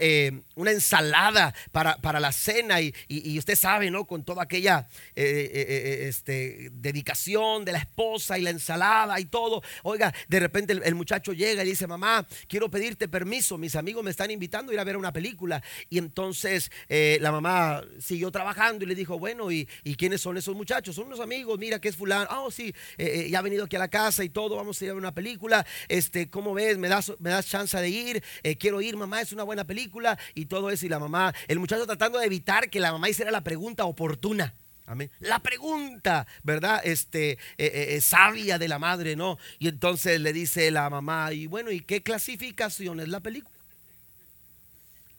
una 0.55 0.71
ensalada 0.71 1.53
para, 1.71 1.97
para, 1.97 2.19
la 2.19 2.31
cena. 2.31 2.81
Y, 2.81 2.91
y, 3.07 3.37
usted 3.37 3.55
sabe, 3.55 3.91
¿no? 3.91 4.05
Con 4.05 4.23
toda 4.23 4.43
aquella 4.43 4.87
este, 5.13 6.71
dedicación 6.88 7.65
de 7.65 7.73
la 7.73 7.79
esposa 7.79 8.38
y 8.38 8.41
la 8.41 8.49
ensalada 8.49 9.19
y 9.19 9.25
todo. 9.25 9.61
Oiga, 9.83 10.13
de 10.27 10.39
repente 10.39 10.73
el, 10.73 10.95
muchacho 10.95 11.33
llega 11.33 11.63
y 11.63 11.67
dice, 11.67 11.88
mamá, 11.88 12.25
quiero 12.47 12.69
pedirte 12.69 13.07
permiso, 13.07 13.57
mis 13.57 13.75
amigos 13.75 14.03
me 14.03 14.11
están 14.11 14.31
invitando 14.31 14.71
a 14.71 14.73
ir 14.73 14.79
a 14.79 14.83
ver 14.83 14.97
una 14.97 15.13
película. 15.13 15.61
Y 15.89 15.97
entonces 15.97 16.71
eh, 16.89 17.17
la 17.21 17.31
mamá 17.31 17.83
siguió 17.99 18.31
trabajando 18.31 18.83
y 18.83 18.88
le 18.88 18.95
dijo, 18.95 19.19
bueno, 19.19 19.51
¿y, 19.51 19.67
quiénes 19.97 20.21
son 20.21 20.38
esos 20.38 20.55
muchachos? 20.55 20.95
Son 20.95 21.07
unos 21.07 21.19
amigos, 21.19 21.57
mira 21.59 21.79
que 21.79 21.89
es 21.89 21.95
fulano. 21.95 22.27
Ah, 22.29 22.41
oh, 22.41 22.51
sí, 22.51 22.73
eh, 22.97 23.25
eh, 23.25 23.29
ya 23.29 23.39
ha 23.39 23.41
venido 23.41 23.65
aquí 23.65 23.75
a 23.75 23.79
la 23.79 23.88
casa 23.88 24.23
y 24.23 24.29
todo, 24.29 24.55
vamos 24.55 24.79
a 24.81 24.85
ir 24.85 24.91
a 24.91 24.93
ver 24.93 25.01
una 25.01 25.13
película. 25.13 25.65
Este, 25.88 26.29
¿cómo 26.29 26.53
ves? 26.53 26.77
¿Me 26.77 26.88
das, 26.88 27.13
me 27.19 27.29
das 27.29 27.47
chance 27.47 27.77
de 27.77 27.89
ir? 27.89 28.23
quiero 28.59 28.81
ir, 28.81 28.95
mamá, 28.95 29.21
es 29.21 29.33
una 29.33 29.43
buena 29.43 29.65
película 29.65 30.17
y 30.33 30.45
todo 30.45 30.69
eso. 30.69 30.85
Y 30.85 30.89
la 30.89 30.99
mamá, 30.99 31.33
el 31.47 31.59
muchacho 31.59 31.85
tratando 31.85 32.19
de 32.19 32.25
evitar 32.25 32.69
que 32.69 32.79
la 32.79 32.91
mamá 32.91 33.09
hiciera 33.09 33.31
la 33.31 33.43
pregunta 33.43 33.85
oportuna. 33.85 34.53
Amén. 34.88 35.11
La 35.19 35.39
pregunta, 35.39 36.25
¿verdad? 36.43 36.79
Este, 36.81 37.31
eh, 37.31 37.38
eh, 37.57 37.88
eh, 37.89 38.01
sabia 38.01 38.57
de 38.57 38.69
la 38.69 38.79
madre, 38.79 39.17
¿no? 39.17 39.38
Y 39.59 39.67
entonces 39.67 40.19
le 40.21 40.31
dice 40.31 40.71
la 40.71 40.89
mamá, 40.89 41.33
y 41.33 41.45
bueno, 41.45 41.71
¿y 41.71 41.81
qué 41.81 42.01
clasificación 42.01 43.01
es 43.01 43.09
la 43.09 43.19
película? 43.19 43.53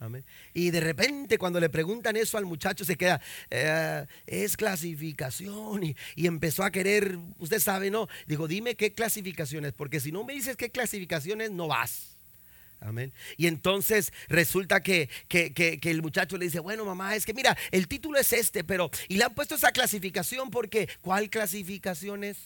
Amén. 0.00 0.24
Y 0.54 0.70
de 0.70 0.80
repente 0.80 1.36
cuando 1.36 1.60
le 1.60 1.68
preguntan 1.68 2.16
eso 2.16 2.38
al 2.38 2.46
muchacho 2.46 2.84
se 2.86 2.96
queda, 2.96 3.20
es 4.26 4.56
clasificación. 4.56 5.84
Y, 5.84 5.96
y, 6.16 6.26
empezó 6.26 6.62
a 6.62 6.70
querer, 6.70 7.18
usted 7.38 7.60
sabe, 7.60 7.90
¿no? 7.90 8.08
Digo, 8.26 8.48
dime 8.48 8.74
qué 8.74 8.94
clasificación 8.94 9.66
es, 9.66 9.74
porque 9.74 10.00
si 10.00 10.12
no 10.12 10.24
me 10.24 10.32
dices 10.32 10.56
qué 10.56 10.70
clasificación 10.70 11.42
es, 11.42 11.50
no 11.50 11.68
vas. 11.68 12.17
Amén. 12.80 13.12
Y 13.36 13.46
entonces 13.46 14.12
resulta 14.28 14.82
que, 14.82 15.08
el 15.30 16.02
muchacho 16.02 16.36
le 16.38 16.46
dice, 16.46 16.60
bueno 16.60 16.84
mamá, 16.84 17.16
es 17.16 17.24
que 17.26 17.34
mira, 17.34 17.56
el 17.70 17.88
título 17.88 18.18
es 18.18 18.32
este, 18.32 18.64
pero, 18.64 18.90
y 19.08 19.16
le 19.16 19.24
han 19.24 19.34
puesto 19.34 19.56
esa 19.56 19.72
clasificación 19.72 20.50
porque, 20.50 20.88
¿cuál 21.00 21.28
clasificación 21.28 22.24
es? 22.24 22.36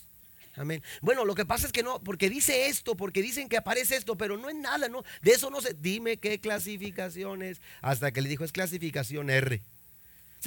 Amén. 0.56 0.82
Bueno, 1.00 1.24
lo 1.24 1.34
que 1.34 1.46
pasa 1.46 1.66
es 1.66 1.72
que 1.72 1.82
no, 1.82 2.02
porque 2.02 2.28
dice 2.28 2.66
esto, 2.66 2.94
porque 2.94 3.22
dicen 3.22 3.48
que 3.48 3.56
aparece 3.56 3.96
esto, 3.96 4.16
pero 4.16 4.36
no 4.36 4.50
es 4.50 4.56
nada, 4.56 4.88
no, 4.88 5.02
de 5.22 5.32
eso 5.32 5.50
no 5.50 5.60
sé. 5.62 5.74
Dime 5.80 6.18
qué 6.18 6.40
clasificación 6.40 7.42
es. 7.42 7.60
Hasta 7.80 8.12
que 8.12 8.20
le 8.20 8.28
dijo, 8.28 8.44
es 8.44 8.52
clasificación 8.52 9.30
R. 9.30 9.62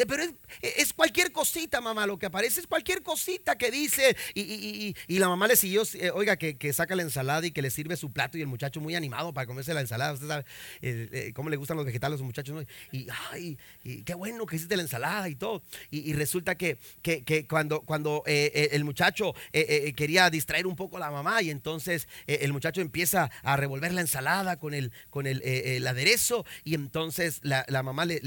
pero 0.05 0.23
es, 0.61 0.91
cualquier 0.93 1.31
cosita, 1.31 1.79
mamá, 1.79 2.05
lo 2.05 2.19
que 2.19 2.25
aparece 2.25 2.59
es 2.59 2.67
cualquier 2.67 3.01
cosita 3.01 3.57
que 3.57 3.71
dice. 3.71 4.17
Y, 4.33 4.93
la 5.07 5.29
mamá 5.29 5.47
le 5.47 5.55
siguió, 5.55 5.83
eh, 5.93 6.11
oiga, 6.13 6.35
que, 6.35 6.73
saca 6.73 6.95
la 6.95 7.03
ensalada 7.03 7.45
y 7.47 7.51
que 7.51 7.61
le 7.61 7.69
sirve 7.69 7.95
su 7.95 8.11
plato 8.11 8.37
y 8.37 8.41
el 8.41 8.47
muchacho 8.47 8.81
muy 8.81 8.95
animado 8.95 9.33
para 9.33 9.47
comerse 9.47 9.73
la 9.73 9.79
ensalada. 9.79 10.13
Usted 10.13 10.27
sabe 10.27 10.45
eh, 10.81 11.09
eh, 11.11 11.33
cómo 11.33 11.49
le 11.49 11.55
gustan 11.55 11.77
los 11.77 11.85
vegetales 11.85 12.15
a 12.15 12.17
los 12.17 12.21
muchachos. 12.21 12.65
Y, 12.91 13.07
ay, 13.31 13.57
qué 14.05 14.13
bueno 14.13 14.45
que 14.45 14.57
hiciste 14.57 14.75
la 14.75 14.83
ensalada 14.83 15.29
y 15.29 15.35
todo. 15.35 15.63
Y, 15.89 16.11
resulta 16.13 16.55
que, 16.55 16.77
que, 17.01 17.47
cuando, 17.47 17.81
cuando 17.81 18.23
el 18.25 18.83
muchacho 18.83 19.33
quería 19.51 20.29
distraer 20.29 20.67
un 20.67 20.75
poco 20.75 20.97
a 20.97 20.99
la 20.99 21.11
mamá 21.11 21.41
y 21.41 21.49
entonces 21.49 22.07
el 22.27 22.51
muchacho 22.51 22.81
empieza 22.81 23.29
a 23.43 23.55
revolver 23.55 23.93
la 23.93 24.01
ensalada 24.01 24.57
con 24.57 24.73
el, 24.73 24.91
con 25.09 25.27
el, 25.27 25.85
aderezo 25.87 26.45
y 26.63 26.73
entonces 26.73 27.39
la, 27.43 27.65
mamá 27.83 28.05
le, 28.05 28.19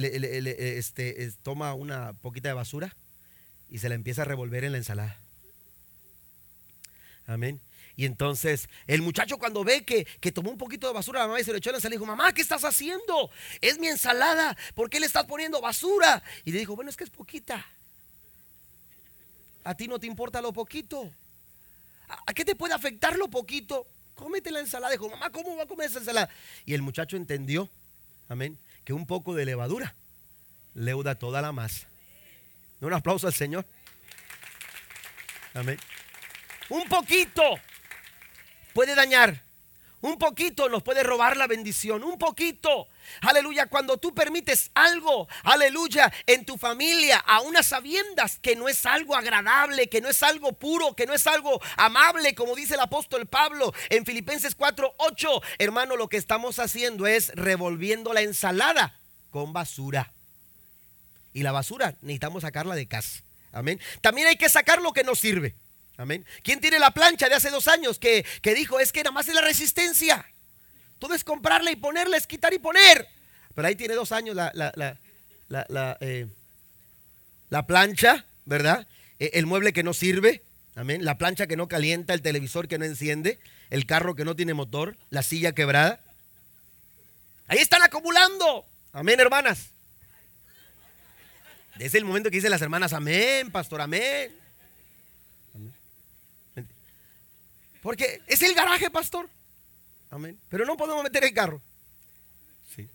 este, 0.79 1.33
toma 1.43 1.58
una 1.75 2.13
poquita 2.15 2.49
de 2.49 2.55
basura 2.55 2.95
y 3.69 3.79
se 3.79 3.89
la 3.89 3.95
empieza 3.95 4.23
a 4.23 4.25
revolver 4.25 4.65
en 4.65 4.73
la 4.73 4.79
ensalada. 4.79 5.17
Amén. 7.27 7.61
Y 7.97 8.05
entonces 8.05 8.69
el 8.87 9.03
muchacho 9.03 9.39
cuando 9.39 9.65
ve 9.65 9.85
que, 9.85 10.07
que 10.21 10.33
tomó 10.33 10.51
un 10.51 10.59
poquito 10.59 10.87
de 10.87 10.95
basura, 10.95 11.21
la 11.21 11.27
mamá 11.27 11.41
y 11.41 11.45
se 11.45 11.51
lo 11.51 11.59
echó 11.59 11.71
en 11.71 11.75
la 11.75 11.79
ensalada, 11.79 11.95
dijo, 11.97 12.07
mamá, 12.07 12.33
¿qué 12.33 12.41
estás 12.41 12.65
haciendo? 12.65 13.31
Es 13.61 13.79
mi 13.79 13.89
ensalada, 13.89 14.57
¿por 14.75 14.89
qué 14.89 15.01
le 15.01 15.07
estás 15.07 15.25
poniendo 15.25 15.61
basura? 15.61 16.23
Y 16.45 16.53
le 16.53 16.61
dijo, 16.61 16.77
bueno, 16.77 16.91
es 16.91 16.97
que 16.97 17.05
es 17.05 17.11
poquita. 17.11 17.67
A 19.65 19.75
ti 19.75 19.89
no 19.89 19.99
te 19.99 20.07
importa 20.07 20.41
lo 20.41 20.53
poquito. 20.53 21.13
¿A 22.27 22.33
qué 22.33 22.45
te 22.45 22.55
puede 22.55 22.73
afectar 22.73 23.17
lo 23.17 23.29
poquito? 23.29 23.87
Cómete 24.15 24.51
la 24.51 24.61
ensalada. 24.61 24.93
Dijo, 24.93 25.11
mamá, 25.11 25.31
¿cómo 25.31 25.57
va 25.57 25.65
a 25.65 25.67
comer 25.67 25.91
esa 25.91 25.99
ensalada? 25.99 26.31
Y 26.65 26.75
el 26.75 26.83
muchacho 26.83 27.17
entendió, 27.17 27.69
amén, 28.29 28.59
que 28.85 28.93
un 28.93 29.07
poco 29.07 29.35
de 29.35 29.45
levadura 29.45 29.95
leuda 30.79 31.17
toda 31.17 31.43
la 31.43 31.53
masa. 31.53 31.87
Un 32.81 32.93
aplauso 32.93 33.27
al 33.27 33.35
Señor. 33.35 33.67
Amén. 35.55 35.79
Un 36.69 36.89
poquito 36.89 37.43
puede 38.73 38.95
dañar. 38.95 39.43
Un 40.01 40.17
poquito 40.17 40.69
nos 40.69 40.85
puede 40.85 41.03
robar 41.03 41.37
la 41.37 41.49
bendición. 41.49 42.05
Un 42.05 42.19
poquito. 42.19 42.87
Aleluya. 43.23 43.67
Cuando 43.67 43.97
tú 43.97 44.15
permites 44.15 44.71
algo, 44.75 45.27
aleluya, 45.43 46.13
en 46.25 46.45
tu 46.45 46.57
familia, 46.57 47.19
a 47.19 47.41
unas 47.41 47.67
sabiendas 47.67 48.39
que 48.39 48.55
no 48.55 48.69
es 48.69 48.87
algo 48.87 49.17
agradable, 49.17 49.89
que 49.89 50.01
no 50.01 50.09
es 50.09 50.23
algo 50.23 50.53
puro, 50.53 50.95
que 50.95 51.07
no 51.07 51.15
es 51.15 51.27
algo 51.27 51.61
amable, 51.77 52.37
como 52.37 52.55
dice 52.55 52.75
el 52.75 52.81
apóstol 52.81 53.27
Pablo 53.27 53.75
en 53.91 54.07
Filipenses 54.07 54.55
4, 54.55 54.95
8. 54.99 55.43
Hermano, 55.59 55.97
lo 55.97 56.09
que 56.09 56.19
estamos 56.19 56.61
haciendo 56.61 57.09
es 57.09 57.33
revolviendo 57.35 58.13
la 58.13 58.21
ensalada 58.21 58.95
con 59.31 59.53
basura. 59.53 60.13
Y 61.39 61.45
la 61.45 61.53
basura 61.53 61.95
necesitamos 62.01 62.43
sacarla 62.43 62.75
de 62.75 62.89
casa. 62.89 63.23
Amén. 63.53 63.81
También 64.01 64.27
hay 64.27 64.35
que 64.35 64.49
sacar 64.49 64.83
lo 64.83 64.93
que 64.93 65.05
no 65.05 65.15
sirve. 65.15 65.55
Amén. 65.97 66.27
¿Quién 66.43 66.61
tiene 66.61 66.81
la 66.81 66.91
plancha 66.91 67.29
de 67.29 67.37
hace 67.37 67.51
dos 67.51 67.69
años 67.69 68.01
que, 68.01 68.25
dijo 68.43 68.81
es 68.81 68.91
que 68.91 69.05
nada 69.05 69.13
más 69.13 69.29
es 69.29 69.37
la 69.37 69.41
resistencia? 69.41 70.27
Todo 70.99 71.15
es 71.15 71.23
comprarla 71.23 71.71
y 71.71 71.77
ponerla, 71.77 72.17
es 72.17 72.27
quitar 72.27 72.53
y 72.55 72.59
poner. 72.59 73.07
Pero 73.55 73.69
ahí 73.69 73.77
tiene 73.77 73.95
dos 73.95 74.11
años 74.11 74.35
la, 74.35 74.51
la, 74.53 75.97
eh, 76.01 76.27
plancha, 77.69 78.25
¿verdad? 78.45 78.89
E, 79.21 79.31
el 79.35 79.47
mueble 79.47 79.73
que 79.73 79.85
no 79.85 79.95
sirve. 79.95 80.43
Amén. 80.75 81.05
La 81.05 81.19
plancha 81.19 81.47
que 81.47 81.57
no 81.57 81.69
calienta, 81.69 82.15
el 82.15 82.23
televisor 82.23 82.67
que 82.67 82.79
no 82.79 82.85
enciende, 82.85 83.39
el 83.71 83.87
carro 83.87 84.17
que 84.17 84.25
no 84.25 84.35
tiene 84.35 84.55
motor, 84.55 84.99
la 85.11 85.23
silla 85.23 85.53
quebrada. 85.53 86.01
Ahí 87.47 87.59
están 87.59 87.83
acumulando. 87.83 88.67
Amén, 88.93 89.21
hermanas. 89.21 89.78
Es 91.79 91.95
el 91.95 92.05
momento 92.05 92.31
que 92.31 92.37
dicen 92.37 92.51
las 92.51 92.63
hermanas, 92.63 92.93
amén, 92.93 93.51
pastor, 93.51 93.81
amén. 93.81 94.35
Porque 97.83 98.21
es 98.27 98.43
el 98.43 98.55
garaje, 98.55 98.91
pastor. 98.91 99.29
Amén. 100.11 100.39
Pero 100.49 100.67
no 100.67 100.77
podemos 100.77 101.03
meter 101.03 101.25
el 101.25 101.33
carro. 101.33 101.63
Sí. 102.75 102.89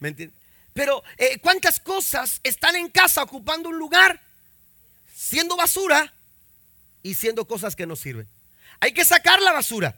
¿Me 0.00 0.08
entiendes? 0.08 0.38
Pero 0.72 1.04
eh, 1.16 1.38
¿cuántas 1.38 1.78
cosas 1.78 2.40
están 2.42 2.74
en 2.74 2.88
casa 2.88 3.22
ocupando 3.22 3.68
un 3.68 3.78
lugar? 3.78 4.20
Siendo 5.14 5.56
basura 5.56 6.12
y 7.02 7.14
siendo 7.14 7.46
cosas 7.46 7.76
que 7.76 7.86
no 7.86 7.94
sirven. 7.94 8.26
Hay 8.80 8.92
que 8.92 9.04
sacar 9.04 9.40
la 9.40 9.52
basura. 9.52 9.96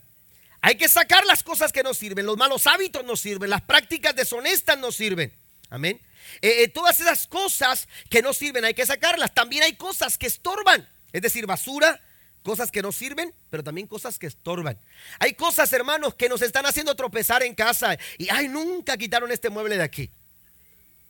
Hay 0.61 0.77
que 0.77 0.89
sacar 0.89 1.25
las 1.25 1.43
cosas 1.43 1.73
que 1.73 1.83
no 1.83 1.95
sirven. 1.95 2.27
Los 2.27 2.37
malos 2.37 2.67
hábitos 2.67 3.05
no 3.05 3.17
sirven. 3.17 3.49
Las 3.49 3.63
prácticas 3.63 4.15
deshonestas 4.15 4.79
no 4.79 4.93
sirven. 4.93 5.33
Amén. 5.71 6.01
Eh, 6.43 6.63
eh, 6.63 6.69
todas 6.69 7.01
esas 7.01 7.27
cosas 7.27 7.89
que 8.11 8.23
no 8.23 8.33
sirven 8.33 8.65
hay 8.65 8.75
que 8.75 8.87
sacarlas. 8.87 9.35
También 9.35 9.63
hay 9.63 9.75
cosas 9.75 10.19
que 10.19 10.27
estorban, 10.27 10.89
es 11.13 11.23
decir, 11.23 11.47
basura, 11.47 12.01
cosas 12.43 12.71
que 12.71 12.83
no 12.83 12.93
sirven, 12.93 13.35
pero 13.51 13.65
también 13.65 13.87
cosas 13.87 14.19
que 14.19 14.27
estorban. 14.27 14.79
Hay 15.19 15.35
cosas, 15.35 15.73
hermanos, 15.73 16.15
que 16.15 16.29
nos 16.29 16.43
están 16.43 16.67
haciendo 16.67 16.95
tropezar 16.95 17.43
en 17.43 17.55
casa 17.55 17.99
y, 18.19 18.29
ay, 18.31 18.49
nunca 18.49 18.97
quitaron 18.97 19.33
este 19.33 19.51
mueble 19.51 19.77
de 19.77 19.83
aquí. 19.83 20.11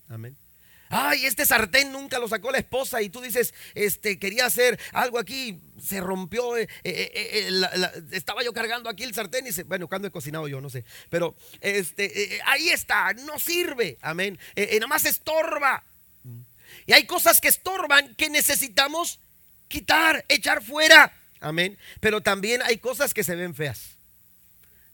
Amén. 0.08 0.36
Ay, 0.88 1.26
este 1.26 1.44
sartén 1.44 1.90
nunca 1.90 2.18
lo 2.18 2.28
sacó 2.28 2.50
la 2.50 2.58
esposa 2.58 3.02
y 3.02 3.08
tú 3.08 3.20
dices, 3.20 3.54
este, 3.74 4.18
quería 4.18 4.46
hacer 4.46 4.78
algo 4.92 5.18
aquí, 5.18 5.60
se 5.82 6.00
rompió, 6.00 6.56
eh, 6.56 6.68
eh, 6.84 7.10
eh, 7.14 8.04
estaba 8.12 8.44
yo 8.44 8.52
cargando 8.52 8.88
aquí 8.88 9.02
el 9.02 9.14
sartén 9.14 9.46
y 9.46 9.52
se, 9.52 9.64
bueno, 9.64 9.88
cuando 9.88 10.08
he 10.08 10.10
cocinado 10.10 10.46
yo, 10.46 10.60
no 10.60 10.70
sé, 10.70 10.84
pero 11.10 11.34
este, 11.60 12.40
ahí 12.46 12.68
está, 12.68 13.12
no 13.14 13.38
sirve, 13.38 13.98
amén, 14.00 14.38
nada 14.56 14.86
más 14.86 15.04
estorba. 15.04 15.82
Y 16.86 16.92
hay 16.92 17.04
cosas 17.04 17.40
que 17.40 17.48
estorban 17.48 18.14
que 18.14 18.30
necesitamos 18.30 19.18
quitar, 19.68 20.24
echar 20.28 20.62
fuera, 20.62 21.12
amén, 21.40 21.76
pero 22.00 22.20
también 22.20 22.62
hay 22.62 22.78
cosas 22.78 23.12
que 23.12 23.24
se 23.24 23.34
ven 23.34 23.54
feas. 23.54 23.96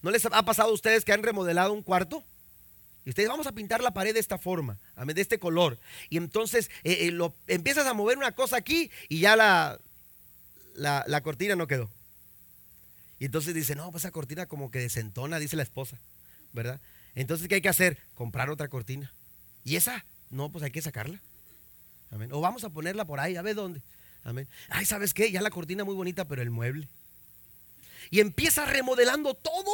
¿No 0.01 0.11
les 0.11 0.25
ha 0.25 0.43
pasado 0.43 0.71
a 0.71 0.75
ustedes 0.75 1.05
que 1.05 1.13
han 1.13 1.23
remodelado 1.23 1.73
un 1.73 1.83
cuarto? 1.83 2.25
Y 3.05 3.11
ustedes 3.11 3.29
vamos 3.29 3.47
a 3.47 3.53
pintar 3.53 3.83
la 3.83 3.93
pared 3.93 4.15
de 4.15 4.21
esta 4.21 4.39
forma, 4.39 4.79
de 4.97 5.21
este 5.21 5.39
color. 5.39 5.79
Y 6.09 6.17
entonces 6.17 6.71
eh, 6.85 7.07
eh, 7.07 7.11
lo, 7.11 7.35
empiezas 7.49 7.87
a 7.87 7.95
mover 7.95 8.17
una 8.17 8.33
cosa 8.33 8.57
aquí 8.57 8.91
y 9.09 9.21
ya 9.21 9.35
la, 9.35 9.79
la, 10.75 11.21
cortina 11.23 11.57
no 11.57 11.67
quedó. 11.67 11.91
Y 13.19 13.25
entonces 13.25 13.55
dice, 13.55 13.75
no, 13.75 13.91
pues 13.91 14.05
esa 14.05 14.13
cortina 14.13 14.47
como 14.47 14.71
que 14.71 14.79
desentona, 14.79 15.39
dice 15.39 15.57
la 15.57 15.63
esposa, 15.63 15.99
¿verdad? 16.53 16.81
Entonces, 17.15 17.49
¿qué 17.49 17.57
hay 17.57 17.61
que 17.61 17.69
hacer? 17.69 17.99
Comprar 18.15 18.51
otra 18.51 18.69
cortina. 18.69 19.13
¿Y 19.65 19.77
esa? 19.77 20.05
No, 20.31 20.51
pues 20.51 20.65
hay 20.65 20.71
que 20.71 20.83
sacarla. 20.83 21.21
Amén. 22.11 22.31
O 22.33 22.41
vamos 22.41 22.65
a 22.65 22.71
ponerla 22.71 23.05
por 23.05 23.21
ahí, 23.21 23.37
a 23.37 23.43
ver 23.43 23.55
dónde. 23.55 23.83
Amén. 24.25 24.49
Ay, 24.69 24.85
¿sabes 24.87 25.15
qué? 25.15 25.31
Ya 25.31 25.43
la 25.43 25.51
cortina 25.51 25.85
muy 25.85 25.95
bonita, 25.95 26.27
pero 26.27 26.43
el 26.43 26.51
mueble. 26.51 26.89
Y 28.11 28.21
empieza 28.21 28.65
remodelando 28.67 29.35
todo 29.35 29.73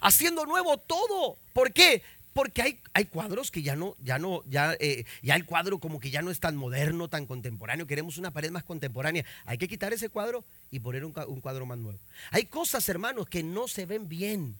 haciendo 0.00 0.46
nuevo 0.46 0.78
todo. 0.78 1.36
¿Por 1.52 1.72
qué? 1.72 2.02
Porque 2.32 2.62
hay, 2.62 2.80
hay 2.92 3.06
cuadros 3.06 3.50
que 3.50 3.62
ya 3.62 3.74
no, 3.74 3.96
ya 4.00 4.18
no, 4.18 4.42
ya, 4.48 4.76
eh, 4.78 5.04
ya 5.22 5.34
el 5.34 5.44
cuadro 5.44 5.80
como 5.80 5.98
que 5.98 6.10
ya 6.10 6.22
no 6.22 6.30
es 6.30 6.38
tan 6.38 6.56
moderno, 6.56 7.08
tan 7.08 7.26
contemporáneo. 7.26 7.86
Queremos 7.86 8.16
una 8.16 8.30
pared 8.30 8.50
más 8.50 8.62
contemporánea. 8.62 9.24
Hay 9.44 9.58
que 9.58 9.66
quitar 9.66 9.92
ese 9.92 10.08
cuadro 10.08 10.44
y 10.70 10.78
poner 10.78 11.04
un, 11.04 11.12
un 11.26 11.40
cuadro 11.40 11.66
más 11.66 11.78
nuevo. 11.78 11.98
Hay 12.30 12.44
cosas, 12.44 12.88
hermanos, 12.88 13.28
que 13.28 13.42
no 13.42 13.66
se 13.66 13.86
ven 13.86 14.08
bien. 14.08 14.56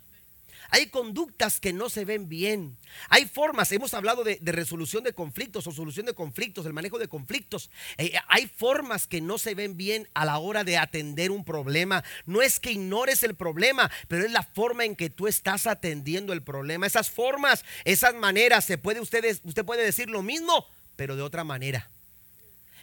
Hay 0.70 0.88
conductas 0.88 1.61
que 1.61 1.72
no 1.72 1.88
se 1.88 2.04
ven 2.04 2.28
bien. 2.28 2.76
Hay 3.09 3.26
formas, 3.26 3.72
hemos 3.72 3.94
hablado 3.94 4.24
de, 4.24 4.38
resolución 4.42 5.02
de 5.04 5.12
conflictos 5.12 5.66
o 5.66 5.72
solución 5.72 6.06
de 6.06 6.14
conflictos, 6.14 6.66
el 6.66 6.72
manejo 6.72 6.98
de 6.98 7.09
conflictos. 7.09 7.70
Eh, 7.96 8.12
hay 8.28 8.46
formas 8.46 9.06
que 9.06 9.20
no 9.20 9.38
se 9.38 9.54
ven 9.54 9.76
bien 9.76 10.09
a 10.14 10.24
la 10.24 10.38
hora 10.38 10.64
de 10.64 10.76
atender 10.76 11.30
un 11.30 11.44
problema. 11.44 12.04
No 12.26 12.42
es 12.42 12.61
que 12.61 12.72
ignores 12.72 13.22
el 13.22 13.34
problema, 13.34 13.90
pero 14.09 14.24
es 14.24 14.32
la 14.32 14.42
forma 14.42 14.84
en 14.84 14.96
que 14.96 15.11
tú 15.11 15.26
estás 15.26 15.66
atendiendo 15.66 16.32
el 16.32 16.42
problema. 16.42 16.86
Esas 16.86 17.11
formas, 17.11 17.64
esas 17.84 18.14
maneras, 18.14 18.64
se 18.64 18.78
puede 18.78 19.00
usted, 19.00 19.40
usted 19.44 19.64
puede 19.64 19.84
decir 19.84 20.11
lo 20.11 20.22
mismo, 20.22 20.66
pero 20.96 21.16
de 21.16 21.22
otra 21.22 21.44
manera. 21.44 21.88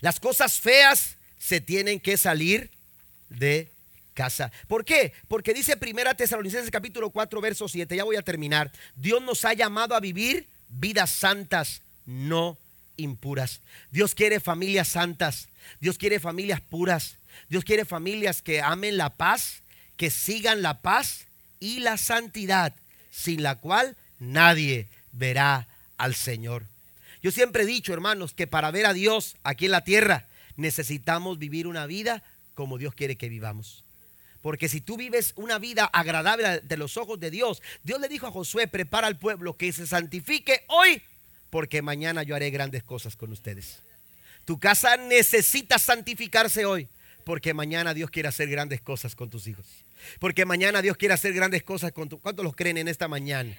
Las 0.02 0.20
cosas 0.20 0.60
feas 0.60 1.18
se 1.38 1.62
tienen 1.62 2.00
que 2.00 2.18
salir 2.18 2.72
de 3.30 3.75
casa. 4.16 4.52
¿Por 4.68 4.84
qué? 4.84 5.14
Porque 5.28 5.54
dice 5.54 5.78
Primera 5.78 6.16
Tesalonicenses 6.16 6.72
capítulo 6.72 7.12
4 7.12 7.40
verso 7.42 7.68
7, 7.68 7.96
ya 7.96 8.04
voy 8.04 8.16
a 8.16 8.24
terminar. 8.24 8.72
Dios 8.96 9.22
nos 9.22 9.46
ha 9.46 9.54
llamado 9.54 9.94
a 9.94 10.00
vivir 10.00 10.48
vidas 10.70 11.12
santas, 11.12 11.84
no 12.08 12.58
impuras. 12.98 13.62
Dios 13.92 14.16
quiere 14.16 14.40
familias 14.40 14.88
santas, 14.88 15.50
Dios 15.80 16.00
quiere 16.00 16.20
familias 16.20 16.62
puras, 16.62 17.18
Dios 17.50 17.64
quiere 17.64 17.86
familias 17.86 18.42
que 18.42 18.62
amen 18.62 18.98
la 18.98 19.12
paz, 19.12 19.62
que 19.98 20.10
sigan 20.10 20.64
la 20.64 20.82
paz 20.82 21.28
y 21.60 21.82
la 21.82 21.98
santidad, 21.98 22.74
sin 23.12 23.44
la 23.44 23.56
cual 23.56 23.96
nadie 24.18 24.88
verá 25.12 25.68
al 25.98 26.16
Señor. 26.16 26.66
Yo 27.22 27.32
siempre 27.32 27.64
he 27.64 27.68
dicho, 27.68 27.94
hermanos, 27.94 28.34
que 28.34 28.48
para 28.48 28.72
ver 28.72 28.86
a 28.86 28.94
Dios 28.94 29.36
aquí 29.44 29.66
en 29.66 29.72
la 29.72 29.84
tierra 29.84 30.26
necesitamos 30.58 31.38
vivir 31.38 31.68
una 31.68 31.86
vida 31.86 32.24
como 32.54 32.78
Dios 32.78 32.94
quiere 32.96 33.18
que 33.18 33.30
vivamos. 33.30 33.85
Porque 34.46 34.70
si 34.70 34.80
tú 34.80 34.96
vives 34.96 35.34
una 35.38 35.58
vida 35.58 35.86
agradable 35.86 36.60
de 36.60 36.78
los 36.78 36.98
ojos 36.98 37.20
de 37.20 37.32
Dios, 37.32 37.64
Dios 37.84 38.00
le 38.00 38.08
dijo 38.08 38.28
a 38.28 38.32
Josué, 38.32 38.68
prepara 38.68 39.08
al 39.08 39.18
pueblo 39.18 39.58
que 39.58 39.74
se 39.74 39.88
santifique 39.88 40.66
hoy 40.68 41.02
porque 41.50 41.82
mañana 41.82 42.22
yo 42.22 42.36
haré 42.36 42.52
grandes 42.52 42.84
cosas 42.84 43.16
con 43.16 43.32
ustedes. 43.32 43.80
Tu 44.46 44.60
casa 44.60 44.98
necesita 44.98 45.80
santificarse 45.80 46.64
hoy, 46.64 46.88
porque 47.24 47.56
mañana 47.56 47.96
Dios 47.96 48.12
quiere 48.12 48.30
hacer 48.30 48.48
grandes 48.48 48.82
cosas 48.82 49.16
con 49.16 49.32
tus 49.32 49.48
hijos. 49.48 49.66
Porque 50.20 50.46
mañana 50.46 50.84
Dios 50.84 50.96
quiere 50.96 51.16
hacer 51.16 51.34
grandes 51.34 51.64
cosas 51.64 51.92
con 51.92 52.08
tu... 52.08 52.20
¿Cuántos 52.20 52.46
los 52.46 52.56
creen 52.56 52.78
en 52.78 52.88
esta 52.88 53.08
mañana? 53.08 53.58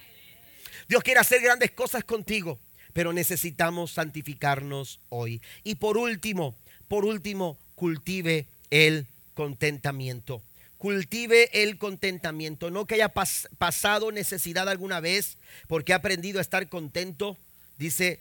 Dios 0.87 1.03
quiere 1.03 1.19
hacer 1.19 1.41
grandes 1.41 1.71
cosas 1.71 2.05
contigo, 2.05 2.59
pero 2.93 3.11
necesitamos 3.11 3.91
santificarnos 3.91 5.01
hoy. 5.09 5.41
Y 5.65 5.75
por 5.75 5.97
último, 5.97 6.55
por 6.87 7.03
último, 7.03 7.57
cultive 7.75 8.45
el 8.69 9.05
contentamiento. 9.33 10.41
Cultive 10.77 11.49
el 11.63 11.77
contentamiento. 11.77 12.69
No 12.69 12.85
que 12.85 12.95
haya 12.95 13.09
pasado 13.09 14.11
necesidad 14.11 14.69
alguna 14.69 14.99
vez 14.99 15.37
porque 15.67 15.93
ha 15.93 15.97
aprendido 15.97 16.39
a 16.39 16.41
estar 16.41 16.69
contento. 16.69 17.37
Dice 17.77 18.19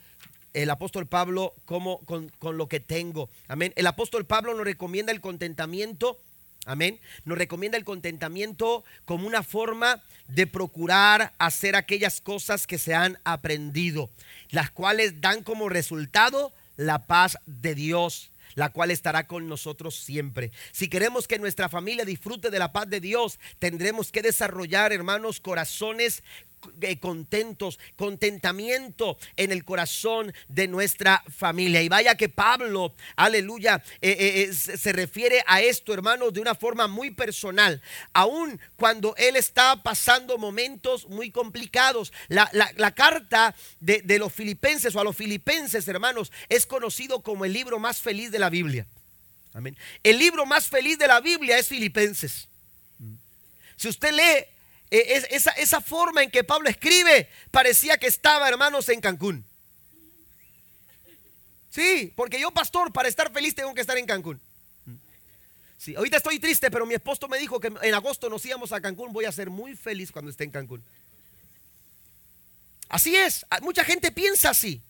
el 0.55 0.71
apóstol 0.71 1.07
Pablo 1.07 1.55
como 1.65 1.99
con, 2.07 2.31
con 2.39 2.57
lo 2.57 2.69
que 2.69 2.81
tengo. 2.81 3.29
Amén. 3.49 3.73
El 3.77 3.87
apóstol 3.87 4.25
Pablo 4.25 4.55
nos 4.55 4.65
recomienda 4.65 5.13
el 5.13 5.21
contentamiento 5.21 6.19
Amén. 6.67 6.99
Nos 7.25 7.39
recomienda 7.39 7.79
el 7.79 7.85
contentamiento 7.85 8.85
como 9.05 9.29
una 9.29 9.45
forma 9.45 10.03
de 10.27 10.49
procurar 10.49 11.33
hacer 11.39 11.77
aquellas 11.77 12.21
cosas 12.21 12.67
que 12.67 12.77
se 12.77 12.93
han 12.93 13.19
aprendido, 13.23 14.11
las 14.51 14.73
cuales 14.73 15.21
dan 15.21 15.45
como 15.45 15.69
resultado 15.69 16.53
la 16.77 17.07
paz 17.07 17.39
de 17.47 17.77
Dios 17.77 18.33
la 18.57 18.71
cual 18.71 18.91
estará 18.91 19.29
con 19.29 19.49
nosotros 19.49 19.95
siempre. 19.95 20.51
Si 20.73 20.89
queremos 20.89 21.29
que 21.29 21.39
nuestra 21.39 21.69
familia 21.69 22.05
disfrute 22.05 22.51
de 22.51 22.59
la 22.59 22.73
paz 22.73 22.91
de 22.91 23.01
Dios, 23.01 23.39
tendremos 23.61 24.11
que 24.11 24.23
desarrollar, 24.23 24.93
hermanos, 24.93 25.39
corazones 25.39 26.25
contentos, 27.01 27.79
contentamiento 27.97 29.19
en 29.37 29.53
el 29.53 29.65
corazón 29.65 30.33
de 30.49 30.69
nuestra 30.69 31.23
familia. 31.29 31.83
Y 31.83 31.89
vaya 31.89 32.17
que 32.17 32.29
Pablo, 32.29 32.95
aleluya, 33.17 33.83
eh, 34.01 34.49
eh, 34.49 34.53
se 34.53 34.93
refiere 34.93 35.43
a 35.47 35.61
esto, 35.61 35.93
hermanos, 35.93 36.33
de 36.33 36.41
una 36.41 36.55
forma 36.55 36.87
muy 36.87 37.11
personal. 37.11 37.83
Aún 38.13 38.61
cuando 38.77 39.15
él 39.17 39.37
está 39.37 39.83
pasando 39.83 40.39
momentos 40.39 41.09
muy 41.09 41.31
complicados. 41.31 42.13
La, 42.29 42.49
carta 42.95 43.55
de, 43.81 44.03
de 44.03 44.19
los 44.19 44.33
filipenses 44.33 44.95
o 44.95 45.01
a 45.01 45.05
los 45.05 45.17
filipenses, 45.17 45.87
hermanos, 45.89 46.33
es 46.49 46.67
conocido 46.67 47.23
como 47.23 47.45
el 47.45 47.53
libro 47.53 47.79
más 47.79 48.01
feliz 48.01 48.31
de 48.31 48.39
la 48.39 48.51
Biblia. 48.51 48.87
Amén. 49.53 49.77
El 50.03 50.19
libro 50.19 50.45
más 50.45 50.69
feliz 50.69 50.99
de 50.99 51.07
la 51.07 51.21
Biblia 51.21 51.59
es 51.59 51.69
Filipenses. 51.69 52.49
Si 53.77 53.89
usted 53.89 54.13
lee 54.13 54.45
e, 54.91 55.25
esa, 55.31 55.51
esa 55.53 55.81
forma 55.81 56.23
en 56.23 56.31
que 56.31 56.45
Pablo 56.45 56.69
escribe 56.69 57.29
parecía 57.51 57.99
que 57.99 58.07
estaba, 58.07 58.49
hermanos, 58.49 58.89
en 58.89 59.01
Cancún. 59.01 59.45
Sí, 61.71 62.13
porque 62.17 62.41
yo, 62.41 62.51
pastor, 62.53 62.93
para 62.93 63.09
estar 63.09 63.31
feliz 63.33 63.55
tengo 63.55 63.75
que 63.75 63.83
estar 63.83 63.99
en 63.99 64.07
Cancún. 64.07 64.41
Sí, 65.79 65.95
ahorita 65.95 66.17
estoy 66.17 66.39
triste, 66.39 66.71
pero 66.71 66.87
mi 66.87 66.95
esposo 66.95 67.29
me 67.29 67.39
dijo 67.39 67.61
que 67.61 67.71
en 67.83 67.95
agosto 67.95 68.31
nos 68.31 68.45
íbamos 68.47 68.73
a 68.73 68.81
Cancún. 68.81 69.13
Voy 69.13 69.27
a 69.27 69.33
ser 69.33 69.51
muy 69.51 69.77
feliz 69.77 70.11
cuando 70.11 70.31
esté 70.31 70.45
en 70.45 70.51
Cancún. 70.51 70.83
Así 72.89 73.15
es, 73.15 73.45
mucha 73.63 73.85
gente 73.85 74.11
piensa 74.11 74.51
así. 74.51 74.81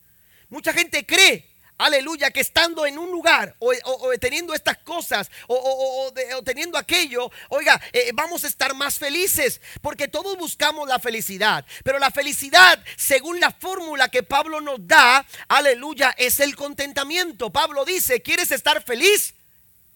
Mucha 0.49 0.71
gente 0.71 1.05
cree 1.05 1.45
aleluya, 1.77 2.31
que 2.31 2.41
estando 2.41 2.85
en 2.85 2.97
un 2.97 3.11
lugar 3.11 3.55
o, 3.59 3.71
teniendo 4.19 4.53
estas 4.53 4.77
cosas 4.79 5.29
o, 5.47 6.11
teniendo 6.43 6.77
aquello, 6.77 7.31
oiga, 7.49 7.79
eh, 7.93 8.11
vamos 8.13 8.43
a 8.43 8.47
estar 8.47 8.73
más 8.75 8.97
felices, 8.97 9.61
porque 9.81 10.07
todos 10.07 10.37
buscamos 10.37 10.87
la 10.87 10.99
felicidad, 10.99 11.65
pero 11.83 11.99
la 11.99 12.11
felicidad, 12.11 12.83
según 12.95 13.39
la 13.39 13.51
fórmula 13.51 14.09
que 14.09 14.23
Pablo 14.23 14.61
nos 14.61 14.85
da, 14.87 15.25
aleluya, 15.47 16.13
es 16.17 16.39
el 16.39 16.55
contentamiento. 16.55 17.49
Pablo 17.51 17.85
dice, 17.85 18.21
¿quieres 18.21 18.51
estar 18.51 18.83
feliz? 18.83 19.33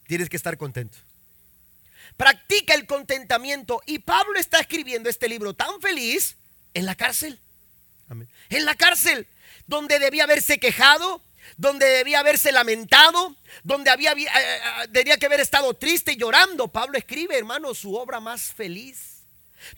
Tienes 0.08 0.30
que 0.30 0.38
estar 0.38 0.58
contento. 0.58 0.98
Practica 2.18 2.74
el 2.76 2.86
contentamiento 2.86 3.82
y 3.86 4.00
Pablo 4.00 4.38
está 4.40 4.60
escribiendo 4.60 5.10
este 5.10 5.28
libro 5.28 5.54
tan 5.54 5.82
feliz 5.82 6.36
en 6.74 6.86
la 6.86 6.96
cárcel. 6.96 7.40
En 8.50 8.66
la 8.66 8.76
cárcel, 8.76 9.26
donde 9.68 9.98
debía 9.98 10.26
haberse 10.26 10.60
quejado, 10.60 11.24
donde 11.62 11.86
debía 11.86 12.22
haberse 12.22 12.52
lamentado, 12.52 13.36
donde 13.62 13.92
había, 13.92 14.14
eh, 14.14 14.26
eh, 14.26 14.62
debía 14.90 15.18
que 15.18 15.28
haber 15.28 15.42
estado 15.42 15.76
triste 15.76 16.14
y 16.14 16.16
llorando. 16.16 16.70
Pablo 16.70 16.98
escribe, 16.98 17.38
hermano, 17.38 17.76
su 17.76 17.96
obra 17.96 18.20
más 18.20 18.52
feliz. 18.52 19.28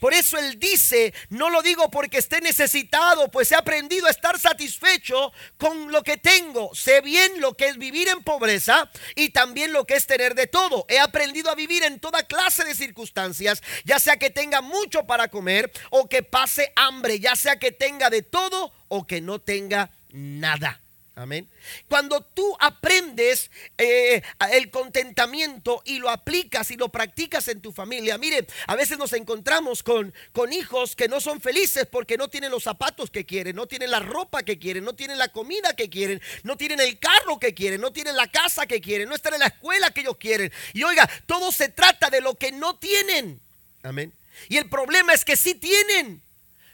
Por 0.00 0.14
eso 0.14 0.38
él 0.38 0.58
dice, 0.58 1.12
no 1.28 1.50
lo 1.50 1.60
digo 1.60 1.90
porque 1.90 2.16
esté 2.16 2.40
necesitado, 2.40 3.30
pues 3.30 3.52
he 3.52 3.54
aprendido 3.54 4.06
a 4.06 4.10
estar 4.10 4.40
satisfecho 4.40 5.30
con 5.58 5.92
lo 5.92 6.02
que 6.02 6.16
tengo. 6.16 6.74
Sé 6.74 7.02
bien 7.02 7.38
lo 7.42 7.52
que 7.52 7.66
es 7.66 7.76
vivir 7.76 8.08
en 8.08 8.22
pobreza 8.22 8.90
y 9.14 9.28
también 9.28 9.74
lo 9.74 9.84
que 9.84 9.96
es 9.96 10.06
tener 10.06 10.34
de 10.34 10.46
todo. 10.46 10.86
He 10.88 10.98
aprendido 10.98 11.50
a 11.50 11.54
vivir 11.54 11.82
en 11.82 12.00
toda 12.00 12.26
clase 12.26 12.64
de 12.64 12.74
circunstancias, 12.74 13.62
ya 13.84 13.98
sea 13.98 14.16
que 14.16 14.30
tenga 14.30 14.62
mucho 14.62 15.04
para 15.04 15.28
comer 15.28 15.70
o 15.90 16.08
que 16.08 16.22
pase 16.22 16.72
hambre, 16.76 17.20
ya 17.20 17.36
sea 17.36 17.58
que 17.58 17.72
tenga 17.72 18.08
de 18.08 18.22
todo 18.22 18.72
o 18.88 19.06
que 19.06 19.20
no 19.20 19.38
tenga 19.38 19.90
nada. 20.08 20.80
Amén. 21.16 21.48
Cuando 21.88 22.22
tú 22.22 22.56
aprendes 22.58 23.48
eh, 23.78 24.20
el 24.50 24.68
contentamiento 24.70 25.80
y 25.84 26.00
lo 26.00 26.10
aplicas 26.10 26.72
y 26.72 26.76
lo 26.76 26.88
practicas 26.88 27.46
en 27.46 27.60
tu 27.60 27.70
familia, 27.70 28.18
mire, 28.18 28.48
a 28.66 28.74
veces 28.74 28.98
nos 28.98 29.12
encontramos 29.12 29.84
con, 29.84 30.12
con 30.32 30.52
hijos 30.52 30.96
que 30.96 31.06
no 31.06 31.20
son 31.20 31.40
felices 31.40 31.86
porque 31.86 32.16
no 32.16 32.28
tienen 32.28 32.50
los 32.50 32.64
zapatos 32.64 33.12
que 33.12 33.24
quieren, 33.24 33.54
no 33.54 33.68
tienen 33.68 33.92
la 33.92 34.00
ropa 34.00 34.42
que 34.42 34.58
quieren, 34.58 34.84
no 34.84 34.94
tienen 34.94 35.16
la 35.16 35.28
comida 35.28 35.76
que 35.76 35.88
quieren, 35.88 36.20
no 36.42 36.56
tienen 36.56 36.80
el 36.80 36.98
carro 36.98 37.38
que 37.38 37.54
quieren, 37.54 37.80
no 37.80 37.92
tienen 37.92 38.16
la 38.16 38.26
casa 38.26 38.66
que 38.66 38.80
quieren, 38.80 39.08
no 39.08 39.14
están 39.14 39.34
en 39.34 39.40
la 39.40 39.46
escuela 39.46 39.92
que 39.92 40.00
ellos 40.00 40.16
quieren. 40.16 40.52
Y 40.72 40.82
oiga, 40.82 41.08
todo 41.26 41.52
se 41.52 41.68
trata 41.68 42.10
de 42.10 42.22
lo 42.22 42.34
que 42.34 42.50
no 42.50 42.76
tienen. 42.76 43.40
Amén. 43.84 44.12
Y 44.48 44.56
el 44.56 44.68
problema 44.68 45.12
es 45.12 45.24
que 45.24 45.36
sí 45.36 45.54
tienen. 45.54 46.22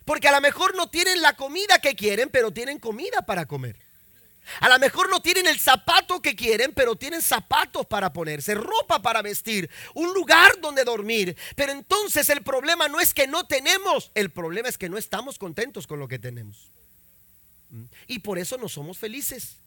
Porque 0.07 0.29
a 0.29 0.33
lo 0.33 0.41
mejor 0.41 0.75
no 0.77 0.89
tienen 0.89 1.21
la 1.21 1.37
comida 1.37 1.79
que 1.79 1.95
quieren, 1.95 2.31
pero 2.31 2.51
tienen 2.53 2.79
comida 2.79 3.21
para 3.27 3.45
comer. 3.45 3.90
A 4.59 4.69
lo 4.69 4.79
mejor 4.79 5.09
no 5.09 5.23
tienen 5.23 5.47
el 5.47 5.61
zapato 5.61 6.21
que 6.21 6.35
quieren, 6.35 6.73
pero 6.75 6.97
tienen 6.97 7.23
zapatos 7.23 7.87
para 7.87 8.13
ponerse, 8.13 8.55
ropa 8.55 9.01
para 9.01 9.23
vestir, 9.23 9.71
un 9.95 10.13
lugar 10.13 10.61
donde 10.61 10.85
dormir. 10.85 11.37
Pero 11.55 11.73
entonces 11.73 12.29
el 12.29 12.43
problema 12.43 12.89
no 12.89 13.01
es 13.01 13.15
que 13.15 13.27
no 13.27 13.47
tenemos, 13.47 14.11
el 14.15 14.31
problema 14.31 14.69
es 14.69 14.79
que 14.79 14.89
no 14.89 14.99
estamos 14.99 15.39
contentos 15.39 15.87
con 15.87 15.99
lo 15.99 16.09
que 16.09 16.19
tenemos. 16.19 16.71
¿Mm? 17.71 17.85
Y 18.09 18.19
por 18.19 18.39
eso 18.39 18.59
no 18.59 18.69
somos 18.69 18.99
felices. 18.99 19.61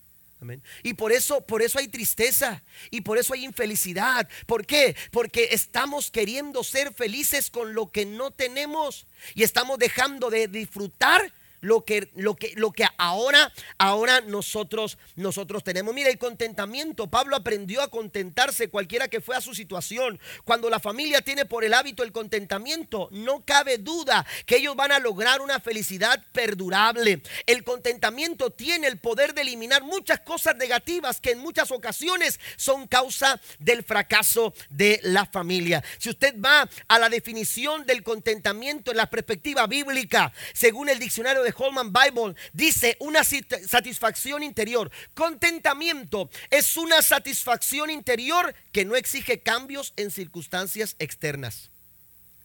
Y 0.84 0.94
por 0.94 1.12
eso, 1.12 1.42
por 1.42 1.62
eso 1.62 1.80
hay 1.80 1.88
tristeza 1.88 2.64
y 2.92 3.02
por 3.02 3.18
eso 3.18 3.34
hay 3.34 3.46
infelicidad. 3.46 4.28
¿Por 4.46 4.66
qué? 4.66 4.96
Porque 5.12 5.50
estamos 5.52 6.12
queriendo 6.12 6.64
ser 6.64 6.94
felices 6.94 7.50
con 7.50 7.74
lo 7.74 7.92
que 7.92 8.06
no 8.06 8.32
tenemos 8.32 9.08
y 9.36 9.44
estamos 9.44 9.80
dejando 9.80 10.30
de 10.30 10.48
disfrutar 10.48 11.34
lo 11.64 11.86
que, 11.86 12.10
lo 12.16 12.36
que, 12.36 12.52
lo 12.56 12.72
que 12.72 12.86
ahora, 12.98 13.52
ahora 13.78 14.20
nosotros, 14.22 14.98
nosotros 15.16 15.64
tenemos. 15.64 15.94
Mira, 15.94 16.10
el 16.10 16.18
contentamiento. 16.18 17.08
Pablo 17.08 17.38
aprendió 17.38 17.82
a 17.82 17.90
contentarse 17.90 18.68
cualquiera 18.68 19.08
que 19.08 19.22
fue 19.22 19.38
a 19.38 19.42
su 19.42 19.56
situación. 19.56 20.20
Cuando 20.44 20.70
la 20.70 20.82
familia 20.82 21.22
tiene 21.22 21.46
por 21.46 21.64
el 21.64 21.74
hábito 21.74 22.04
el 22.04 22.12
contentamiento, 22.12 23.08
no 23.12 23.46
cabe 23.46 23.78
duda 23.78 24.26
que 24.46 24.58
ellos 24.58 24.76
van 24.76 24.92
a 24.92 25.00
lograr 25.00 25.40
una 25.40 25.62
felicidad 25.62 26.22
perdurable. 26.34 27.24
El 27.46 27.64
contentamiento 27.64 28.52
tiene 28.52 28.88
el 28.88 29.00
poder 29.00 29.34
de 29.34 29.42
eliminar 29.42 29.84
muchas 29.84 30.20
cosas 30.20 30.58
negativas 30.58 31.22
que 31.22 31.32
en 31.32 31.40
muchas 31.40 31.72
ocasiones 31.72 32.42
son 32.58 32.88
causa 32.88 33.40
del 33.60 33.84
fracaso 33.84 34.54
de 34.70 35.00
la 35.04 35.26
familia. 35.26 35.82
Si 35.98 36.10
usted 36.10 36.36
va 36.42 36.70
a 36.90 37.00
la 37.00 37.08
definición 37.08 37.86
del 37.86 38.04
contentamiento 38.04 38.92
en 38.92 38.98
la 38.98 39.10
perspectiva 39.10 39.66
bíblica, 39.66 40.34
según 40.54 40.90
el 40.90 41.00
diccionario 41.00 41.42
de 41.42 41.53
Holman 41.58 41.94
Bible 41.94 42.36
dice 42.54 42.98
una 43.00 43.24
satisfacción 43.24 44.44
interior. 44.44 44.92
Contentamiento 45.14 46.30
es 46.50 46.78
una 46.78 47.02
satisfacción 47.02 47.90
interior 47.90 48.54
que 48.72 48.86
no 48.86 48.96
exige 48.96 49.42
cambios 49.42 49.94
en 49.96 50.12
circunstancias 50.12 50.96
externas. 51.00 51.70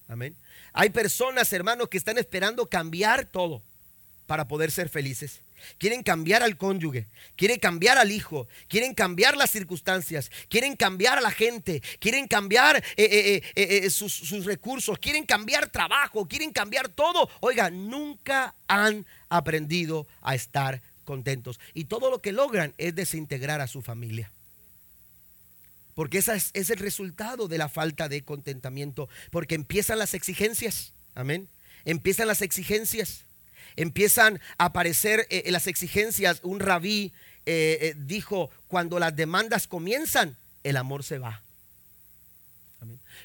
Amén. 0.09 0.37
Hay 0.73 0.91
personas, 0.91 1.53
hermanos, 1.53 1.89
que 1.89 1.99
están 1.99 2.19
esperando 2.19 2.67
cambiar 2.67 3.27
todo 3.27 3.63
para 4.27 4.49
poder 4.49 4.71
ser 4.71 4.89
felices. 4.89 5.41
Quieren 5.79 6.03
cambiar 6.03 6.43
al 6.43 6.57
cónyuge, 6.57 7.07
quieren 7.37 7.59
cambiar 7.59 7.99
al 7.99 8.11
hijo, 8.11 8.49
quieren 8.69 8.95
cambiar 8.95 9.37
las 9.37 9.51
circunstancias, 9.51 10.31
quieren 10.49 10.77
cambiar 10.77 11.19
a 11.19 11.21
la 11.21 11.31
gente, 11.31 11.83
quieren 11.99 12.27
cambiar 12.27 12.77
eh, 12.77 12.85
eh, 12.97 13.43
eh, 13.55 13.91
sus, 13.91 14.45
recursos, 14.45 14.99
quieren 14.99 15.25
cambiar 15.25 15.69
trabajo, 15.71 16.27
quieren 16.27 16.53
cambiar 16.53 16.89
todo. 16.89 17.29
Oiga, 17.41 17.71
nunca 17.71 18.55
han 18.67 19.07
aprendido 19.29 20.07
a 20.23 20.35
estar 20.35 20.83
contentos. 21.05 21.61
Y 21.75 21.85
todo 21.85 22.11
lo 22.11 22.21
que 22.21 22.33
logran 22.33 22.75
es 22.79 22.95
desintegrar 22.95 23.61
a 23.61 23.67
su 23.67 23.83
familia. 23.83 24.31
Porque 25.95 26.19
ese 26.19 26.35
es, 26.35 26.51
es 26.55 26.71
el 26.71 26.79
resultado 26.79 27.49
de 27.49 27.59
la 27.59 27.69
falta 27.69 28.09
de 28.09 28.23
contentamiento. 28.23 29.09
Porque 29.31 29.55
empiezan 29.55 29.99
las 29.99 30.15
exigencias. 30.15 30.93
Amén. 31.15 31.49
Empiezan 31.85 32.29
las 32.29 32.43
exigencias 32.43 33.25
empiezan 33.79 34.41
a 34.59 34.67
aparecer 34.67 35.27
eh, 35.31 35.51
las 35.51 35.67
exigencias. 35.67 36.41
Un 36.43 36.61
rabí 36.61 37.13
eh, 37.47 37.79
eh, 37.81 37.95
dijo, 37.97 38.51
cuando 38.67 38.99
las 38.99 39.15
demandas 39.15 39.67
comienzan, 39.67 40.37
el 40.65 40.77
amor 40.77 41.05
se 41.05 41.19
va. 41.19 41.43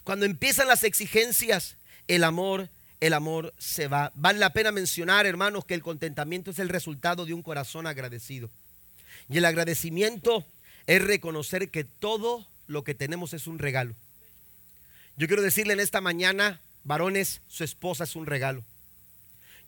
Cuando 0.03 0.25
empiezan 0.25 0.67
las 0.67 0.83
exigencias, 0.83 1.75
el 2.07 2.23
amor, 2.23 2.69
el 2.99 3.13
amor 3.13 3.53
se 3.57 3.87
va. 3.87 4.11
Vale 4.15 4.39
la 4.39 4.53
pena 4.53 4.71
mencionar, 4.71 5.25
hermanos, 5.25 5.65
que 5.65 5.73
el 5.73 5.83
contentamiento 5.83 6.51
es 6.51 6.59
el 6.59 6.69
resultado 6.69 7.25
de 7.25 7.33
un 7.33 7.41
corazón 7.41 7.87
agradecido. 7.87 8.49
Y 9.29 9.37
el 9.37 9.45
agradecimiento 9.45 10.45
es 10.87 11.01
reconocer 11.01 11.69
que 11.69 11.83
todo 11.83 12.47
lo 12.67 12.83
que 12.83 12.95
tenemos 12.95 13.33
es 13.33 13.47
un 13.47 13.59
regalo. 13.59 13.95
Yo 15.17 15.27
quiero 15.27 15.41
decirle 15.41 15.73
en 15.73 15.79
esta 15.79 16.01
mañana, 16.01 16.61
varones, 16.83 17.41
su 17.47 17.63
esposa 17.63 18.03
es 18.03 18.15
un 18.15 18.25
regalo. 18.25 18.63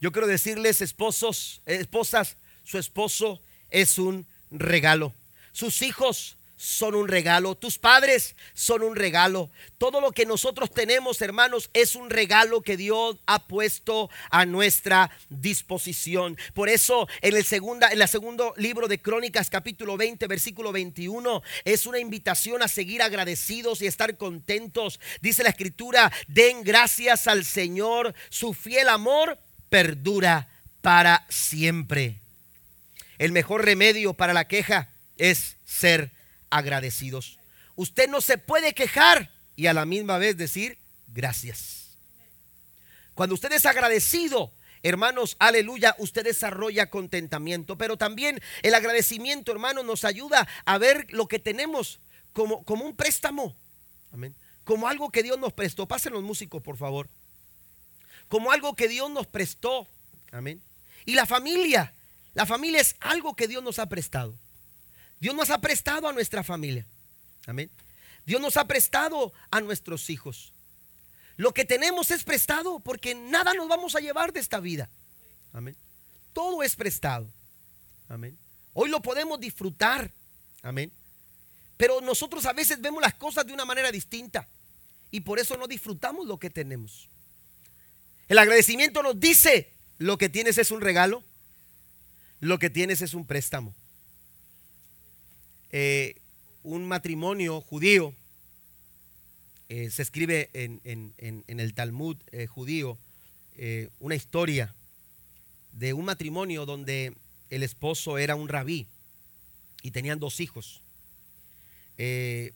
Yo 0.00 0.12
quiero 0.12 0.26
decirles, 0.26 0.82
esposos, 0.82 1.62
esposas, 1.64 2.36
su 2.64 2.78
esposo 2.78 3.40
es 3.70 3.98
un 3.98 4.26
regalo. 4.50 5.14
Sus 5.52 5.80
hijos 5.82 6.36
son 6.56 6.94
un 6.94 7.06
regalo, 7.06 7.54
tus 7.54 7.78
padres 7.78 8.34
son 8.54 8.82
un 8.82 8.96
regalo. 8.96 9.50
Todo 9.78 10.00
lo 10.00 10.12
que 10.12 10.26
nosotros 10.26 10.70
tenemos, 10.70 11.20
hermanos, 11.20 11.70
es 11.74 11.94
un 11.94 12.10
regalo 12.10 12.62
que 12.62 12.76
Dios 12.76 13.18
ha 13.26 13.46
puesto 13.46 14.10
a 14.30 14.46
nuestra 14.46 15.10
disposición. 15.28 16.36
Por 16.54 16.68
eso, 16.68 17.08
en 17.20 17.36
el 17.36 17.44
segunda 17.44 17.88
en 17.92 18.00
el 18.00 18.08
segundo 18.08 18.54
libro 18.56 18.88
de 18.88 19.00
Crónicas, 19.00 19.50
capítulo 19.50 19.96
20, 19.96 20.26
versículo 20.26 20.72
21, 20.72 21.42
es 21.64 21.86
una 21.86 21.98
invitación 21.98 22.62
a 22.62 22.68
seguir 22.68 23.02
agradecidos 23.02 23.82
y 23.82 23.86
estar 23.86 24.16
contentos. 24.16 24.98
Dice 25.20 25.42
la 25.42 25.50
escritura, 25.50 26.10
den 26.26 26.64
gracias 26.64 27.26
al 27.26 27.44
Señor, 27.44 28.14
su 28.30 28.54
fiel 28.54 28.88
amor 28.88 29.38
perdura 29.76 30.48
para 30.80 31.26
siempre. 31.28 32.18
El 33.18 33.32
mejor 33.32 33.62
remedio 33.62 34.14
para 34.14 34.32
la 34.32 34.48
queja 34.48 34.88
es 35.18 35.58
ser 35.66 36.12
agradecidos. 36.48 37.38
Usted 37.74 38.08
no 38.08 38.22
se 38.22 38.38
puede 38.38 38.72
quejar 38.72 39.30
y 39.54 39.66
a 39.66 39.74
la 39.74 39.84
misma 39.84 40.16
vez 40.16 40.38
decir 40.38 40.78
gracias. 41.08 41.98
Cuando 43.12 43.34
usted 43.34 43.52
es 43.52 43.66
agradecido, 43.66 44.50
hermanos, 44.82 45.36
aleluya, 45.40 45.94
usted 45.98 46.24
desarrolla 46.24 46.88
contentamiento. 46.88 47.76
Pero 47.76 47.98
también 47.98 48.40
el 48.62 48.74
agradecimiento, 48.74 49.52
hermanos, 49.52 49.84
nos 49.84 50.06
ayuda 50.06 50.48
a 50.64 50.78
ver 50.78 51.06
lo 51.10 51.28
que 51.28 51.38
tenemos 51.38 52.00
como, 52.32 52.64
como 52.64 52.86
un 52.86 52.96
préstamo. 52.96 53.54
Amén. 54.10 54.34
Como 54.64 54.88
algo 54.88 55.10
que 55.10 55.22
Dios 55.22 55.38
nos 55.38 55.52
prestó. 55.52 55.86
Pasen 55.86 56.14
los 56.14 56.22
músicos, 56.22 56.62
por 56.62 56.78
favor. 56.78 57.10
Como 58.28 58.52
algo 58.52 58.74
que 58.74 58.88
Dios 58.88 59.10
nos 59.10 59.26
prestó. 59.26 59.86
Amén. 60.32 60.60
Y 61.04 61.14
la 61.14 61.26
familia. 61.26 61.92
La 62.34 62.46
familia 62.46 62.80
es 62.80 62.96
algo 63.00 63.34
que 63.34 63.48
Dios 63.48 63.62
nos 63.62 63.78
ha 63.78 63.86
prestado. 63.86 64.34
Dios 65.20 65.34
nos 65.34 65.50
ha 65.50 65.60
prestado 65.60 66.08
a 66.08 66.12
nuestra 66.12 66.42
familia. 66.42 66.86
Amén. 67.46 67.70
Dios 68.26 68.40
nos 68.40 68.56
ha 68.56 68.66
prestado 68.66 69.32
a 69.50 69.60
nuestros 69.60 70.10
hijos. 70.10 70.52
Lo 71.36 71.52
que 71.52 71.64
tenemos 71.64 72.10
es 72.10 72.24
prestado 72.24 72.80
porque 72.80 73.14
nada 73.14 73.54
nos 73.54 73.68
vamos 73.68 73.94
a 73.94 74.00
llevar 74.00 74.32
de 74.32 74.40
esta 74.40 74.60
vida. 74.60 74.90
Amén. 75.52 75.76
Todo 76.32 76.62
es 76.62 76.76
prestado. 76.76 77.26
Amén. 78.08 78.36
Hoy 78.72 78.90
lo 78.90 79.00
podemos 79.00 79.40
disfrutar. 79.40 80.10
Amén. 80.62 80.92
Pero 81.76 82.00
nosotros 82.00 82.44
a 82.46 82.52
veces 82.52 82.80
vemos 82.80 83.02
las 83.02 83.14
cosas 83.14 83.46
de 83.46 83.52
una 83.52 83.64
manera 83.64 83.92
distinta 83.92 84.48
y 85.10 85.20
por 85.20 85.38
eso 85.38 85.56
no 85.56 85.66
disfrutamos 85.66 86.26
lo 86.26 86.38
que 86.38 86.50
tenemos. 86.50 87.08
El 88.28 88.38
agradecimiento 88.38 89.02
nos 89.02 89.20
dice, 89.20 89.68
lo 89.98 90.18
que 90.18 90.28
tienes 90.28 90.58
es 90.58 90.72
un 90.72 90.80
regalo, 90.80 91.22
lo 92.40 92.58
que 92.58 92.70
tienes 92.70 93.00
es 93.00 93.14
un 93.14 93.24
préstamo. 93.24 93.74
Eh, 95.70 96.16
un 96.64 96.88
matrimonio 96.88 97.60
judío, 97.60 98.14
eh, 99.68 99.90
se 99.90 100.02
escribe 100.02 100.50
en, 100.54 100.80
el 101.46 101.74
Talmud 101.74 102.16
eh, 102.32 102.46
judío, 102.46 102.98
una 104.00 104.14
historia 104.14 104.74
de 105.72 105.94
un 105.94 106.04
matrimonio 106.04 106.66
donde 106.66 107.14
el 107.48 107.62
esposo 107.62 108.18
era 108.18 108.34
un 108.34 108.48
rabí 108.48 108.86
y 109.82 109.92
tenían 109.92 110.18
dos 110.18 110.40
hijos. 110.40 110.82
en 111.96 112.52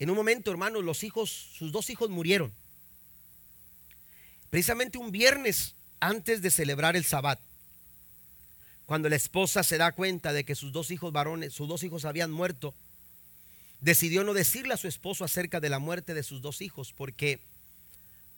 un 0.00 0.16
momento, 0.16 0.50
hermanos, 0.50 0.84
los 0.84 1.04
hijos, 1.04 1.30
sus 1.30 1.72
dos 1.72 1.88
hijos 1.88 2.10
murieron. 2.10 2.52
Precisamente 4.50 4.98
un 4.98 5.10
viernes 5.10 5.74
antes 6.00 6.42
de 6.42 6.50
celebrar 6.50 6.96
el 6.96 7.04
Sabbat 7.04 7.40
cuando 8.88 9.10
la 9.10 9.16
esposa 9.16 9.62
se 9.62 9.76
da 9.76 9.92
cuenta 9.92 10.32
de 10.32 10.44
que 10.44 10.54
sus 10.54 10.72
dos 10.72 10.90
hijos 10.90 11.12
varones, 11.12 11.52
sus 11.52 11.68
dos 11.68 11.82
hijos 11.82 12.06
habían 12.06 12.30
muerto, 12.30 12.74
decidió 13.82 14.24
no 14.24 14.32
decirle 14.32 14.72
a 14.72 14.78
su 14.78 14.88
esposo 14.88 15.24
acerca 15.24 15.60
de 15.60 15.68
la 15.68 15.78
muerte 15.78 16.14
de 16.14 16.22
sus 16.22 16.40
dos 16.40 16.62
hijos 16.62 16.94
porque 16.96 17.38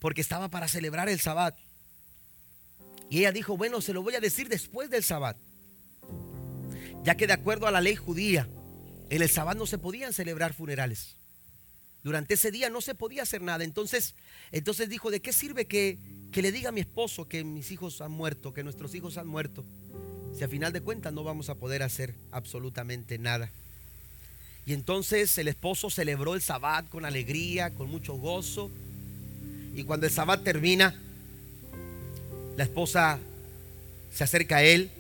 porque 0.01 0.23
estaba 0.23 0.49
para 0.49 0.67
celebrar 0.67 1.09
el 1.09 1.21
sabbat. 1.21 1.57
Y 3.11 3.19
ella 3.19 3.31
dijo, 3.31 3.57
bueno, 3.57 3.81
se 3.81 3.93
lo 3.93 4.03
voy 4.03 4.17
a 4.17 4.21
decir 4.21 4.49
después 4.49 4.91
del 4.91 5.05
sabbat. 5.05 5.37
Ya 7.05 7.17
que 7.17 7.29
de 7.29 7.35
acuerdo 7.35 7.69
a 7.69 7.71
la 7.71 7.81
ley 7.81 7.95
judía, 7.95 8.49
en 9.09 9.23
el 9.23 9.29
sabbat 9.29 9.57
no 9.57 9.67
se 9.67 9.79
podían 9.79 10.13
celebrar 10.13 10.53
funerales. 10.53 11.17
Durante 12.03 12.35
ese 12.35 12.51
día 12.51 12.71
no 12.71 12.81
se 12.81 12.95
podía 12.95 13.23
hacer 13.23 13.43
nada. 13.43 13.65
Entonces, 13.65 14.15
entonces 14.53 14.89
dijo, 14.89 15.11
¿de 15.11 15.21
qué 15.21 15.33
sirve 15.33 15.67
que, 15.67 15.99
que 16.33 16.43
le 16.43 16.53
diga 16.53 16.71
a 16.71 16.73
mi 16.73 16.81
esposo 16.81 17.29
que 17.29 17.45
mis 17.45 17.71
hijos 17.71 18.01
han 18.01 18.13
muerto, 18.13 18.53
que 18.53 18.65
nuestros 18.65 18.95
hijos 18.95 19.19
han 19.19 19.27
muerto? 19.27 19.65
si 20.37 20.45
a 20.45 20.49
final 20.49 20.73
de 20.73 20.81
cuentas 20.81 21.13
no 21.13 21.25
vamos 21.25 21.49
a 21.51 21.55
poder 21.57 21.83
hacer 21.83 22.15
absolutamente 22.31 23.19
nada. 23.19 23.51
Y 24.67 24.73
entonces 24.73 25.37
el 25.39 25.49
esposo 25.49 25.91
celebró 25.91 26.35
el 26.35 26.43
sabbat 26.43 26.89
con 26.89 27.05
alegría, 27.05 27.71
con 27.75 27.91
mucho 27.91 28.15
gozo. 28.15 28.71
Y 29.75 29.85
cuando 29.85 30.07
el 30.07 30.13
sabbat 30.13 30.43
termina, 30.43 30.95
la 32.57 32.65
esposa 32.65 33.19
se 34.15 34.25
acerca 34.25 34.59
a 34.59 34.63
él 34.63 34.91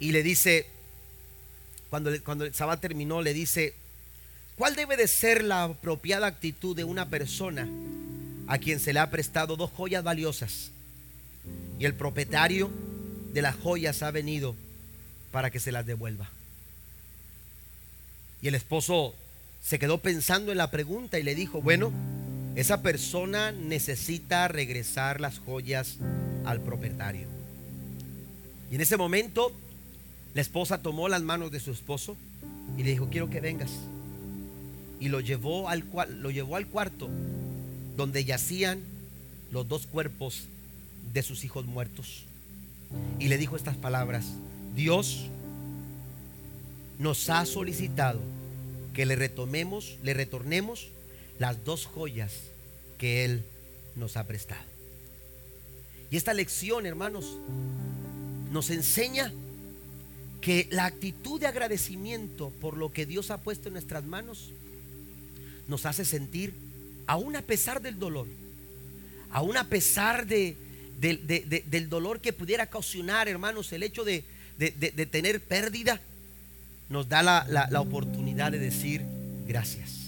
y 0.00 0.12
le 0.12 0.22
dice, 0.22 0.66
cuando, 1.90 2.10
cuando 2.24 2.44
el 2.44 2.54
sabbat 2.54 2.80
terminó, 2.80 3.22
le 3.22 3.34
dice, 3.34 3.74
¿cuál 4.56 4.76
debe 4.76 4.96
de 4.96 5.08
ser 5.08 5.44
la 5.44 5.64
apropiada 5.64 6.26
actitud 6.26 6.76
de 6.76 6.84
una 6.84 7.08
persona 7.08 7.68
a 8.46 8.58
quien 8.58 8.80
se 8.80 8.92
le 8.92 9.00
ha 9.00 9.10
prestado 9.10 9.56
dos 9.56 9.70
joyas 9.70 10.04
valiosas? 10.04 10.70
Y 11.78 11.84
el 11.84 11.94
propietario 11.94 12.70
de 13.32 13.42
las 13.42 13.56
joyas 13.56 14.02
ha 14.02 14.10
venido 14.10 14.54
para 15.30 15.50
que 15.50 15.60
se 15.60 15.72
las 15.72 15.86
devuelva. 15.86 16.30
Y 18.40 18.48
el 18.48 18.54
esposo 18.54 19.14
se 19.62 19.78
quedó 19.78 19.98
pensando 19.98 20.52
en 20.52 20.58
la 20.58 20.70
pregunta 20.70 21.18
y 21.18 21.22
le 21.22 21.34
dijo, 21.34 21.62
bueno, 21.62 21.92
esa 22.56 22.82
persona 22.82 23.52
necesita 23.52 24.48
regresar 24.48 25.20
las 25.20 25.38
joyas 25.38 25.96
al 26.44 26.60
propietario. 26.60 27.28
Y 28.70 28.74
en 28.74 28.80
ese 28.80 28.96
momento 28.96 29.52
la 30.34 30.40
esposa 30.40 30.78
tomó 30.78 31.08
las 31.08 31.22
manos 31.22 31.50
de 31.52 31.60
su 31.60 31.70
esposo 31.70 32.16
y 32.76 32.82
le 32.82 32.90
dijo, 32.90 33.08
quiero 33.10 33.30
que 33.30 33.40
vengas. 33.40 33.70
Y 35.02 35.08
lo 35.08 35.18
llevó 35.18 35.68
al, 35.68 35.84
lo 36.20 36.30
llevó 36.30 36.54
al 36.54 36.68
cuarto 36.68 37.10
donde 37.96 38.24
yacían 38.24 38.80
los 39.50 39.68
dos 39.68 39.86
cuerpos 39.86 40.44
de 41.12 41.24
sus 41.24 41.42
hijos 41.42 41.66
muertos 41.66 42.24
y 43.18 43.28
le 43.28 43.38
dijo 43.38 43.56
estas 43.56 43.76
palabras, 43.76 44.26
Dios 44.74 45.26
nos 46.98 47.28
ha 47.30 47.44
solicitado 47.46 48.20
que 48.94 49.06
le 49.06 49.16
retomemos, 49.16 49.96
le 50.02 50.14
retornemos 50.14 50.88
las 51.38 51.64
dos 51.64 51.86
joyas 51.86 52.32
que 52.98 53.24
Él 53.24 53.44
nos 53.96 54.16
ha 54.16 54.26
prestado. 54.26 54.62
Y 56.10 56.16
esta 56.16 56.34
lección, 56.34 56.86
hermanos, 56.86 57.38
nos 58.50 58.70
enseña 58.70 59.32
que 60.40 60.68
la 60.70 60.84
actitud 60.84 61.40
de 61.40 61.46
agradecimiento 61.46 62.52
por 62.60 62.76
lo 62.76 62.92
que 62.92 63.06
Dios 63.06 63.30
ha 63.30 63.38
puesto 63.38 63.68
en 63.68 63.74
nuestras 63.74 64.04
manos 64.04 64.50
nos 65.72 65.86
hace 65.86 66.04
sentir, 66.04 66.54
aún 67.06 67.34
a 67.34 67.40
pesar 67.42 67.80
del 67.80 67.98
dolor, 67.98 68.26
aún 69.30 69.56
a 69.56 69.64
pesar 69.64 70.26
de, 70.26 70.54
del, 71.00 71.88
dolor 71.88 72.20
que 72.20 72.34
pudiera 72.34 72.64
ocasionar, 72.64 73.26
hermanos, 73.26 73.72
el 73.72 73.82
hecho 73.82 74.04
de, 74.04 74.22
tener 75.10 75.40
pérdida, 75.40 75.98
nos 76.90 77.08
da 77.08 77.22
la, 77.22 77.46
la 77.48 77.80
oportunidad 77.80 78.52
de 78.52 78.58
decir 78.58 79.02
gracias. 79.46 80.02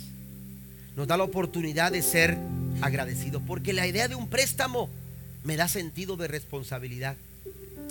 Nos 0.97 1.09
da 1.09 1.17
la 1.17 1.25
oportunidad 1.25 1.93
de 1.93 2.03
ser 2.03 2.37
agradecidos. 2.83 3.43
Porque 3.47 3.73
la 3.73 3.87
idea 3.87 4.07
de 4.07 4.15
un 4.15 4.29
préstamo 4.29 4.91
me 5.45 5.57
da 5.57 5.67
sentido 5.67 6.17
de 6.17 6.29
responsabilidad. 6.29 7.17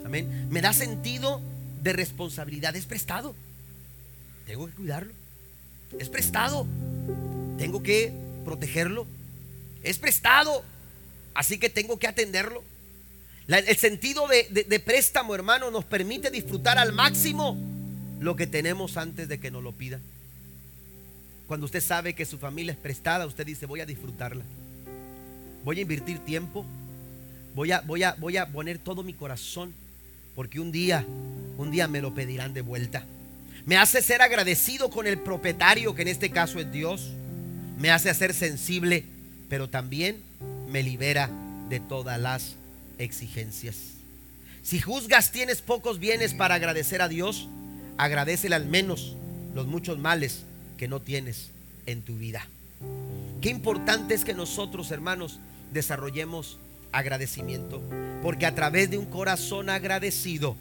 Amén. 0.05 0.47
Me 0.51 0.61
da 0.61 0.73
sentido 0.73 1.41
de 1.81 1.91
responsabilidad. 1.93 2.75
Es 2.75 2.85
prestado. 2.85 3.33
Tengo 4.45 4.67
que 4.67 4.73
cuidarlo. 4.73 5.11
Es 5.99 6.09
prestado. 6.09 6.67
Tengo 7.57 7.83
que 7.83 8.11
protegerlo. 8.43 9.05
Es 9.83 9.97
prestado. 9.97 10.63
Así 11.33 11.57
que 11.57 11.69
tengo 11.69 11.97
que 11.99 12.07
atenderlo. 12.07 12.63
el 13.47 13.77
sentido 13.77 14.27
de, 14.27 14.65
de 14.67 14.79
préstamo, 14.79 15.35
hermano, 15.35 15.71
nos 15.71 15.85
permite 15.85 16.29
disfrutar 16.31 16.77
al 16.77 16.93
máximo 16.93 17.57
lo 18.19 18.35
que 18.35 18.47
tenemos 18.47 18.97
antes 18.97 19.27
de 19.27 19.39
que 19.39 19.51
nos 19.51 19.63
lo 19.63 19.71
pidan. 19.71 20.01
Cuando 21.47 21.65
usted 21.65 21.81
sabe 21.81 22.13
que 22.13 22.25
su 22.25 22.37
familia 22.37 22.71
es 22.71 22.77
prestada, 22.77 23.25
usted 23.25 23.45
dice, 23.45 23.65
voy 23.65 23.81
a 23.81 23.85
disfrutarla. 23.85 24.43
Voy 25.63 25.79
a 25.79 25.81
invertir 25.81 26.19
tiempo. 26.19 26.65
Voy 27.53 27.71
a, 27.71 27.81
voy 27.81 28.03
a, 28.03 28.13
voy 28.13 28.37
a 28.37 28.47
poner 28.47 28.77
todo 28.77 29.03
mi 29.03 29.13
corazón. 29.13 29.73
Porque 30.35 30.59
un 30.59 30.71
día, 30.71 31.05
un 31.57 31.69
día 31.69 31.87
me 31.87 32.01
lo 32.01 32.13
pedirán 32.13 32.53
de 32.53 32.61
vuelta. 32.61 33.05
Me 33.65 33.77
hace 33.77 34.01
ser 34.01 34.21
agradecido 34.21 34.89
con 34.89 35.05
el 35.05 35.19
propietario, 35.19 35.93
que 35.95 36.01
en 36.01 36.07
este 36.07 36.31
caso 36.31 36.59
es 36.59 36.71
Dios. 36.71 37.11
Me 37.83 37.91
hace 37.91 38.13
ser 38.13 38.33
sensible, 38.33 39.03
pero 39.49 39.67
también 39.67 40.21
me 40.69 40.83
libera 40.83 41.29
de 41.67 41.81
todas 41.81 42.17
las 42.17 42.55
exigencias. 42.97 43.75
Si 44.61 44.79
juzgas 44.79 45.33
tienes 45.33 45.61
pocos 45.61 45.99
bienes 45.99 46.33
para 46.33 46.55
agradecer 46.55 47.01
a 47.01 47.09
Dios, 47.09 47.49
agradecele 47.97 48.55
al 48.55 48.67
menos 48.67 49.17
los 49.53 49.67
muchos 49.67 49.99
males 49.99 50.43
que 50.77 50.87
no 50.87 51.01
tienes 51.01 51.49
en 51.85 52.03
tu 52.03 52.15
vida. 52.15 52.47
Qué 53.41 53.49
importante 53.49 54.13
es 54.13 54.23
que 54.23 54.33
nosotros, 54.33 54.89
hermanos, 54.91 55.41
desarrollemos 55.73 56.59
agradecimiento, 56.93 57.81
porque 58.21 58.45
a 58.45 58.55
través 58.55 58.91
de 58.91 58.97
un 58.97 59.07
corazón 59.07 59.69
agradecido, 59.69 60.55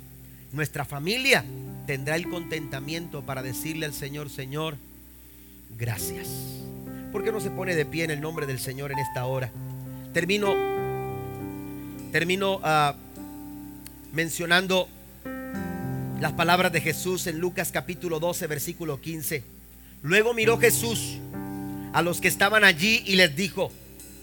nuestra 0.51 0.85
familia 0.85 1.45
tendrá 1.87 2.17
el 2.17 2.29
contentamiento 2.29 3.23
para 3.23 3.45
decirle 3.45 3.87
al 3.87 3.95
Señor, 3.95 4.29
Señor, 4.29 4.77
gracias. 5.79 6.27
¿Por 7.13 7.23
qué 7.23 7.31
no 7.31 7.41
se 7.41 7.51
pone 7.51 7.75
de 7.75 7.85
pie 7.85 8.05
en 8.05 8.11
el 8.11 8.23
nombre 8.23 8.47
del 8.47 8.59
Señor 8.59 8.91
en 8.91 8.99
esta 8.99 9.27
hora? 9.27 9.51
Termino, 10.15 10.55
termino 12.11 12.57
uh, 12.57 12.95
mencionando 14.13 14.89
las 16.21 16.33
palabras 16.33 16.73
de 16.73 16.81
Jesús 16.81 17.27
en 17.27 17.39
Lucas 17.39 17.71
capítulo 17.71 18.19
12, 18.19 18.47
versículo 18.47 19.01
15. 19.01 19.45
Luego 20.03 20.33
miró 20.33 20.59
Jesús 20.59 21.19
a 21.93 22.01
los 22.01 22.23
que 22.23 22.29
estaban 22.29 22.65
allí 22.65 23.03
y 23.05 23.17
les 23.17 23.37
dijo, 23.37 23.71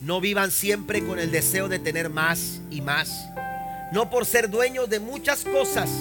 no 0.01 0.19
vivan 0.19 0.49
siempre 0.49 1.05
con 1.05 1.19
el 1.19 1.31
deseo 1.31 1.69
de 1.69 1.77
tener 1.77 2.09
más 2.09 2.59
y 2.71 2.81
más. 2.81 3.27
No 3.91 4.09
por 4.09 4.25
ser 4.25 4.49
dueños 4.49 4.89
de 4.89 4.99
muchas 4.99 5.43
cosas 5.43 5.91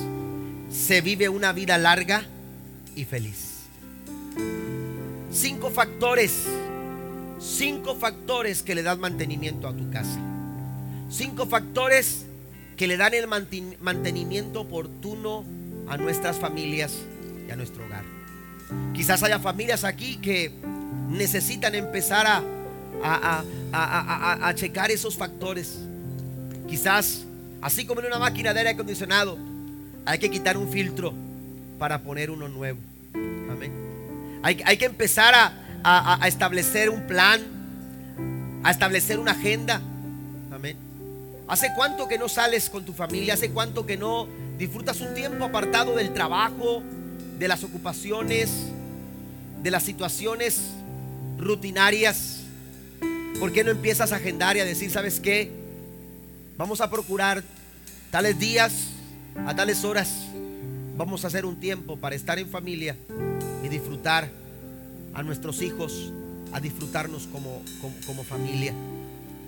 se 0.70 1.03
vive 1.03 1.28
una 1.28 1.53
vida 1.53 1.76
larga 1.76 2.24
y 2.97 3.05
feliz. 3.05 3.59
Cinco 5.30 5.70
factores, 5.70 6.45
cinco 7.41 7.95
factores 7.95 8.62
que 8.62 8.74
le 8.74 8.82
dan 8.82 9.01
mantenimiento 9.01 9.68
a 9.68 9.72
tu 9.74 9.91
casa. 9.91 10.18
Cinco 11.11 11.47
factores 11.47 12.26
que 12.76 12.86
le 12.86 12.97
dan 12.97 13.14
el 13.14 13.26
mantenimiento 13.80 14.61
oportuno 14.61 15.45
a 15.89 15.97
nuestras 15.97 16.39
familias 16.39 16.95
y 17.47 17.51
a 17.51 17.57
nuestro 17.57 17.84
hogar. 17.84 18.05
Quizás 18.95 19.22
haya 19.22 19.39
familias 19.39 19.84
aquí 19.84 20.16
que 20.16 20.53
necesitan 21.09 21.74
empezar 21.74 22.26
a, 22.26 22.43
a, 23.72 24.55
checar 24.55 24.91
esos 24.91 25.16
factores. 25.16 25.78
Quizás, 26.68 27.24
así 27.62 27.86
como 27.86 28.01
en 28.01 28.07
una 28.07 28.18
máquina 28.18 28.53
de 28.53 28.61
aire 28.61 28.70
acondicionado, 28.70 29.39
hay 30.05 30.18
que 30.18 30.30
quitar 30.30 30.57
un 30.57 30.68
filtro 30.68 31.14
para 31.78 32.03
poner 32.03 32.30
uno 32.30 32.49
nuevo. 32.49 32.78
Amén. 33.14 33.72
Hay, 34.43 34.61
hay 34.64 34.76
que 34.76 34.84
empezar 34.84 35.34
a, 35.85 36.26
establecer 36.26 36.91
un 36.91 37.07
plan, 37.07 37.41
a 38.62 38.70
establecer 38.70 39.18
una 39.18 39.33
agenda. 39.33 39.81
Amén. 40.51 40.76
¿Hace 41.47 41.68
cuánto 41.74 42.09
que 42.09 42.18
no 42.18 42.29
sales 42.29 42.68
con 42.68 42.85
tu 42.85 42.93
familia? 42.93 43.35
¿Hace 43.35 43.51
cuánto 43.51 43.87
que 43.87 43.97
no 43.97 44.29
disfrutas 44.59 45.01
un 45.01 45.14
tiempo 45.14 45.45
apartado 45.45 45.97
del 45.97 46.12
trabajo, 46.12 46.83
de 47.39 47.49
las 47.49 47.64
ocupaciones, 47.64 48.51
de 49.62 49.70
las 49.70 49.83
situaciones 49.83 50.61
rutinarias? 51.39 52.41
¿Por 53.41 53.53
qué 53.53 53.64
no 53.64 53.70
empiezas 53.70 54.12
a 54.12 54.16
agendar 54.16 54.57
y 54.57 54.61
a 54.61 54.64
decir, 54.64 54.91
¿sabes 54.91 55.20
qué? 55.20 55.51
Vamos 56.57 56.81
a 56.81 56.91
procurar 56.91 57.43
tales 58.11 58.39
días, 58.39 58.89
a 59.47 59.55
tales 59.55 59.85
horas, 59.85 60.26
vamos 60.97 61.24
a 61.24 61.29
hacer 61.29 61.47
un 61.47 61.61
tiempo 61.61 61.97
para 61.97 62.16
estar 62.16 62.39
en 62.39 62.49
familia 62.49 62.97
y 63.62 63.68
disfrutar 63.68 64.29
a 65.18 65.22
nuestros 65.24 65.62
hijos, 65.62 66.12
a 66.52 66.60
disfrutarnos 66.60 67.26
como, 67.26 67.60
como, 67.80 67.94
como 68.06 68.22
familia. 68.22 68.72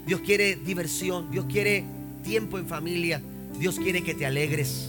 Dios 0.05 0.21
quiere 0.21 0.57
diversión, 0.57 1.31
Dios 1.31 1.47
quiere 1.49 1.85
tiempo 2.25 2.59
en 2.59 2.67
familia, 2.67 3.23
Dios 3.57 3.77
quiere 3.77 4.03
que 4.03 4.15
te 4.15 4.27
alegres, 4.27 4.89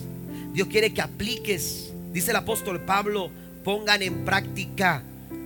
Dios 0.54 0.68
quiere 0.68 0.92
que 0.92 1.02
apliques, 1.02 1.94
dice 2.12 2.32
el 2.32 2.38
apóstol 2.38 2.80
Pablo, 2.82 3.30
pongan 3.64 4.02
en 4.02 4.26
práctica 4.26 5.04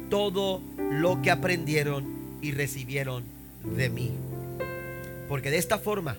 todo 0.10 0.62
lo 0.90 1.22
que 1.22 1.32
aprendieron 1.32 2.06
y 2.42 2.52
recibieron 2.52 3.24
de 3.76 3.90
mí. 3.90 4.12
Porque 5.28 5.52
de 5.52 5.58
esta 5.58 5.80
forma 5.80 6.16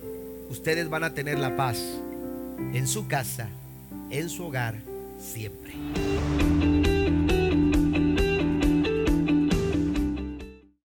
ustedes 0.50 0.90
van 0.90 1.04
a 1.04 1.14
tener 1.14 1.38
la 1.38 1.56
paz 1.56 1.78
en 2.74 2.86
su 2.86 3.06
casa, 3.06 3.48
en 4.10 4.28
su 4.28 4.44
hogar, 4.44 4.74
siempre. 5.18 5.72